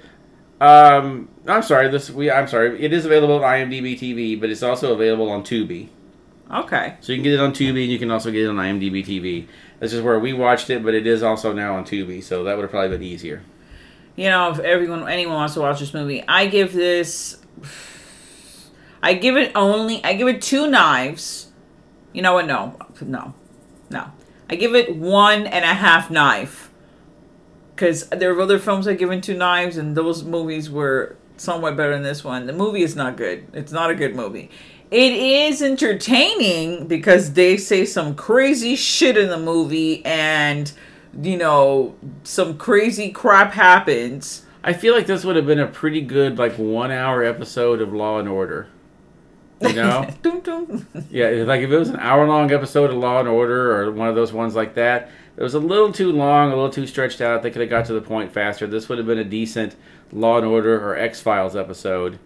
Um, 0.61 1.29
I'm 1.47 1.63
sorry. 1.63 1.89
This 1.89 2.09
we. 2.09 2.31
I'm 2.31 2.47
sorry. 2.47 2.81
It 2.81 2.93
is 2.93 3.05
available 3.05 3.35
on 3.35 3.41
IMDb 3.41 3.97
TV, 3.99 4.39
but 4.39 4.49
it's 4.49 4.63
also 4.63 4.93
available 4.93 5.29
on 5.29 5.43
Tubi. 5.43 5.89
Okay. 6.51 6.95
So 7.01 7.11
you 7.11 7.17
can 7.17 7.23
get 7.23 7.33
it 7.33 7.39
on 7.39 7.51
Tubi, 7.51 7.83
and 7.83 7.91
you 7.91 7.99
can 7.99 8.11
also 8.11 8.31
get 8.31 8.43
it 8.43 8.49
on 8.49 8.55
IMDb 8.55 9.05
TV. 9.05 9.47
This 9.79 9.91
is 9.93 10.01
where 10.01 10.19
we 10.19 10.31
watched 10.33 10.69
it, 10.69 10.83
but 10.83 10.93
it 10.93 11.05
is 11.05 11.23
also 11.23 11.51
now 11.51 11.75
on 11.75 11.83
Tubi, 11.83 12.23
so 12.23 12.43
that 12.43 12.55
would 12.55 12.61
have 12.63 12.71
probably 12.71 12.89
been 12.89 13.03
easier. 13.03 13.43
You 14.15 14.29
know, 14.29 14.51
if 14.51 14.59
everyone 14.59 15.09
anyone 15.09 15.35
wants 15.35 15.55
to 15.55 15.61
watch 15.61 15.79
this 15.79 15.93
movie, 15.93 16.23
I 16.27 16.45
give 16.47 16.71
this 16.71 17.37
I 19.03 19.13
give 19.13 19.37
it 19.37 19.51
only 19.55 20.03
I 20.03 20.13
give 20.13 20.27
it 20.27 20.41
two 20.41 20.67
knives. 20.67 21.51
You 22.13 22.21
know 22.21 22.33
what? 22.33 22.47
No. 22.47 22.77
No. 23.01 23.33
No. 23.89 24.11
I 24.49 24.55
give 24.55 24.75
it 24.75 24.95
one 24.95 25.47
and 25.47 25.65
a 25.65 25.73
half 25.73 26.11
knife. 26.11 26.71
Cause 27.75 28.07
there 28.09 28.31
are 28.33 28.41
other 28.41 28.59
films 28.59 28.87
I've 28.87 28.97
given 28.97 29.19
two 29.19 29.35
knives 29.35 29.77
and 29.77 29.97
those 29.97 30.23
movies 30.23 30.69
were 30.69 31.17
somewhat 31.37 31.75
better 31.75 31.93
than 31.93 32.03
this 32.03 32.23
one. 32.23 32.45
The 32.45 32.53
movie 32.53 32.83
is 32.83 32.95
not 32.95 33.17
good. 33.17 33.47
It's 33.53 33.71
not 33.71 33.89
a 33.89 33.95
good 33.95 34.15
movie. 34.15 34.49
It 34.91 35.11
is 35.11 35.61
entertaining 35.61 36.87
because 36.87 37.33
they 37.33 37.57
say 37.57 37.85
some 37.85 38.15
crazy 38.15 38.75
shit 38.75 39.17
in 39.17 39.29
the 39.29 39.37
movie 39.37 40.05
and 40.05 40.71
you 41.21 41.37
know, 41.37 41.95
some 42.23 42.57
crazy 42.57 43.11
crap 43.11 43.53
happens. 43.53 44.45
I 44.63 44.73
feel 44.73 44.95
like 44.95 45.07
this 45.07 45.23
would 45.23 45.35
have 45.35 45.45
been 45.45 45.59
a 45.59 45.67
pretty 45.67 46.01
good 46.01 46.37
like 46.37 46.57
one 46.57 46.91
hour 46.91 47.23
episode 47.23 47.81
of 47.81 47.93
Law 47.93 48.19
and 48.19 48.27
Order. 48.27 48.67
You 49.61 49.73
know? 49.73 50.09
Dum, 50.21 50.41
dum. 50.41 50.87
yeah, 51.09 51.27
like 51.45 51.61
if 51.61 51.71
it 51.71 51.77
was 51.77 51.89
an 51.89 51.99
hour 51.99 52.27
long 52.27 52.51
episode 52.51 52.89
of 52.91 52.97
Law 52.97 53.19
and 53.19 53.29
Order 53.29 53.75
or 53.75 53.91
one 53.91 54.09
of 54.09 54.15
those 54.15 54.33
ones 54.33 54.53
like 54.55 54.75
that, 54.75 55.09
it 55.37 55.43
was 55.43 55.53
a 55.53 55.59
little 55.59 55.91
too 55.91 56.11
long, 56.11 56.51
a 56.51 56.55
little 56.55 56.69
too 56.69 56.85
stretched 56.87 57.21
out. 57.21 57.41
They 57.41 57.51
could 57.51 57.61
have 57.61 57.69
got 57.69 57.85
to 57.85 57.93
the 57.93 58.01
point 58.01 58.33
faster. 58.33 58.67
This 58.67 58.89
would 58.89 58.97
have 58.97 59.07
been 59.07 59.17
a 59.17 59.23
decent 59.23 59.75
Law 60.11 60.37
and 60.37 60.45
Order 60.45 60.77
or 60.77 60.97
X 60.97 61.21
Files 61.21 61.55
episode. 61.55 62.19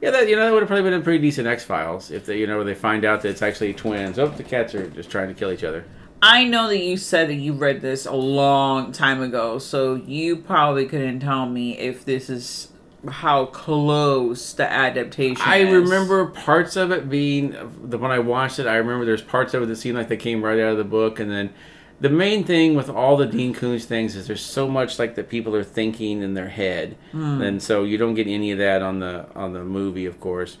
Yeah, 0.00 0.10
that 0.10 0.28
you 0.28 0.36
know 0.36 0.44
that 0.44 0.52
would 0.52 0.62
have 0.62 0.68
probably 0.68 0.90
been 0.90 1.00
a 1.00 1.02
pretty 1.02 1.20
decent 1.20 1.48
X 1.48 1.64
Files 1.64 2.10
if 2.10 2.26
they 2.26 2.38
you 2.38 2.46
know 2.46 2.62
they 2.62 2.74
find 2.74 3.04
out 3.04 3.22
that 3.22 3.30
it's 3.30 3.42
actually 3.42 3.72
twins. 3.74 4.18
Oh, 4.18 4.28
the 4.28 4.44
cats 4.44 4.74
are 4.74 4.88
just 4.90 5.10
trying 5.10 5.28
to 5.28 5.34
kill 5.34 5.50
each 5.50 5.64
other. 5.64 5.84
I 6.22 6.44
know 6.44 6.68
that 6.68 6.78
you 6.78 6.96
said 6.96 7.28
that 7.28 7.34
you 7.34 7.52
read 7.52 7.80
this 7.82 8.06
a 8.06 8.14
long 8.14 8.92
time 8.92 9.22
ago, 9.22 9.58
so 9.58 9.94
you 9.94 10.36
probably 10.36 10.86
couldn't 10.86 11.20
tell 11.20 11.46
me 11.46 11.78
if 11.78 12.04
this 12.04 12.30
is 12.30 12.68
how 13.08 13.46
close 13.46 14.52
the 14.52 14.70
adaptation 14.70 15.42
I 15.44 15.58
is. 15.58 15.72
remember 15.72 16.26
parts 16.26 16.76
of 16.76 16.90
it 16.90 17.08
being 17.08 17.50
the 17.82 17.98
when 17.98 18.10
I 18.10 18.18
watched 18.18 18.58
it. 18.58 18.66
I 18.66 18.76
remember 18.76 19.04
there's 19.04 19.22
parts 19.22 19.54
of 19.54 19.62
it 19.62 19.66
that 19.66 19.76
seemed 19.76 19.96
like 19.96 20.08
they 20.08 20.16
came 20.16 20.42
right 20.42 20.58
out 20.58 20.72
of 20.72 20.78
the 20.78 20.84
book, 20.84 21.20
and 21.20 21.30
then 21.30 21.52
the 22.00 22.10
main 22.10 22.44
thing 22.44 22.74
with 22.74 22.90
all 22.90 23.16
the 23.16 23.26
Dean 23.26 23.54
Koontz 23.54 23.84
things 23.84 24.16
is 24.16 24.26
there's 24.26 24.42
so 24.44 24.68
much 24.68 24.98
like 24.98 25.14
that 25.14 25.28
people 25.28 25.54
are 25.56 25.64
thinking 25.64 26.22
in 26.22 26.34
their 26.34 26.48
head, 26.48 26.96
hmm. 27.12 27.40
and 27.40 27.62
so 27.62 27.84
you 27.84 27.98
don't 27.98 28.14
get 28.14 28.26
any 28.26 28.50
of 28.52 28.58
that 28.58 28.82
on 28.82 29.00
the 29.00 29.26
on 29.34 29.52
the 29.52 29.64
movie, 29.64 30.06
of 30.06 30.20
course. 30.20 30.58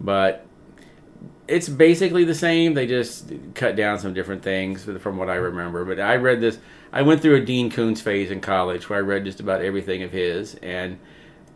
But 0.00 0.46
it's 1.48 1.68
basically 1.68 2.24
the 2.24 2.34
same. 2.34 2.74
They 2.74 2.86
just 2.86 3.32
cut 3.54 3.74
down 3.74 3.98
some 3.98 4.14
different 4.14 4.42
things 4.42 4.84
from 4.84 5.16
what 5.16 5.28
I 5.28 5.34
remember. 5.34 5.84
But 5.84 5.98
I 6.00 6.16
read 6.16 6.40
this. 6.40 6.58
I 6.92 7.02
went 7.02 7.20
through 7.20 7.36
a 7.36 7.44
Dean 7.44 7.70
Koontz 7.70 8.00
phase 8.00 8.30
in 8.30 8.40
college 8.40 8.88
where 8.88 8.98
I 8.98 9.02
read 9.02 9.24
just 9.24 9.40
about 9.40 9.62
everything 9.62 10.02
of 10.02 10.12
his 10.12 10.54
and 10.56 10.98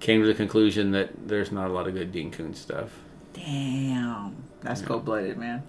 came 0.01 0.21
to 0.21 0.27
the 0.27 0.35
conclusion 0.35 0.91
that 0.93 1.29
there's 1.29 1.53
not 1.53 1.69
a 1.71 1.73
lot 1.73 1.87
of 1.87 1.95
good 1.95 2.13
Dean 2.13 2.31
Koontz 2.31 2.61
stuff. 2.61 2.91
Damn, 3.33 4.37
that's 4.61 4.83
cold 4.83 5.05
blooded, 5.05 5.37
man. 5.37 5.63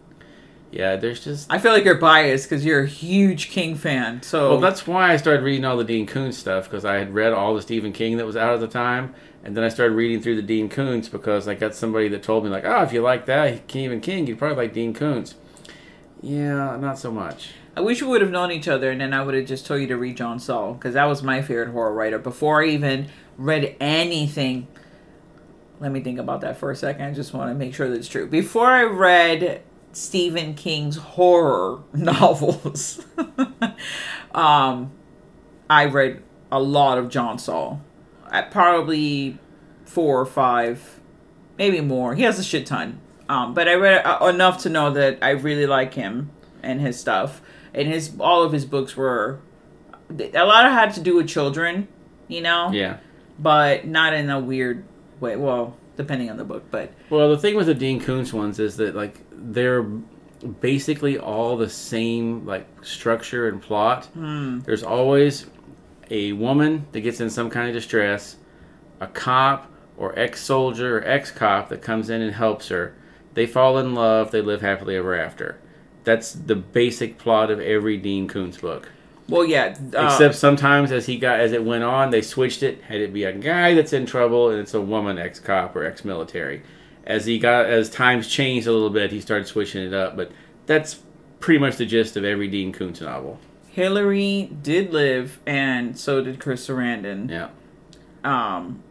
Yeah, 0.71 0.97
there's 0.97 1.23
just. 1.23 1.51
I 1.51 1.57
feel 1.57 1.71
like 1.71 1.85
you're 1.85 1.95
biased 1.95 2.49
because 2.49 2.65
you're 2.65 2.83
a 2.83 2.87
huge 2.87 3.49
King 3.49 3.75
fan. 3.75 4.21
So 4.23 4.51
Well, 4.51 4.59
that's 4.59 4.85
why 4.85 5.13
I 5.13 5.17
started 5.17 5.43
reading 5.43 5.63
all 5.63 5.77
the 5.77 5.83
Dean 5.83 6.05
Koontz 6.05 6.37
stuff 6.37 6.65
because 6.65 6.83
I 6.83 6.95
had 6.95 7.13
read 7.13 7.33
all 7.33 7.55
the 7.55 7.61
Stephen 7.61 7.93
King 7.93 8.17
that 8.17 8.25
was 8.25 8.35
out 8.35 8.53
at 8.53 8.59
the 8.59 8.67
time, 8.67 9.15
and 9.43 9.55
then 9.55 9.63
I 9.63 9.69
started 9.69 9.95
reading 9.95 10.21
through 10.21 10.35
the 10.35 10.41
Dean 10.41 10.67
Koontz 10.67 11.07
because 11.07 11.47
I 11.47 11.55
got 11.55 11.75
somebody 11.75 12.09
that 12.09 12.23
told 12.23 12.43
me 12.43 12.49
like, 12.49 12.65
oh, 12.65 12.83
if 12.83 12.91
you 12.91 13.01
like 13.01 13.25
that 13.27 13.69
Stephen 13.69 14.01
King, 14.01 14.27
you'd 14.27 14.37
probably 14.37 14.65
like 14.65 14.73
Dean 14.73 14.93
Koontz. 14.93 15.35
Yeah, 16.21 16.75
not 16.77 16.97
so 16.97 17.11
much. 17.11 17.51
I 17.77 17.81
wish 17.81 18.01
we 18.01 18.07
would 18.07 18.21
have 18.21 18.31
known 18.31 18.51
each 18.51 18.67
other, 18.67 18.89
and 18.89 19.01
then 19.01 19.13
I 19.13 19.21
would 19.21 19.35
have 19.35 19.45
just 19.45 19.65
told 19.65 19.81
you 19.81 19.87
to 19.87 19.97
read 19.97 20.17
John 20.17 20.39
Saul 20.39 20.73
because 20.73 20.93
that 20.93 21.05
was 21.05 21.21
my 21.21 21.41
favorite 21.41 21.71
horror 21.71 21.93
writer 21.93 22.17
before 22.17 22.63
I 22.63 22.67
even 22.67 23.09
read 23.37 23.75
anything. 23.79 24.67
Let 25.79 25.91
me 25.91 25.99
think 26.01 26.19
about 26.19 26.41
that 26.41 26.57
for 26.57 26.71
a 26.71 26.75
second. 26.75 27.03
I 27.05 27.13
just 27.13 27.33
want 27.33 27.49
to 27.51 27.55
make 27.55 27.73
sure 27.75 27.89
that's 27.89 28.07
true. 28.07 28.27
Before 28.27 28.67
I 28.67 28.83
read 28.83 29.61
Stephen 29.91 30.53
King's 30.53 30.97
horror 30.97 31.83
novels, 31.93 33.05
um, 34.33 34.91
I 35.69 35.85
read 35.85 36.21
a 36.51 36.59
lot 36.59 36.97
of 36.97 37.09
John 37.09 37.37
Saul. 37.39 37.81
At 38.31 38.51
probably 38.51 39.37
four 39.85 40.19
or 40.19 40.25
five, 40.25 40.99
maybe 41.57 41.79
more. 41.81 42.15
He 42.15 42.23
has 42.23 42.39
a 42.39 42.43
shit 42.43 42.65
ton. 42.65 42.99
Um, 43.29 43.53
but 43.53 43.67
I 43.67 43.75
read 43.75 44.05
uh, 44.05 44.25
enough 44.27 44.59
to 44.63 44.69
know 44.69 44.91
that 44.91 45.19
I 45.21 45.31
really 45.31 45.65
like 45.65 45.93
him 45.93 46.31
and 46.61 46.79
his 46.81 46.99
stuff. 46.99 47.41
And 47.73 47.87
his 47.87 48.13
all 48.19 48.43
of 48.43 48.51
his 48.51 48.65
books 48.65 48.95
were 48.95 49.39
a 50.09 50.45
lot 50.45 50.65
of 50.65 50.71
had 50.71 50.93
to 50.95 51.01
do 51.01 51.15
with 51.15 51.27
children, 51.27 51.87
you 52.27 52.41
know, 52.41 52.71
Yeah. 52.71 52.97
But 53.39 53.85
not 53.87 54.13
in 54.13 54.29
a 54.29 54.39
weird 54.39 54.85
way. 55.19 55.35
Well, 55.35 55.75
depending 55.95 56.29
on 56.29 56.37
the 56.37 56.43
book, 56.43 56.65
but 56.71 56.91
Well, 57.09 57.29
the 57.29 57.37
thing 57.37 57.55
with 57.55 57.67
the 57.67 57.73
Dean 57.73 57.99
Koontz 57.99 58.33
ones 58.33 58.59
is 58.59 58.77
that 58.77 58.95
like 58.95 59.19
they're 59.31 59.83
basically 59.83 61.17
all 61.17 61.57
the 61.57 61.69
same 61.69 62.45
like 62.45 62.67
structure 62.83 63.47
and 63.47 63.61
plot. 63.61 64.05
Hmm. 64.07 64.59
There's 64.59 64.83
always 64.83 65.47
a 66.09 66.33
woman 66.33 66.85
that 66.91 67.01
gets 67.01 67.19
in 67.19 67.29
some 67.29 67.49
kind 67.49 67.67
of 67.67 67.73
distress, 67.73 68.37
a 68.99 69.07
cop 69.07 69.71
or 69.97 70.17
ex 70.17 70.41
soldier 70.41 70.99
or 70.99 71.07
ex 71.07 71.31
cop 71.31 71.69
that 71.69 71.81
comes 71.81 72.09
in 72.09 72.21
and 72.21 72.33
helps 72.33 72.67
her. 72.67 72.95
They 73.33 73.47
fall 73.47 73.77
in 73.77 73.95
love, 73.95 74.31
they 74.31 74.41
live 74.41 74.61
happily 74.61 74.95
ever 74.95 75.15
after. 75.15 75.59
That's 76.03 76.33
the 76.33 76.55
basic 76.55 77.17
plot 77.17 77.49
of 77.49 77.59
every 77.59 77.97
Dean 77.97 78.27
Koontz 78.27 78.57
book. 78.57 78.89
Well, 79.27 79.45
yeah. 79.45 79.75
Uh, 79.93 80.05
Except 80.05 80.35
sometimes 80.35 80.91
as 80.91 81.07
he 81.07 81.17
got 81.17 81.39
as 81.39 81.51
it 81.51 81.63
went 81.63 81.83
on, 81.83 82.11
they 82.11 82.21
switched 82.21 82.61
it. 82.61 82.81
Had 82.83 83.01
it 83.01 83.13
be 83.13 83.23
a 83.23 83.33
guy 83.33 83.73
that's 83.73 83.93
in 83.93 84.05
trouble 84.05 84.49
and 84.49 84.59
it's 84.59 84.73
a 84.73 84.81
woman 84.81 85.17
ex 85.17 85.39
cop 85.39 85.75
or 85.75 85.83
ex 85.83 86.05
military. 86.05 86.61
As 87.05 87.25
he 87.25 87.39
got 87.39 87.65
as 87.65 87.89
times 87.89 88.27
changed 88.27 88.67
a 88.67 88.71
little 88.71 88.89
bit, 88.89 89.11
he 89.11 89.21
started 89.21 89.47
switching 89.47 89.83
it 89.83 89.93
up. 89.93 90.15
But 90.15 90.31
that's 90.65 90.99
pretty 91.39 91.59
much 91.59 91.77
the 91.77 91.85
gist 91.85 92.17
of 92.17 92.23
every 92.23 92.47
Dean 92.47 92.71
Koontz 92.71 93.01
novel. 93.01 93.39
Hillary 93.67 94.49
did 94.63 94.93
live, 94.93 95.39
and 95.45 95.97
so 95.99 96.23
did 96.23 96.39
Chris 96.39 96.65
Sarandon. 96.65 97.29
Yeah. 97.29 97.49
Um, 98.23 98.83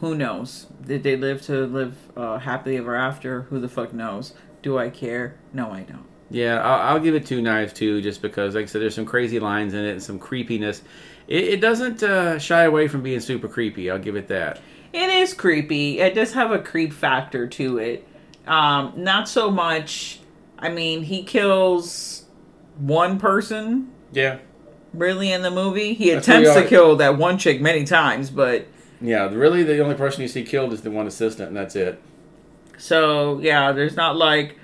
who 0.00 0.14
knows? 0.14 0.66
Did 0.84 1.04
they 1.04 1.16
live 1.16 1.42
to 1.42 1.66
live 1.66 1.96
uh, 2.16 2.38
happily 2.38 2.76
ever 2.76 2.96
after? 2.96 3.42
Who 3.42 3.60
the 3.60 3.68
fuck 3.68 3.92
knows? 3.92 4.34
Do 4.60 4.76
I 4.76 4.90
care? 4.90 5.36
No, 5.52 5.70
I 5.70 5.82
don't. 5.82 6.07
Yeah, 6.30 6.60
I'll, 6.60 6.94
I'll 6.96 7.00
give 7.00 7.14
it 7.14 7.24
two 7.26 7.40
knives 7.40 7.72
too, 7.72 8.02
just 8.02 8.20
because, 8.22 8.54
like 8.54 8.64
I 8.64 8.66
said, 8.66 8.82
there's 8.82 8.94
some 8.94 9.06
crazy 9.06 9.40
lines 9.40 9.72
in 9.74 9.84
it 9.84 9.92
and 9.92 10.02
some 10.02 10.18
creepiness. 10.18 10.82
It, 11.26 11.44
it 11.44 11.60
doesn't 11.60 12.02
uh, 12.02 12.38
shy 12.38 12.64
away 12.64 12.88
from 12.88 13.02
being 13.02 13.20
super 13.20 13.48
creepy. 13.48 13.90
I'll 13.90 13.98
give 13.98 14.16
it 14.16 14.28
that. 14.28 14.60
It 14.92 15.08
is 15.10 15.34
creepy. 15.34 16.00
It 16.00 16.14
does 16.14 16.32
have 16.34 16.50
a 16.50 16.58
creep 16.58 16.92
factor 16.92 17.46
to 17.46 17.78
it. 17.78 18.06
Um, 18.46 18.92
not 18.96 19.28
so 19.28 19.50
much. 19.50 20.20
I 20.58 20.68
mean, 20.70 21.02
he 21.02 21.22
kills 21.22 22.24
one 22.78 23.18
person 23.18 23.90
Yeah. 24.12 24.38
really 24.94 25.30
in 25.32 25.42
the 25.42 25.50
movie. 25.50 25.94
He 25.94 26.10
That's 26.10 26.26
attempts 26.28 26.54
to 26.54 26.66
kill 26.66 26.96
that 26.96 27.16
one 27.18 27.38
chick 27.38 27.60
many 27.60 27.84
times, 27.84 28.30
but 28.30 28.66
Yeah, 29.00 29.28
really, 29.32 29.62
the 29.62 29.78
only 29.80 29.94
person 29.94 30.22
you 30.22 30.28
see 30.28 30.42
killed 30.44 30.72
is 30.72 30.80
the 30.82 30.90
one 30.90 31.06
assistant, 31.06 31.48
and 31.48 31.56
that's 31.56 31.76
it. 31.76 32.00
so 32.76 33.38
yeah, 33.40 33.72
there's 33.72 33.96
not 33.96 34.16
like 34.16 34.57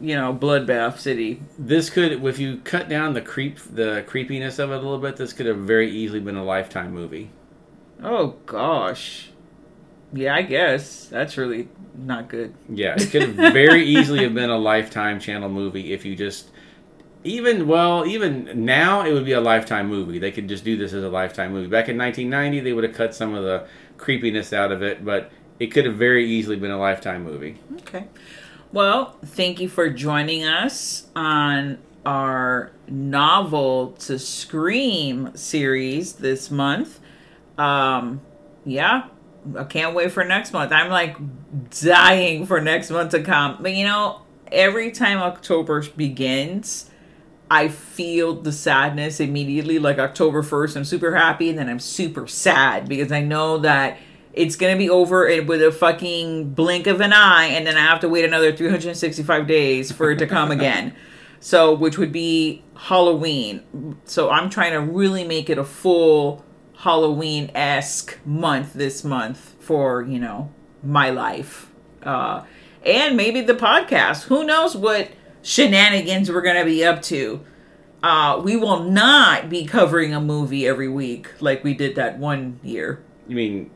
you 0.00 0.14
know 0.14 0.34
bloodbath 0.34 0.98
city. 0.98 1.42
This 1.58 1.90
could, 1.90 2.24
if 2.24 2.38
you 2.38 2.58
cut 2.58 2.88
down 2.88 3.14
the 3.14 3.20
creep, 3.20 3.58
the 3.58 4.04
creepiness 4.06 4.58
of 4.58 4.70
it 4.70 4.74
a 4.74 4.76
little 4.76 4.98
bit, 4.98 5.16
this 5.16 5.32
could 5.32 5.46
have 5.46 5.58
very 5.58 5.90
easily 5.90 6.20
been 6.20 6.36
a 6.36 6.44
lifetime 6.44 6.92
movie. 6.92 7.30
Oh 8.02 8.36
gosh. 8.46 9.30
Yeah, 10.12 10.34
I 10.34 10.42
guess 10.42 11.06
that's 11.06 11.38
really 11.38 11.68
not 11.94 12.28
good. 12.28 12.54
Yeah, 12.68 12.94
it 12.96 13.10
could 13.10 13.22
have 13.22 13.34
very 13.54 13.84
easily 13.84 14.24
have 14.24 14.34
been 14.34 14.50
a 14.50 14.58
lifetime 14.58 15.20
channel 15.20 15.48
movie 15.48 15.92
if 15.92 16.04
you 16.04 16.14
just 16.14 16.50
even 17.24 17.68
well, 17.68 18.04
even 18.06 18.64
now 18.64 19.04
it 19.04 19.12
would 19.12 19.24
be 19.24 19.32
a 19.32 19.40
lifetime 19.40 19.88
movie. 19.88 20.18
They 20.18 20.32
could 20.32 20.48
just 20.48 20.64
do 20.64 20.76
this 20.76 20.92
as 20.92 21.04
a 21.04 21.08
lifetime 21.08 21.52
movie. 21.52 21.68
Back 21.68 21.88
in 21.88 21.96
1990, 21.96 22.60
they 22.60 22.72
would 22.72 22.84
have 22.84 22.94
cut 22.94 23.14
some 23.14 23.34
of 23.34 23.44
the 23.44 23.66
creepiness 23.96 24.52
out 24.52 24.72
of 24.72 24.82
it, 24.82 25.04
but 25.04 25.30
it 25.60 25.68
could 25.68 25.86
have 25.86 25.94
very 25.94 26.26
easily 26.26 26.56
been 26.56 26.72
a 26.72 26.78
lifetime 26.78 27.22
movie. 27.22 27.58
Okay. 27.80 28.06
Well, 28.72 29.18
thank 29.22 29.60
you 29.60 29.68
for 29.68 29.90
joining 29.90 30.44
us 30.44 31.06
on 31.14 31.76
our 32.06 32.72
novel 32.88 33.92
to 34.00 34.18
scream 34.18 35.36
series 35.36 36.14
this 36.14 36.50
month. 36.50 36.98
Um, 37.58 38.22
yeah, 38.64 39.08
I 39.58 39.64
can't 39.64 39.94
wait 39.94 40.10
for 40.10 40.24
next 40.24 40.54
month. 40.54 40.72
I'm 40.72 40.88
like 40.88 41.18
dying 41.82 42.46
for 42.46 42.62
next 42.62 42.90
month 42.90 43.10
to 43.10 43.22
come. 43.22 43.58
But 43.60 43.74
you 43.74 43.84
know, 43.84 44.22
every 44.50 44.90
time 44.90 45.18
October 45.18 45.82
begins, 45.94 46.88
I 47.50 47.68
feel 47.68 48.40
the 48.40 48.52
sadness 48.52 49.20
immediately. 49.20 49.78
Like 49.80 49.98
October 49.98 50.42
1st, 50.42 50.76
I'm 50.76 50.84
super 50.84 51.14
happy, 51.14 51.50
and 51.50 51.58
then 51.58 51.68
I'm 51.68 51.78
super 51.78 52.26
sad 52.26 52.88
because 52.88 53.12
I 53.12 53.20
know 53.20 53.58
that 53.58 53.98
it's 54.32 54.56
gonna 54.56 54.76
be 54.76 54.88
over 54.88 55.26
with 55.42 55.62
a 55.62 55.72
fucking 55.72 56.54
blink 56.54 56.86
of 56.86 57.00
an 57.00 57.12
eye, 57.12 57.46
and 57.46 57.66
then 57.66 57.76
I 57.76 57.80
have 57.80 58.00
to 58.00 58.08
wait 58.08 58.24
another 58.24 58.54
365 58.54 59.46
days 59.46 59.92
for 59.92 60.10
it 60.10 60.18
to 60.18 60.26
come 60.26 60.50
again. 60.58 60.94
So, 61.40 61.74
which 61.74 61.98
would 61.98 62.12
be 62.12 62.62
Halloween. 62.76 63.96
So, 64.04 64.30
I'm 64.30 64.48
trying 64.48 64.72
to 64.72 64.80
really 64.80 65.24
make 65.24 65.50
it 65.50 65.58
a 65.58 65.64
full 65.64 66.44
Halloween 66.78 67.50
esque 67.54 68.18
month 68.24 68.74
this 68.74 69.02
month 69.04 69.56
for, 69.58 70.02
you 70.02 70.18
know, 70.18 70.52
my 70.82 71.10
life. 71.10 71.70
Uh, 72.02 72.44
and 72.84 73.16
maybe 73.16 73.40
the 73.40 73.54
podcast. 73.54 74.24
Who 74.24 74.44
knows 74.44 74.76
what 74.76 75.10
shenanigans 75.42 76.30
we're 76.30 76.42
going 76.42 76.56
to 76.56 76.64
be 76.64 76.84
up 76.84 77.02
to. 77.02 77.44
Uh, 78.02 78.40
we 78.42 78.56
will 78.56 78.80
not 78.80 79.48
be 79.48 79.64
covering 79.64 80.12
a 80.12 80.20
movie 80.20 80.66
every 80.66 80.88
week 80.88 81.28
like 81.40 81.62
we 81.62 81.74
did 81.74 81.94
that 81.94 82.18
one 82.18 82.58
year. 82.62 83.02
You 83.28 83.36
mean 83.36 83.70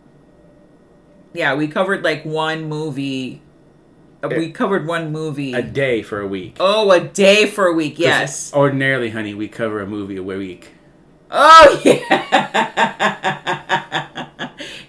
Yeah, 1.37 1.55
we 1.55 1.69
covered 1.69 2.03
like 2.03 2.25
one 2.25 2.69
movie. 2.69 3.43
uh, 4.23 4.29
We 4.29 4.51
covered 4.53 4.87
one 4.87 5.13
movie. 5.13 5.53
a 5.53 5.63
day 5.63 6.03
for 6.03 6.21
a 6.21 6.27
week? 6.27 6.57
oh, 6.61 6.91
a 6.91 7.01
day 7.01 7.47
for 7.47 7.67
a 7.67 7.73
week. 7.73 7.99
Yes. 7.99 8.53
Ordinarily, 8.55 9.11
honey, 9.11 9.35
we 9.35 9.49
cover 9.49 9.81
a 9.81 9.87
movie 9.87 10.17
a 10.17 10.23
week. 10.23 10.73
Oh 11.31 11.81
yeah. 11.85 13.29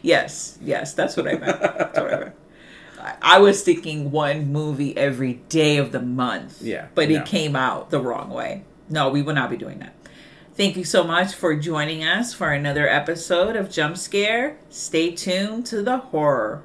yes, 0.01 0.57
yes, 0.61 0.93
that's 0.93 1.17
what 1.17 1.27
I 1.27 1.37
meant. 1.37 1.59
That's 1.61 1.97
what 1.99 2.13
I 2.13 2.19
meant. 2.19 2.35
I- 2.99 3.15
I 3.21 3.39
was 3.39 3.63
thinking 3.63 4.11
one 4.11 4.51
movie 4.51 4.95
every 4.97 5.33
day 5.49 5.77
of 5.77 5.91
the 5.91 6.01
month. 6.01 6.61
Yeah, 6.61 6.87
But 6.93 7.09
no. 7.09 7.15
it 7.21 7.25
came 7.25 7.55
out 7.55 7.89
the 7.89 7.99
wrong 8.01 8.29
way. 8.29 8.63
No, 8.89 9.09
we 9.09 9.21
will 9.21 9.33
not 9.33 9.49
be 9.49 9.57
doing 9.57 9.79
that. 9.79 9.93
Thank 10.57 10.75
you 10.75 10.85
so 10.85 11.03
much 11.03 11.35
for 11.35 11.55
joining 11.55 12.03
us 12.03 12.33
for 12.33 12.51
another 12.51 12.89
episode 12.89 13.55
of 13.55 13.69
Jump 13.69 13.95
Scare. 13.95 14.57
Stay 14.69 15.11
tuned 15.11 15.67
to 15.67 15.83
the 15.83 15.99
horror. 15.99 16.63